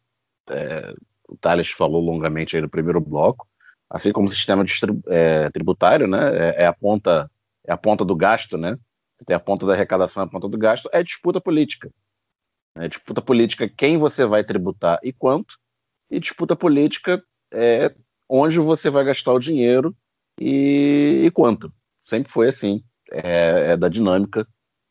[0.51, 0.95] é,
[1.27, 3.49] o Thales falou longamente aí no primeiro bloco,
[3.89, 4.65] assim como o sistema
[5.07, 7.31] é, tributário, né, é, é, a ponta,
[7.65, 8.79] é a ponta do gasto, né,
[9.17, 11.91] você tem a ponta da arrecadação, a ponta do gasto, é disputa política.
[12.75, 15.59] É disputa política quem você vai tributar e quanto,
[16.11, 17.95] e disputa política é
[18.29, 19.97] onde você vai gastar o dinheiro
[20.39, 21.73] e, e quanto.
[22.05, 24.47] Sempre foi assim, é, é da dinâmica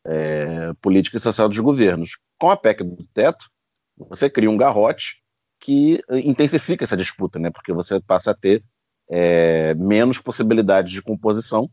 [0.05, 2.17] é, política social dos governos.
[2.37, 3.49] Com a PEC do teto,
[3.97, 5.21] você cria um garrote
[5.59, 7.51] que intensifica essa disputa, né?
[7.51, 8.63] Porque você passa a ter
[9.09, 11.69] é, menos possibilidades de composição,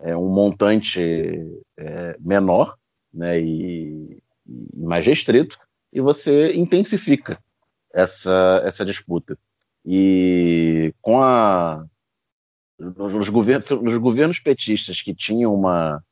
[0.00, 1.00] é, um montante
[1.76, 2.76] é, menor,
[3.12, 3.40] né?
[3.40, 5.58] E, e, mais restrito,
[5.92, 7.38] e você intensifica
[7.92, 9.36] essa, essa disputa.
[9.84, 11.84] E com a
[12.78, 16.02] os governos, os governos petistas que tinham uma,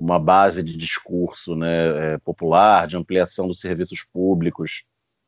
[0.00, 4.82] uma base de discurso né, é, popular, de ampliação dos serviços públicos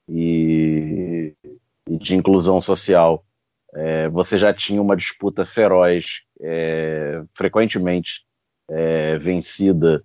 [0.09, 1.35] e,
[1.87, 3.23] e de inclusão social,
[3.75, 8.25] é, você já tinha uma disputa feroz, é, frequentemente
[8.71, 10.03] é, vencida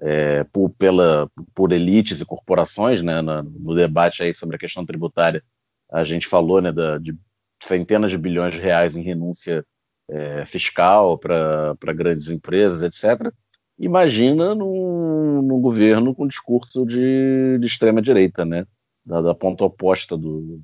[0.00, 5.42] é, por, pela, por elites e corporações, né, no, debate aí sobre a questão tributária,
[5.90, 7.16] a gente falou né, da, de
[7.60, 9.66] centenas de bilhões de reais em renúncia
[10.08, 13.32] é, fiscal para grandes empresas, etc
[13.78, 18.66] imagina num, governo com discurso de, de extrema-direita, né?
[19.04, 20.60] Da, da, ponta oposta do,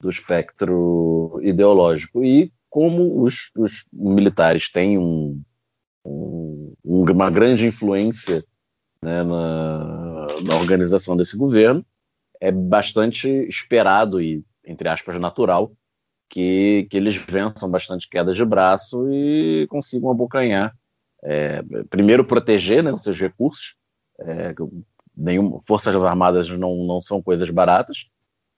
[0.00, 2.24] do espectro ideológico.
[2.24, 5.42] E como os, os militares têm um,
[6.04, 8.44] um, uma grande influência
[9.02, 11.84] né, na, na organização desse governo,
[12.40, 15.72] é bastante esperado e, entre aspas, natural
[16.28, 20.74] que, que eles vençam bastante quedas de braço e consigam abocanhar
[21.24, 23.76] é, primeiro proteger né, os seus recursos.
[24.20, 24.54] É,
[25.16, 28.06] nenhum, Forças Armadas não, não são coisas baratas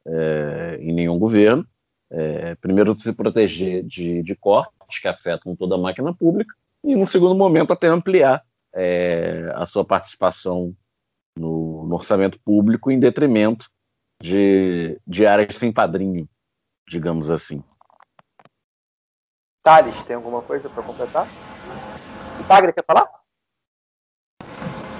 [0.06, 1.66] é, em nenhum governo.
[2.10, 7.06] É, primeiro se proteger de, de cortes que afetam toda a máquina pública e, no
[7.06, 8.44] segundo momento, até ampliar
[8.74, 10.74] é, a sua participação
[11.36, 13.68] no, no, orçamento público em detrimento
[14.22, 16.28] de, de áreas sem padrinho,
[16.88, 17.62] digamos assim.
[19.62, 21.26] Thales, tem alguma coisa para completar?
[22.44, 23.08] Tagre quer falar?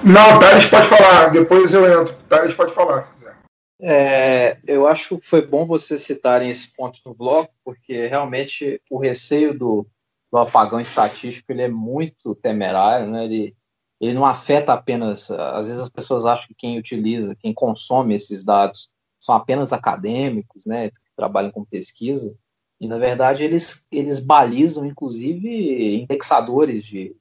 [0.03, 2.17] Não, Thales pode falar, depois eu entro.
[2.29, 3.37] Thales pode falar, se quiser.
[3.81, 8.99] É, eu acho que foi bom vocês citarem esse ponto no bloco, porque realmente o
[8.99, 9.87] receio do,
[10.33, 13.25] do apagão estatístico ele é muito temerário, né?
[13.25, 13.57] ele,
[14.01, 15.31] ele não afeta apenas.
[15.31, 18.89] Às vezes as pessoas acham que quem utiliza, quem consome esses dados
[19.19, 22.37] são apenas acadêmicos, né, que trabalham com pesquisa,
[22.79, 27.17] e na verdade eles, eles balizam, inclusive, indexadores de,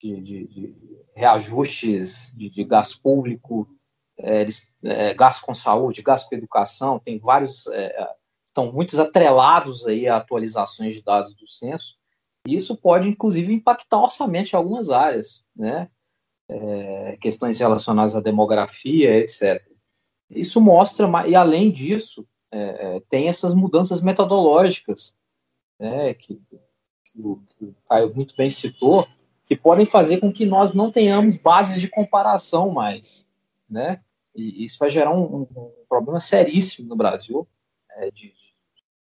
[0.00, 0.74] de, de, de
[1.14, 3.68] reajustes de, de, gasto público,
[4.18, 4.44] é,
[4.84, 8.08] é, gasto com saúde, gasto com educação, tem vários, é,
[8.46, 11.96] estão muitos atrelados aí a atualizações de dados do censo,
[12.46, 15.90] e isso pode, inclusive, impactar orçamento em algumas áreas, né?
[16.48, 19.60] É, questões relacionadas à demografia, etc.
[20.30, 25.16] Isso mostra, e além disso, é, é, tem essas mudanças metodológicas,
[25.78, 26.58] né, que, que,
[27.04, 29.06] que o Caio muito bem citou,
[29.46, 33.28] que podem fazer com que nós não tenhamos bases de comparação mais,
[33.70, 34.02] né?
[34.34, 37.48] E isso vai gerar um, um problema seríssimo no Brasil,
[37.92, 38.54] é, de, de,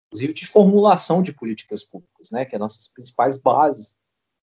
[0.05, 2.45] inclusive de formulação de políticas públicas, né?
[2.45, 3.97] Que as nossas principais bases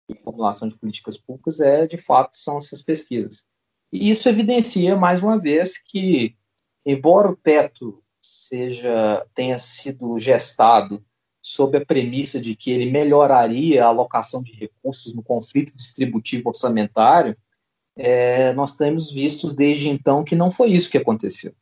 [0.08, 3.46] de formulação de políticas públicas é, de fato, são essas pesquisas.
[3.90, 6.36] E isso evidencia mais uma vez que,
[6.84, 11.02] embora o teto seja tenha sido gestado
[11.48, 17.34] sob a premissa de que ele melhoraria a alocação de recursos no conflito distributivo orçamentário,
[17.96, 21.54] é, nós temos visto desde então que não foi isso que aconteceu.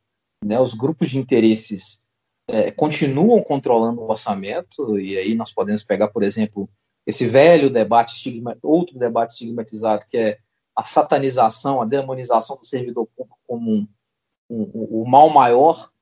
[0.44, 0.58] Né?
[0.58, 2.04] Os grupos de interesses
[2.48, 6.68] é, continuam controlando o orçamento, e aí nós podemos pegar, por exemplo,
[7.06, 10.38] esse velho debate, outro debate estigmatizado, que é
[10.74, 13.88] a satanização, a demonização do servidor público como um,
[14.50, 15.92] um, um, o mal maior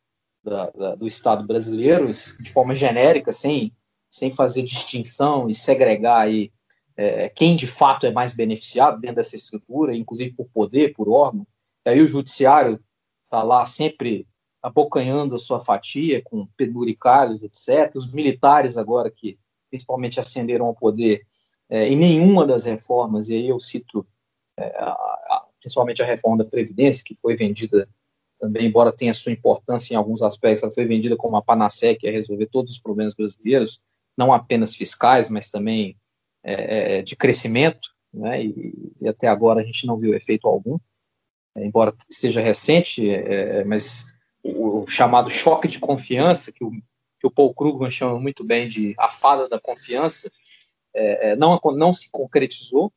[0.45, 3.73] da, da, do Estado brasileiro, de forma genérica, sem,
[4.11, 6.53] sem fazer distinção e segregar aí,
[6.97, 11.47] é, quem de fato é mais beneficiado dentro dessa estrutura, inclusive por poder, por órgão.
[11.85, 12.79] E aí o judiciário
[13.25, 14.27] está lá sempre
[14.63, 17.95] abocanhando a sua fatia com penduricários, etc.
[17.97, 19.39] Os militares agora que
[19.69, 21.27] principalmente ascenderam ao poder
[21.69, 24.07] é, em nenhuma das reformas, e aí eu cito
[24.57, 27.89] é, a, a, principalmente a reforma da Previdência, que foi vendida
[28.45, 32.07] também, embora tenha sua importância em alguns aspectos, ela foi vendida como uma panaceia que
[32.07, 33.81] ia resolver todos os problemas brasileiros,
[34.15, 35.97] não apenas fiscais, mas também
[36.43, 40.79] é, é, de crescimento, né, e, e, até agora a gente não viu efeito algum,
[41.57, 46.71] é, embora seja recente, é, é, mas o, o, chamado choque de confiança que o,
[47.19, 50.31] que o Paul Krugman chama muito bem de a fada da confiança,
[50.95, 52.93] é, é não, não se concretizou.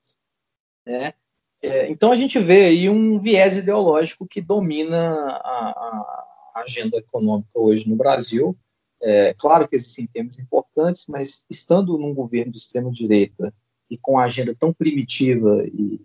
[0.86, 1.14] Né?
[1.62, 5.14] É, então a gente vê aí um viés ideológico que domina
[5.44, 8.56] a, a agenda econômica hoje no Brasil.
[9.02, 13.54] É, claro que existem temas importantes, mas estando num governo de extrema-direita
[13.90, 16.00] e com a agenda tão primitiva e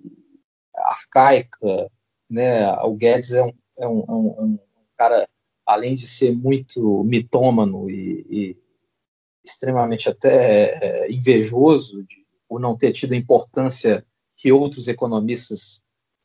[0.74, 1.90] arcaica,
[2.28, 4.58] né, o Guedes é um, é um, é um, um
[4.96, 5.28] cara,
[5.66, 8.56] além de ser muito mitômano e, e
[9.44, 14.04] extremamente até é, invejoso de, por não ter tido a importância
[14.42, 15.80] que outros economistas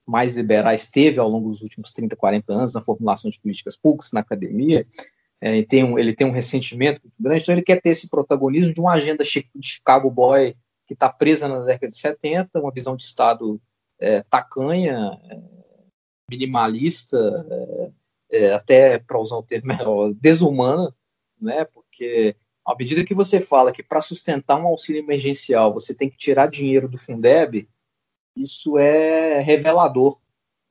[0.07, 4.11] mais liberais teve ao longo dos últimos 30, 40 anos na formulação de políticas públicas,
[4.11, 4.87] na academia,
[5.39, 8.09] é, ele, tem um, ele tem um ressentimento muito grande, então ele quer ter esse
[8.09, 10.55] protagonismo de uma agenda de Chicago Boy
[10.87, 13.61] que está presa na década de 70, uma visão de Estado
[13.99, 15.39] é, tacanha, é,
[16.31, 17.91] minimalista, é,
[18.31, 20.91] é, até, para usar o termo melhor, desumana,
[21.39, 22.35] né, porque
[22.65, 26.47] à medida que você fala que para sustentar um auxílio emergencial você tem que tirar
[26.47, 27.69] dinheiro do Fundeb,
[28.41, 30.19] isso é revelador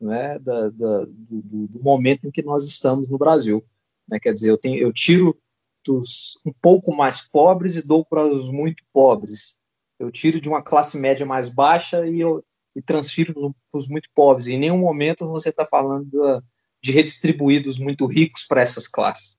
[0.00, 3.64] né, da, da, do, do, momento em que nós estamos no Brasil.
[4.08, 4.18] Né?
[4.20, 5.36] Quer dizer, eu, tenho, eu tiro
[5.84, 9.58] dos um pouco mais pobres e dou para os muito pobres.
[9.98, 12.44] Eu tiro de uma classe média mais baixa e, eu,
[12.74, 13.32] e transfiro
[13.70, 14.48] para os muito pobres.
[14.48, 16.42] Em nenhum momento você está falando da,
[16.82, 19.38] de redistribuir dos muito ricos para essas classes.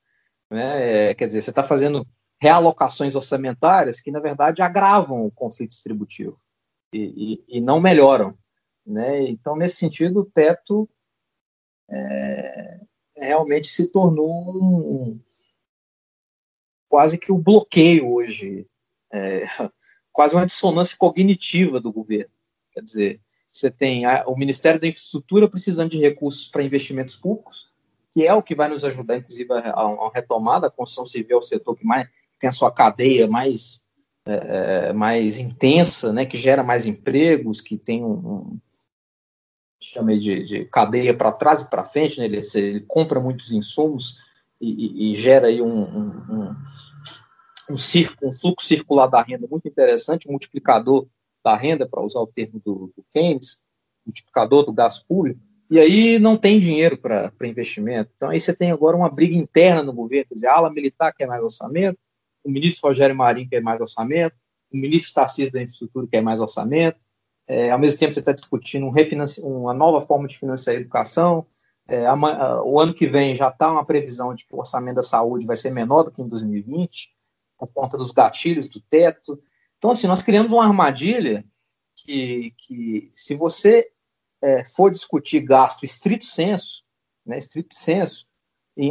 [0.49, 1.09] Né?
[1.09, 2.07] É, quer dizer, você está fazendo
[2.39, 6.37] realocações orçamentárias que, na verdade, agravam o conflito distributivo
[6.93, 8.37] e, e, e não melhoram.
[8.85, 9.27] Né?
[9.27, 10.89] Então, nesse sentido, o teto
[11.89, 12.79] é,
[13.15, 15.19] realmente se tornou um,
[16.87, 18.67] quase que o um bloqueio hoje,
[19.11, 19.45] é,
[20.11, 22.31] quase uma dissonância cognitiva do governo.
[22.71, 27.71] Quer dizer, você tem a, o Ministério da Infraestrutura precisando de recursos para investimentos públicos,
[28.11, 30.67] que é o que vai nos ajudar, inclusive, a, a, a retomada.
[30.67, 32.07] A construção civil é o setor que mais
[32.39, 33.86] tem a sua cadeia mais
[34.27, 38.59] é, é, mais intensa, né, que gera mais empregos, que tem um, um
[39.81, 44.17] chamei de, de cadeia para trás e para frente, né, ele, ele, compra muitos insumos
[44.59, 46.55] e, e, e gera aí um, um, um,
[47.71, 51.07] um, fluxo circular da renda muito interessante, um multiplicador
[51.43, 53.59] da renda, para usar o termo do, do Keynes,
[54.05, 55.39] multiplicador do gasto público,
[55.69, 58.11] e aí não tem dinheiro para investimento.
[58.15, 61.13] Então aí você tem agora uma briga interna no governo, quer dizer, a ala militar
[61.13, 61.97] quer mais orçamento,
[62.47, 64.35] o ministro Rogério Marinho quer mais orçamento,
[64.71, 67.05] o ministro Tarcísio da Infraestrutura quer mais orçamento,
[67.47, 68.93] é, ao mesmo tempo você está discutindo um
[69.43, 71.45] uma nova forma de financiar a educação,
[71.87, 75.03] é, a, o ano que vem já está uma previsão de que o orçamento da
[75.03, 77.13] saúde vai ser menor do que em 2020,
[77.57, 79.41] por conta dos gatilhos do teto.
[79.77, 81.45] Então, assim, nós criamos uma armadilha
[81.95, 83.89] que, que se você
[84.41, 86.83] é, for discutir gasto estrito senso,
[87.25, 88.26] né, estrito senso,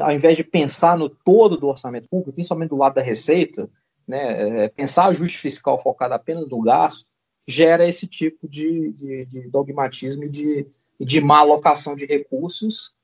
[0.00, 3.70] ao invés de pensar no todo do orçamento público, principalmente do lado da receita,
[4.06, 7.08] né, é, pensar ajuste fiscal focado apenas no gasto,
[7.46, 10.66] gera esse tipo de, de, de dogmatismo e de,
[10.98, 12.94] de má alocação de recursos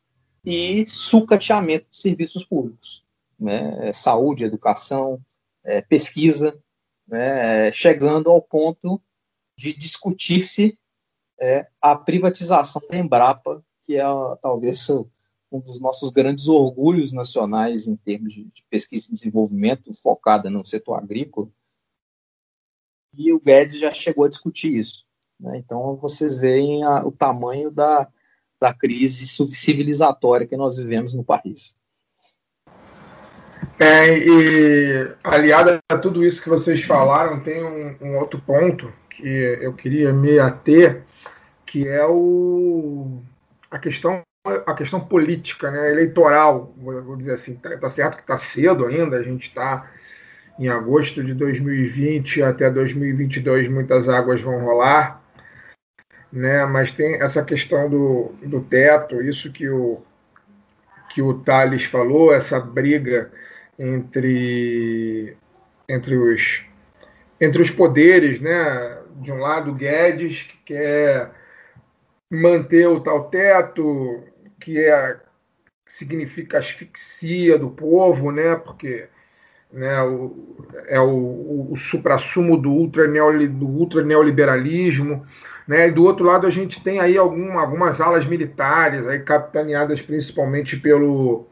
[0.45, 3.05] e sucateamento de serviços públicos,
[3.39, 5.21] né, é, saúde, educação,
[5.65, 6.59] é, pesquisa,
[7.07, 9.01] né, chegando ao ponto
[9.57, 10.77] de discutir-se
[11.41, 14.05] é, a privatização da Embrapa, que é
[14.41, 14.81] talvez
[15.53, 20.95] um dos nossos grandes orgulhos nacionais em termos de, pesquisa e desenvolvimento focada no setor
[20.95, 21.49] agrícola.
[23.15, 25.05] E o Guedes já chegou a discutir isso.
[25.39, 25.59] Né?
[25.59, 28.09] Então, vocês veem a, o tamanho da,
[28.61, 31.77] da crise civilizatória que nós vivemos no país.
[33.79, 39.27] É, e aliado a tudo isso que vocês falaram, tem um, um outro ponto que
[39.61, 41.05] eu queria me ater,
[41.66, 43.23] que é o,
[43.70, 48.36] a questão a questão política, né, eleitoral, vou dizer assim, tá, tá certo que está
[48.36, 49.89] cedo ainda, a gente está
[50.59, 55.23] em agosto de 2020 até 2022 muitas águas vão rolar,
[56.32, 60.02] né, mas tem essa questão do, do teto, isso que o,
[61.09, 63.31] que o Thales falou, essa briga
[63.78, 65.36] entre,
[65.89, 66.64] entre, os,
[67.40, 71.31] entre os poderes, né, de um lado Guedes, que quer
[72.28, 74.24] manter o tal teto,
[74.62, 75.16] que é
[75.84, 78.56] significa asfixia do povo, né?
[78.56, 79.09] Porque
[79.72, 83.06] né, o, é o, o, o suprassumo do, ultra
[83.48, 85.26] do ultraneoliberalismo.
[85.66, 85.89] Né?
[85.89, 90.76] E do outro lado, a gente tem aí algum, algumas alas militares, aí capitaneadas principalmente
[90.76, 91.47] pelo,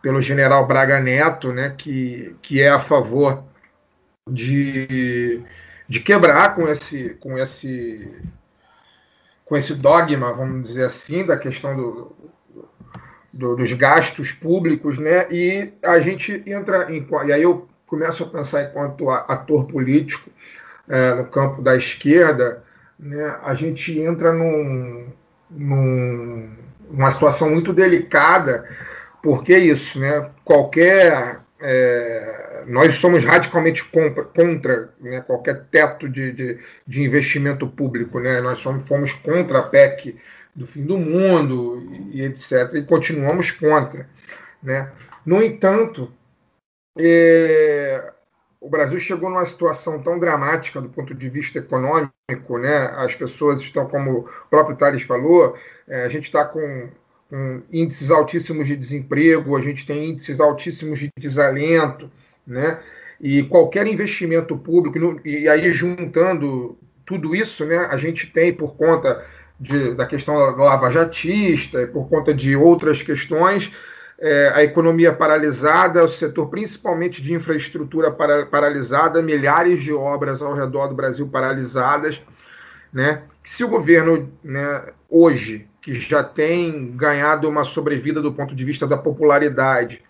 [0.00, 1.74] pelo general Braga Neto, né?
[1.76, 3.44] que, que é a favor
[4.28, 5.42] de,
[5.88, 8.12] de quebrar com esse, com esse
[9.44, 12.16] com esse dogma, vamos dizer assim, da questão do,
[13.32, 15.26] do, dos gastos públicos, né?
[15.30, 17.06] E a gente entra em.
[17.26, 20.30] E aí eu começo a pensar enquanto ator político
[20.88, 22.62] é, no campo da esquerda,
[22.98, 25.08] né, a gente entra num,
[25.50, 26.50] num,
[26.90, 28.68] numa situação muito delicada,
[29.22, 31.40] porque é isso, né, qualquer.
[31.60, 38.18] É, nós somos radicalmente contra, contra né, qualquer teto de, de, de, investimento público.
[38.18, 38.40] Né?
[38.40, 40.16] Nós somos, fomos contra a PEC
[40.54, 42.74] do fim do mundo e, etc.
[42.74, 44.08] E continuamos contra.
[44.62, 44.90] Né?
[45.24, 46.12] No entanto,
[46.98, 48.12] é,
[48.60, 52.92] o Brasil chegou numa situação tão dramática do ponto de vista econômico, né?
[52.96, 55.56] As pessoas estão, como o próprio Thales falou,
[55.88, 56.88] é, a gente está com,
[57.28, 62.10] com, índices altíssimos de desemprego, a gente tem índices altíssimos de desalento,
[62.46, 62.80] né?
[63.20, 67.88] E qualquer investimento público, e aí juntando tudo isso, né?
[67.90, 69.24] A gente tem por conta
[69.62, 73.72] de, da questão lava-jatista, por conta de outras questões,
[74.18, 80.54] é, a economia paralisada, o setor principalmente de infraestrutura para, paralisada, milhares de obras ao
[80.54, 82.20] redor do Brasil paralisadas.
[82.92, 83.22] Né?
[83.44, 88.84] Se o governo né, hoje, que já tem ganhado uma sobrevida do ponto de vista
[88.84, 90.02] da popularidade,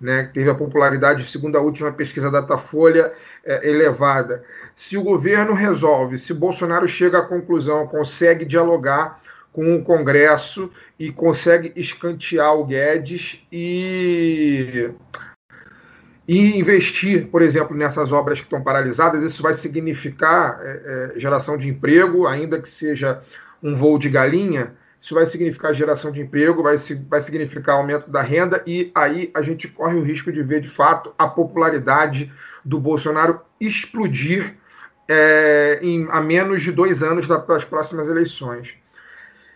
[0.00, 3.12] né, teve a popularidade, segundo a última pesquisa da Datafolha,
[3.44, 4.42] é, elevada,
[4.76, 9.20] se o governo resolve, se Bolsonaro chega à conclusão, consegue dialogar
[9.52, 10.68] com o Congresso
[10.98, 14.90] e consegue escantear o Guedes e,
[16.26, 19.22] e investir, por exemplo, nessas obras que estão paralisadas.
[19.22, 23.22] Isso vai significar é, é, geração de emprego, ainda que seja
[23.62, 24.72] um voo de galinha.
[25.00, 26.76] Isso vai significar geração de emprego, vai,
[27.08, 30.68] vai significar aumento da renda, e aí a gente corre o risco de ver, de
[30.68, 32.32] fato, a popularidade
[32.64, 34.56] do Bolsonaro explodir
[35.08, 38.74] é, em, a menos de dois anos das próximas eleições.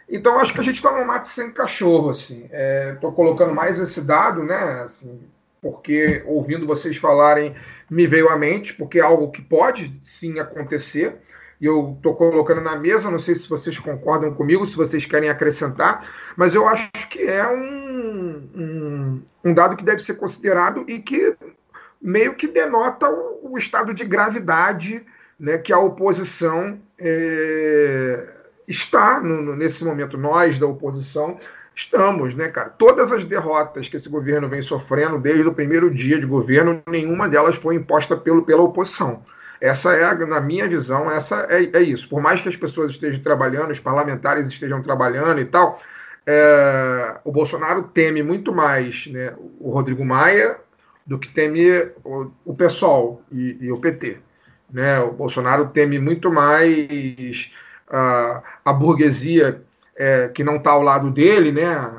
[0.08, 2.48] Então, acho que a gente está no mato sem cachorro, assim.
[2.94, 4.82] Estou é, colocando mais esse dado, né?
[4.82, 5.20] Assim,
[5.60, 7.54] porque ouvindo vocês falarem
[7.90, 11.16] me veio à mente, porque é algo que pode sim acontecer.
[11.60, 15.28] E eu estou colocando na mesa, não sei se vocês concordam comigo, se vocês querem
[15.28, 21.00] acrescentar, mas eu acho que é um, um, um dado que deve ser considerado e
[21.00, 21.36] que
[22.00, 25.04] meio que denota o, o estado de gravidade
[25.38, 28.26] né, que a oposição é,
[28.66, 31.38] está no, nesse momento, nós da oposição,
[31.74, 32.70] estamos, né, cara?
[32.70, 37.28] Todas as derrotas que esse governo vem sofrendo desde o primeiro dia de governo, nenhuma
[37.28, 39.22] delas foi imposta pelo, pela oposição.
[39.60, 42.08] Essa é, na minha visão, essa é, é isso.
[42.08, 45.80] Por mais que as pessoas estejam trabalhando, os parlamentares estejam trabalhando e tal,
[46.26, 50.58] é, o Bolsonaro teme muito mais né, o Rodrigo Maia
[51.06, 54.18] do que teme o, o PSOL e, e o PT.
[54.70, 55.00] Né?
[55.00, 57.50] O Bolsonaro teme muito mais
[57.88, 59.62] a, a burguesia
[59.96, 61.90] é, que não está ao lado dele, né?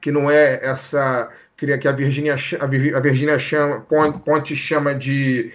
[0.00, 3.80] que não é essa queria que a Virginia a Virginia chama,
[4.24, 5.52] Ponte chama de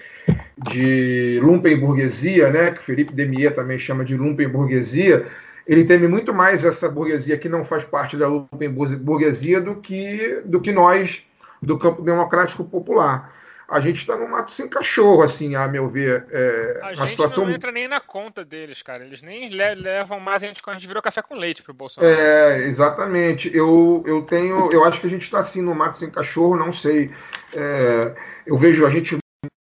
[0.69, 5.25] de lumpenburguesia, né, que Felipe Demier também chama de lumpenburguesia,
[5.67, 10.59] ele teme muito mais essa burguesia que não faz parte da lumpenburguesia do que do
[10.59, 11.23] que nós
[11.61, 13.30] do campo democrático popular
[13.71, 16.25] a gente está no mato sem cachorro, assim, a meu ver.
[16.29, 17.45] É, a gente situação...
[17.45, 19.05] não entra nem na conta deles, cara.
[19.05, 22.13] Eles nem levam mais a gente quando a gente virou café com leite pro Bolsonaro.
[22.13, 23.49] É, exatamente.
[23.55, 24.69] Eu, eu tenho.
[24.73, 27.11] Eu acho que a gente está assim no mato sem cachorro, não sei.
[27.53, 28.13] É,
[28.45, 29.17] eu vejo a gente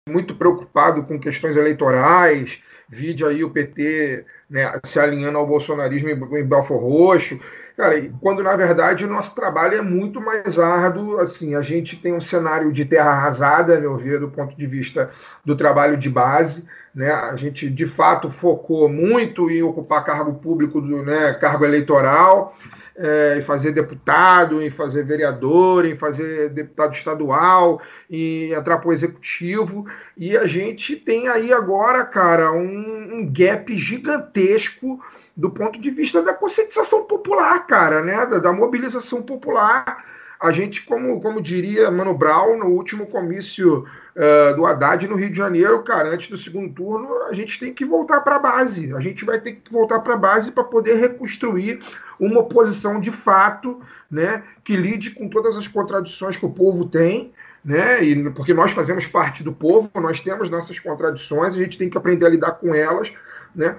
[0.07, 6.39] muito preocupado com questões eleitorais, vide aí o PT né, se alinhando ao bolsonarismo em,
[6.39, 7.39] em Belfor Roxo.
[7.77, 12.11] Cara, quando na verdade o nosso trabalho é muito mais árduo, assim, a gente tem
[12.11, 15.11] um cenário de terra arrasada, a meu ver, do ponto de vista
[15.45, 17.11] do trabalho de base, né?
[17.11, 22.57] A gente de fato focou muito em ocupar cargo público, do, né, cargo eleitoral,
[22.95, 27.79] é, em fazer deputado, em fazer vereador, em fazer deputado estadual,
[28.09, 29.85] em entrar para o executivo.
[30.17, 34.99] E a gente tem aí agora, cara, um, um gap gigantesco
[35.37, 38.25] do ponto de vista da conscientização popular, cara, né?
[38.25, 40.03] Da, da, mobilização popular.
[40.39, 43.85] A gente, como, como diria Mano Brown no último comício
[44.15, 47.71] uh, do Haddad no Rio de Janeiro, cara, antes do segundo turno, a gente tem
[47.71, 48.93] que voltar para a base.
[48.95, 51.83] A gente vai ter que voltar para a base para poder reconstruir
[52.19, 54.43] uma oposição de fato, né?
[54.63, 57.31] Que lide com todas as contradições que o povo tem.
[57.65, 58.01] Né?
[58.03, 61.97] E, porque nós fazemos parte do povo, nós temos nossas contradições, a gente tem que
[61.97, 63.11] aprender a lidar com elas,
[63.53, 63.75] né?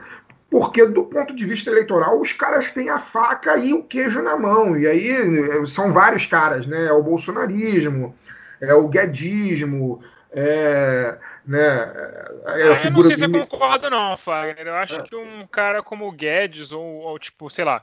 [0.51, 4.37] Porque do ponto de vista eleitoral os caras têm a faca e o queijo na
[4.37, 4.79] mão.
[4.79, 6.87] E aí eh, são vários caras, né?
[6.87, 8.15] É o bolsonarismo,
[8.61, 14.67] é o guedismo, é, né, é ah, eu não sei se eu concordo não, Fagner.
[14.67, 15.03] Eu acho é.
[15.03, 17.83] que um cara como o Guedes ou, ou, tipo, sei lá,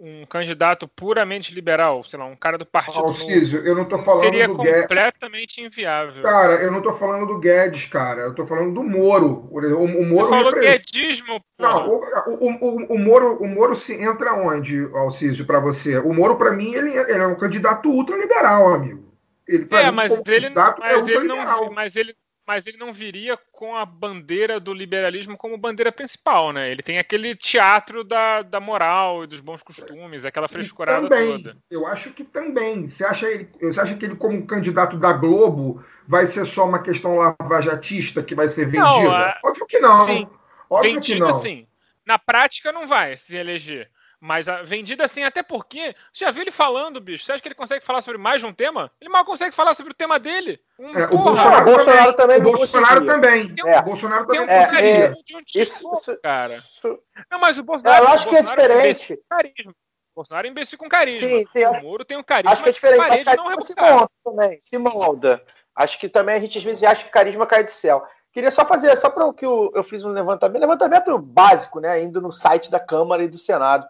[0.00, 4.24] um candidato puramente liberal, sei lá, um cara do Partido Alcísio, eu não tô falando
[4.24, 4.82] seria do Guedes.
[4.82, 6.22] completamente inviável.
[6.22, 8.20] Cara, eu não tô falando do Guedes, cara.
[8.22, 9.48] Eu tô falando do Moro.
[9.50, 12.24] O, o, o Você Moro falou representa- guedismo, Não, porra.
[12.28, 15.98] o, o, o, o Moro, o Moro se entra onde, Alcísio, pra você?
[15.98, 19.08] O Moro, pra mim, ele, ele é um candidato ultraliberal, amigo.
[19.48, 21.72] Ele, É, mim, mas ele, candidato, é mas, ele não, ultraliberal.
[21.72, 22.14] mas, ele,
[22.48, 26.70] mas ele não viria com a bandeira do liberalismo como bandeira principal, né?
[26.70, 31.42] Ele tem aquele teatro da, da moral e dos bons costumes, aquela E frescurada também,
[31.42, 31.58] toda.
[31.70, 32.88] eu acho que também.
[32.88, 36.82] Você acha, ele, você acha que ele, como candidato da Globo, vai ser só uma
[36.82, 38.82] questão lavajatista que vai ser vendida?
[38.82, 40.04] Não, é- Óbvio que não.
[40.06, 40.28] Sim.
[40.70, 41.32] Óbvio que não.
[41.34, 41.66] sim.
[42.06, 43.90] Na prática não vai se eleger.
[44.20, 45.94] Mas a vendida sim, até porque.
[46.12, 47.24] Você já viu ele falando, bicho?
[47.24, 48.90] Você acha que ele consegue falar sobre mais de um tema?
[49.00, 50.60] Ele mal consegue falar sobre o tema dele.
[50.78, 53.54] Um, É, o porra, Bolsonaro, o Bolsonaro também o Bolsonaro também.
[53.64, 53.78] É.
[53.78, 54.56] O Bolsonaro tem um também.
[54.60, 56.54] É, carisma de um tipo, Isso, isso- cara.
[56.54, 56.98] isso-
[57.30, 58.04] Não, mas o Bolsonaro.
[58.04, 59.22] eu acho que é Bolsonaro imbecil diferente.
[59.30, 59.70] carisma.
[59.72, 61.28] O Bolsonaro é imbecil com carisma.
[61.28, 64.10] Sim, sim, o Moro tem um carisma Acho que é diferente, mas carisma se monta
[64.24, 65.44] também, se molda.
[65.76, 68.04] Acho que também a gente às vezes acha que carisma cai do céu.
[68.32, 72.02] Queria só fazer, só para o que eu, eu fiz um levantamento, levantamento básico, né?
[72.02, 73.88] Indo no site da Câmara e do Senado.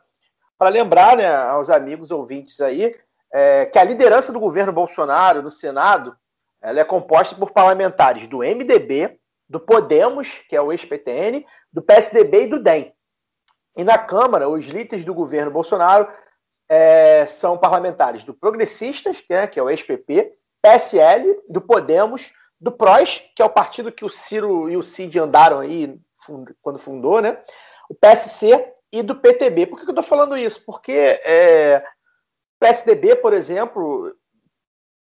[0.59, 2.95] Para lembrar né, aos amigos ouvintes aí
[3.33, 6.17] é, que a liderança do governo Bolsonaro no Senado
[6.61, 12.43] ela é composta por parlamentares do MDB, do Podemos, que é o ex-PTN, do PSDB
[12.43, 12.93] e do DEM.
[13.77, 16.09] E na Câmara, os líderes do governo Bolsonaro
[16.69, 22.73] é, são parlamentares do Progressistas, que é, que é o ex-PP, PSL, do Podemos, do
[22.73, 26.81] PROS, que é o partido que o Ciro e o Cid andaram aí fund- quando
[26.81, 27.39] fundou, né?
[27.89, 29.67] O PSC e do PTB.
[29.67, 30.65] Por que que eu estou falando isso?
[30.65, 31.85] Porque é,
[32.57, 34.15] o PSDB, por exemplo,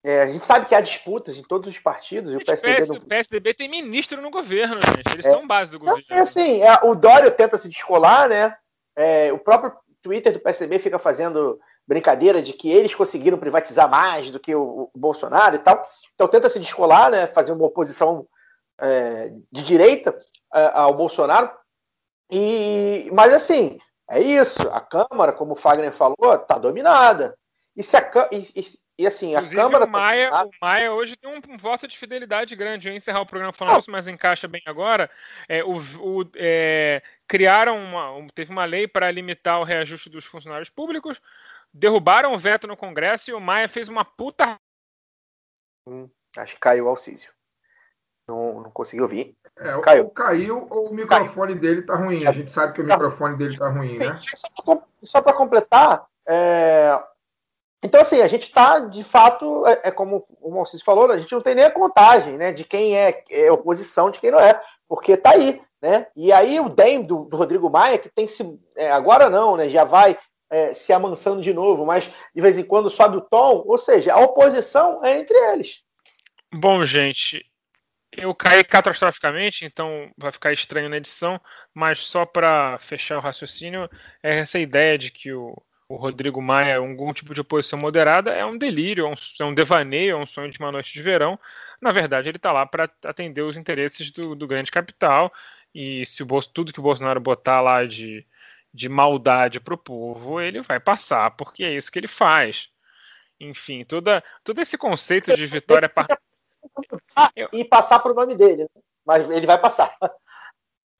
[0.03, 2.89] é, a gente sabe que há disputas em todos os partidos, e o PSDB PS
[2.89, 5.13] não O PSDB tem ministro no governo, gente.
[5.13, 5.31] Eles É.
[5.31, 6.03] são base do governo.
[6.09, 8.55] é assim, é, o Dória tenta se descolar, né?
[8.95, 14.31] É, o próprio Twitter do PSDB fica fazendo brincadeira de que eles conseguiram privatizar mais
[14.31, 15.87] do que o, o Bolsonaro e tal.
[16.15, 17.27] Então tenta se descolar, né?
[17.27, 18.27] Fazer uma oposição
[18.79, 20.17] é, de direita
[20.53, 21.51] é, ao Bolsonaro.
[22.31, 23.77] E, mas assim,
[24.09, 24.61] é isso.
[24.69, 27.37] A Câmara, como o Fagner falou, está dominada.
[27.75, 28.47] E, se a, e,
[28.97, 29.85] e- assim, a Inclusive, Câmara.
[29.85, 32.87] o Maia, tá o Maia hoje tem um, um voto de fidelidade grande.
[32.87, 35.09] Eu ia encerrar o programa falando isso, mas encaixa bem agora.
[35.49, 40.25] É, o, o- é, criaram uma, um- teve uma lei para limitar o reajuste dos
[40.25, 41.19] funcionários públicos,
[41.73, 44.55] derrubaram o veto no Congresso e o Maia fez uma puta.
[46.37, 47.33] Acho que caiu o Alcísio.
[48.27, 49.35] Não, não consegui ouvir.
[49.59, 50.09] É, ou Caiu.
[50.09, 52.25] caiu ou o microfone dele tá ruim.
[52.25, 54.17] A gente sabe que o microfone dele tá ruim, né?
[55.03, 56.97] Só para completar, é,
[57.83, 61.31] então assim, a gente está, de fato, é, é como o Alcísio falou, a gente
[61.31, 64.59] não tem nem a contagem né, de quem é, é oposição, de quem não é,
[64.87, 65.61] porque está aí.
[65.81, 66.05] Né?
[66.15, 68.59] E aí o DEM do, do Rodrigo Maia, que tem que se.
[68.75, 70.15] é, agora não, né, já vai
[70.51, 74.13] é, se amansando de novo, mas de vez em quando sobe o tom, ou seja,
[74.13, 75.81] a oposição é entre eles.
[76.53, 77.43] Bom, gente,
[78.11, 81.39] eu caí catastroficamente, então vai ficar estranho na edição,
[81.73, 83.89] mas só para fechar o raciocínio,
[84.21, 85.55] é essa ideia de que o,
[85.87, 89.45] o Rodrigo Maia é algum tipo de oposição moderada é um delírio, é um, é
[89.45, 91.39] um devaneio, é um sonho de uma noite de verão.
[91.81, 95.31] Na verdade, ele está lá para atender os interesses do, do grande capital,
[95.73, 98.25] e se o Bolso, tudo que o Bolsonaro botar lá de,
[98.73, 102.69] de maldade para o povo, ele vai passar, porque é isso que ele faz.
[103.39, 106.07] Enfim, toda, todo esse conceito de vitória par-
[107.53, 108.81] E passar para o nome dele, né?
[109.05, 109.95] mas ele vai passar.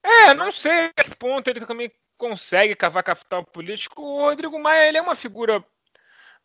[0.02, 4.02] É, não sei a que ponto ele também consegue cavar capital político.
[4.02, 5.64] O Rodrigo Maia ele é uma figura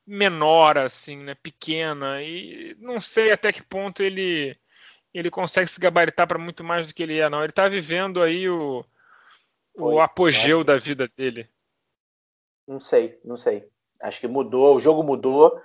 [0.06, 4.58] menor, assim, né, pequena, e não sei até que ponto ele
[5.14, 7.40] ele consegue se gabaritar para muito mais do que ele é, não.
[7.40, 8.86] Ele está vivendo aí o,
[9.74, 10.66] o Foi, apogeu acho.
[10.66, 11.50] da vida dele.
[12.68, 13.68] Não sei, não sei.
[14.02, 15.60] Acho que mudou, o jogo mudou.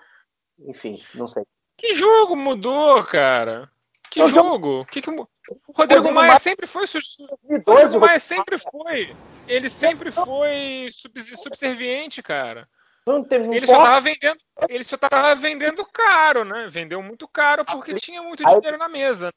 [0.60, 1.44] Enfim, não sei.
[1.76, 3.70] Que jogo mudou, cara?
[4.10, 4.84] Que jogo-?
[4.86, 8.18] Que que o Rodrigo Rodrigo Maia Maia- sempre foi su- su- o 2012, Rodrigo Maia
[8.20, 9.16] sempre foi.
[9.48, 12.68] Ele sempre foi subs- subserviente, cara.
[13.06, 14.38] não teve Ele só tava vendendo,
[14.68, 16.68] ele só tava vendendo caro, né?
[16.70, 19.32] Vendeu muito caro porque tinha muito dinheiro na mesa.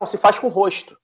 [0.00, 0.96] não se faz com o rosto.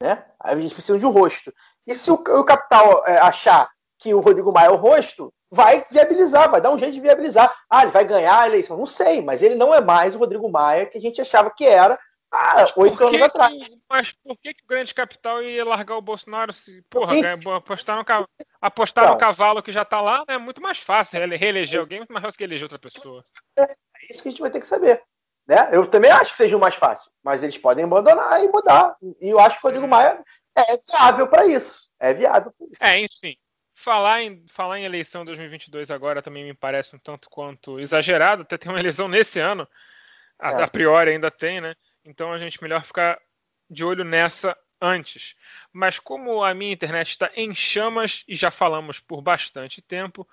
[0.00, 0.24] Né?
[0.38, 1.52] A gente precisa de um rosto.
[1.86, 3.68] E se o, o capital é, achar
[3.98, 7.52] que o Rodrigo Maia é o rosto, vai viabilizar, vai dar um jeito de viabilizar.
[7.68, 8.76] Ah, ele vai ganhar a eleição.
[8.76, 11.64] Não sei, mas ele não é mais o Rodrigo Maia que a gente achava que
[11.66, 11.98] era
[12.30, 13.52] há oito anos atrás.
[13.52, 17.56] que- mas por que, que o grande capital ia largar o Bolsonaro se, porra, ganha-
[17.56, 18.04] apostar, no,
[18.60, 21.18] apostar no cavalo que já tá lá né, é muito mais fácil.
[21.18, 23.22] Ele- Reeleger alguém é muito mais fácil que eleger outra pessoa.
[23.58, 23.74] É
[24.10, 25.02] isso que a gente vai ter que saber.
[25.48, 25.68] Né?
[25.72, 28.96] Eu também acho que seja o mais fácil, mas eles podem abandonar e mudar.
[29.20, 30.22] E eu acho que o Rodrigo Maia
[30.56, 31.86] é viável para isso.
[32.00, 32.84] É viável para isso.
[32.84, 33.36] É, enfim.
[33.78, 38.56] Falar em, falar em eleição 2022 agora também me parece um tanto quanto exagerado, até
[38.56, 39.68] tem uma eleição nesse ano,
[40.38, 40.62] a, É.
[40.64, 41.76] a priori ainda tem, né?
[42.04, 43.20] Então a gente melhor ficar
[43.68, 45.34] de olho nessa antes.
[45.72, 50.26] Mas como a minha internet está em chamas e já falamos por bastante tempo,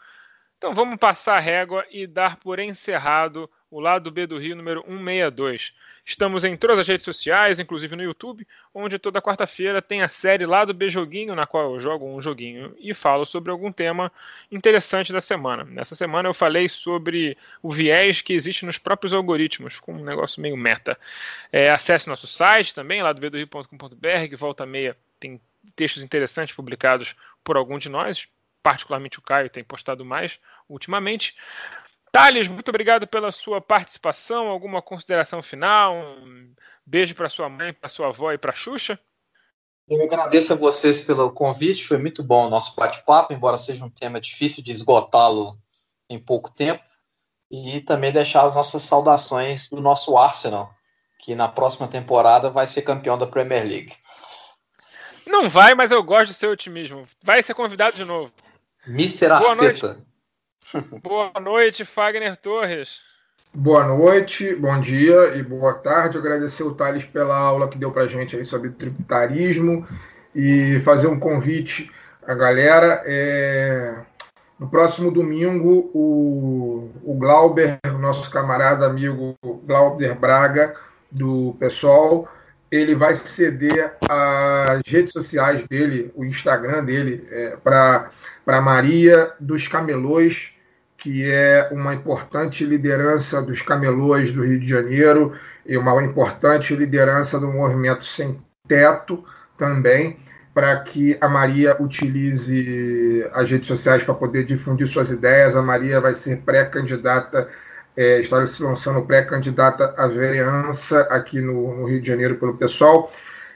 [0.57, 4.82] então vamos passar a régua e dar por encerrado o lado B do Rio número
[4.84, 5.74] 162.
[6.05, 10.45] Estamos em todas as redes sociais, inclusive no YouTube, onde toda quarta-feira tem a série
[10.45, 14.11] Lado B Joguinho, na qual eu jogo um joguinho e falo sobre algum tema
[14.51, 15.63] interessante da semana.
[15.63, 20.41] Nessa semana eu falei sobre o viés que existe nos próprios algoritmos, com um negócio
[20.41, 20.99] meio meta.
[21.51, 25.39] É, acesse nosso site também, ladobdorio.com.br, que volta e meia tem
[25.73, 27.15] textos interessantes publicados
[27.45, 28.27] por algum de nós,
[28.61, 31.34] particularmente o Caio tem postado mais ultimamente.
[32.14, 34.48] Thales, muito obrigado pela sua participação.
[34.48, 35.95] Alguma consideração final?
[35.95, 36.53] Um
[36.85, 38.99] beijo para sua mãe, para sua avó e para a Xuxa?
[39.90, 43.90] Eu agradeço a vocês pelo convite, foi muito bom o nosso bate-papo, embora seja um
[43.90, 45.57] tema difícil de esgotá-lo
[46.07, 46.84] em pouco tempo.
[47.49, 50.72] E também deixar as nossas saudações do nosso Arsenal,
[51.18, 53.94] que na próxima temporada vai ser campeão da Premier League.
[55.26, 57.07] Não vai, mas eu gosto do seu otimismo.
[57.23, 58.31] Vai ser convidado de novo.
[58.85, 59.30] Mr.
[59.30, 60.12] Boa Arteta.
[61.02, 63.02] Boa noite, Fagner Torres.
[63.53, 66.18] Boa noite, bom dia e boa tarde.
[66.18, 69.88] Agradecer o Thales pela aula que deu para gente aí sobre tributarismo
[70.34, 71.91] e fazer um convite
[72.26, 73.03] à galera.
[73.06, 73.94] É,
[74.60, 80.76] No próximo domingo, o, o Glauber, nosso camarada amigo Glauber Braga,
[81.11, 82.27] do PSOL,
[82.72, 90.52] ele vai ceder as redes sociais dele, o Instagram dele, é, para Maria dos Camelôs,
[91.03, 97.38] que é uma importante liderança dos camelôs do Rio de Janeiro e uma importante liderança
[97.38, 99.21] do movimento Sem Teto
[99.57, 100.17] também,
[100.53, 105.57] para que a Maria utilize as redes sociais para poder difundir suas ideias.
[105.57, 107.49] A Maria vai ser pré-candidata,
[107.97, 113.11] é, está se lançando pré-candidata à vereança aqui no, no Rio de Janeiro pelo PSOL.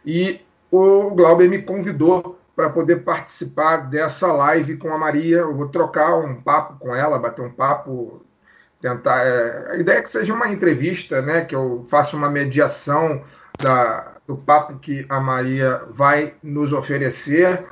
[0.05, 5.37] E o Glauber me convidou para poder participar dessa live com a Maria.
[5.37, 8.25] Eu vou trocar um papo com ela, bater um papo,
[8.81, 9.23] tentar.
[9.23, 11.45] É, a ideia é que seja uma entrevista, né?
[11.45, 13.23] Que eu faça uma mediação
[13.59, 17.63] da, do papo que a Maria vai nos oferecer.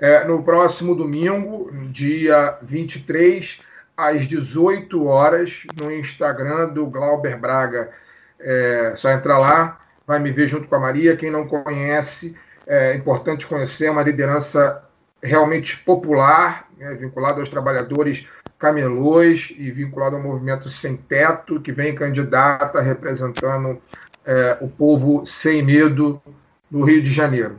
[0.00, 3.62] É, no próximo domingo, dia 23,
[3.96, 7.92] às 18 horas, no Instagram do Glauber Braga.
[8.40, 11.16] É só entrar lá, vai me ver junto com a Maria.
[11.16, 12.36] Quem não conhece,
[12.66, 14.82] é importante conhecer, uma liderança
[15.22, 18.26] realmente popular, né, vinculada aos trabalhadores
[18.58, 23.80] camelôs e vinculado ao movimento sem teto, que vem candidata representando
[24.24, 26.22] é, o povo sem medo
[26.70, 27.58] do Rio de Janeiro.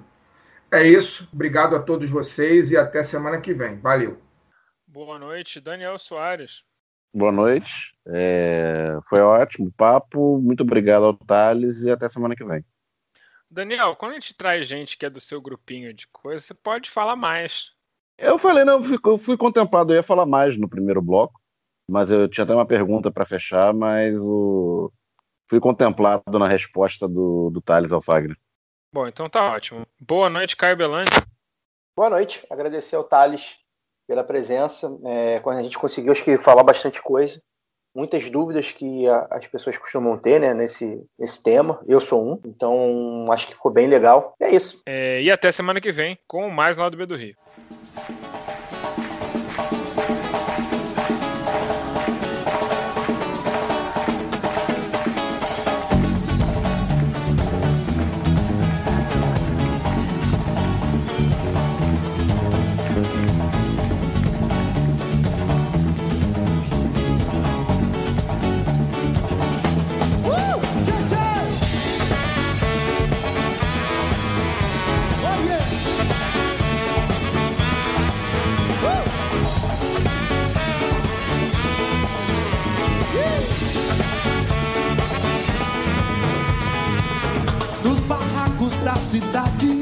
[0.71, 3.77] É isso, obrigado a todos vocês e até semana que vem.
[3.79, 4.17] Valeu.
[4.87, 6.63] Boa noite, Daniel Soares.
[7.13, 7.95] Boa noite.
[8.07, 10.39] É, Foi ótimo o papo.
[10.39, 12.63] Muito obrigado ao Thales e até semana que vem.
[13.49, 16.89] Daniel, quando a gente traz gente que é do seu grupinho de coisa, você pode
[16.89, 17.71] falar mais.
[18.17, 21.39] Eu falei, não, eu fui, eu fui contemplado, eu ia falar mais no primeiro bloco,
[21.87, 24.91] mas eu tinha até uma pergunta para fechar, mas o...
[25.49, 28.35] fui contemplado na resposta do, do Thales Alfagre.
[28.93, 29.85] Bom, então tá ótimo.
[29.99, 31.11] Boa noite, Caio Belandi.
[31.95, 33.57] Boa noite, agradecer ao Thales
[34.07, 34.97] pela presença.
[35.03, 37.41] É, quando a gente conseguiu, acho que falar bastante coisa.
[37.95, 41.79] Muitas dúvidas que a, as pessoas costumam ter né, nesse, nesse tema.
[41.87, 44.35] Eu sou um, então acho que ficou bem legal.
[44.39, 44.81] É isso.
[44.85, 47.35] É, e até semana que vem com mais Lado B do Rio.
[89.15, 89.74] cidade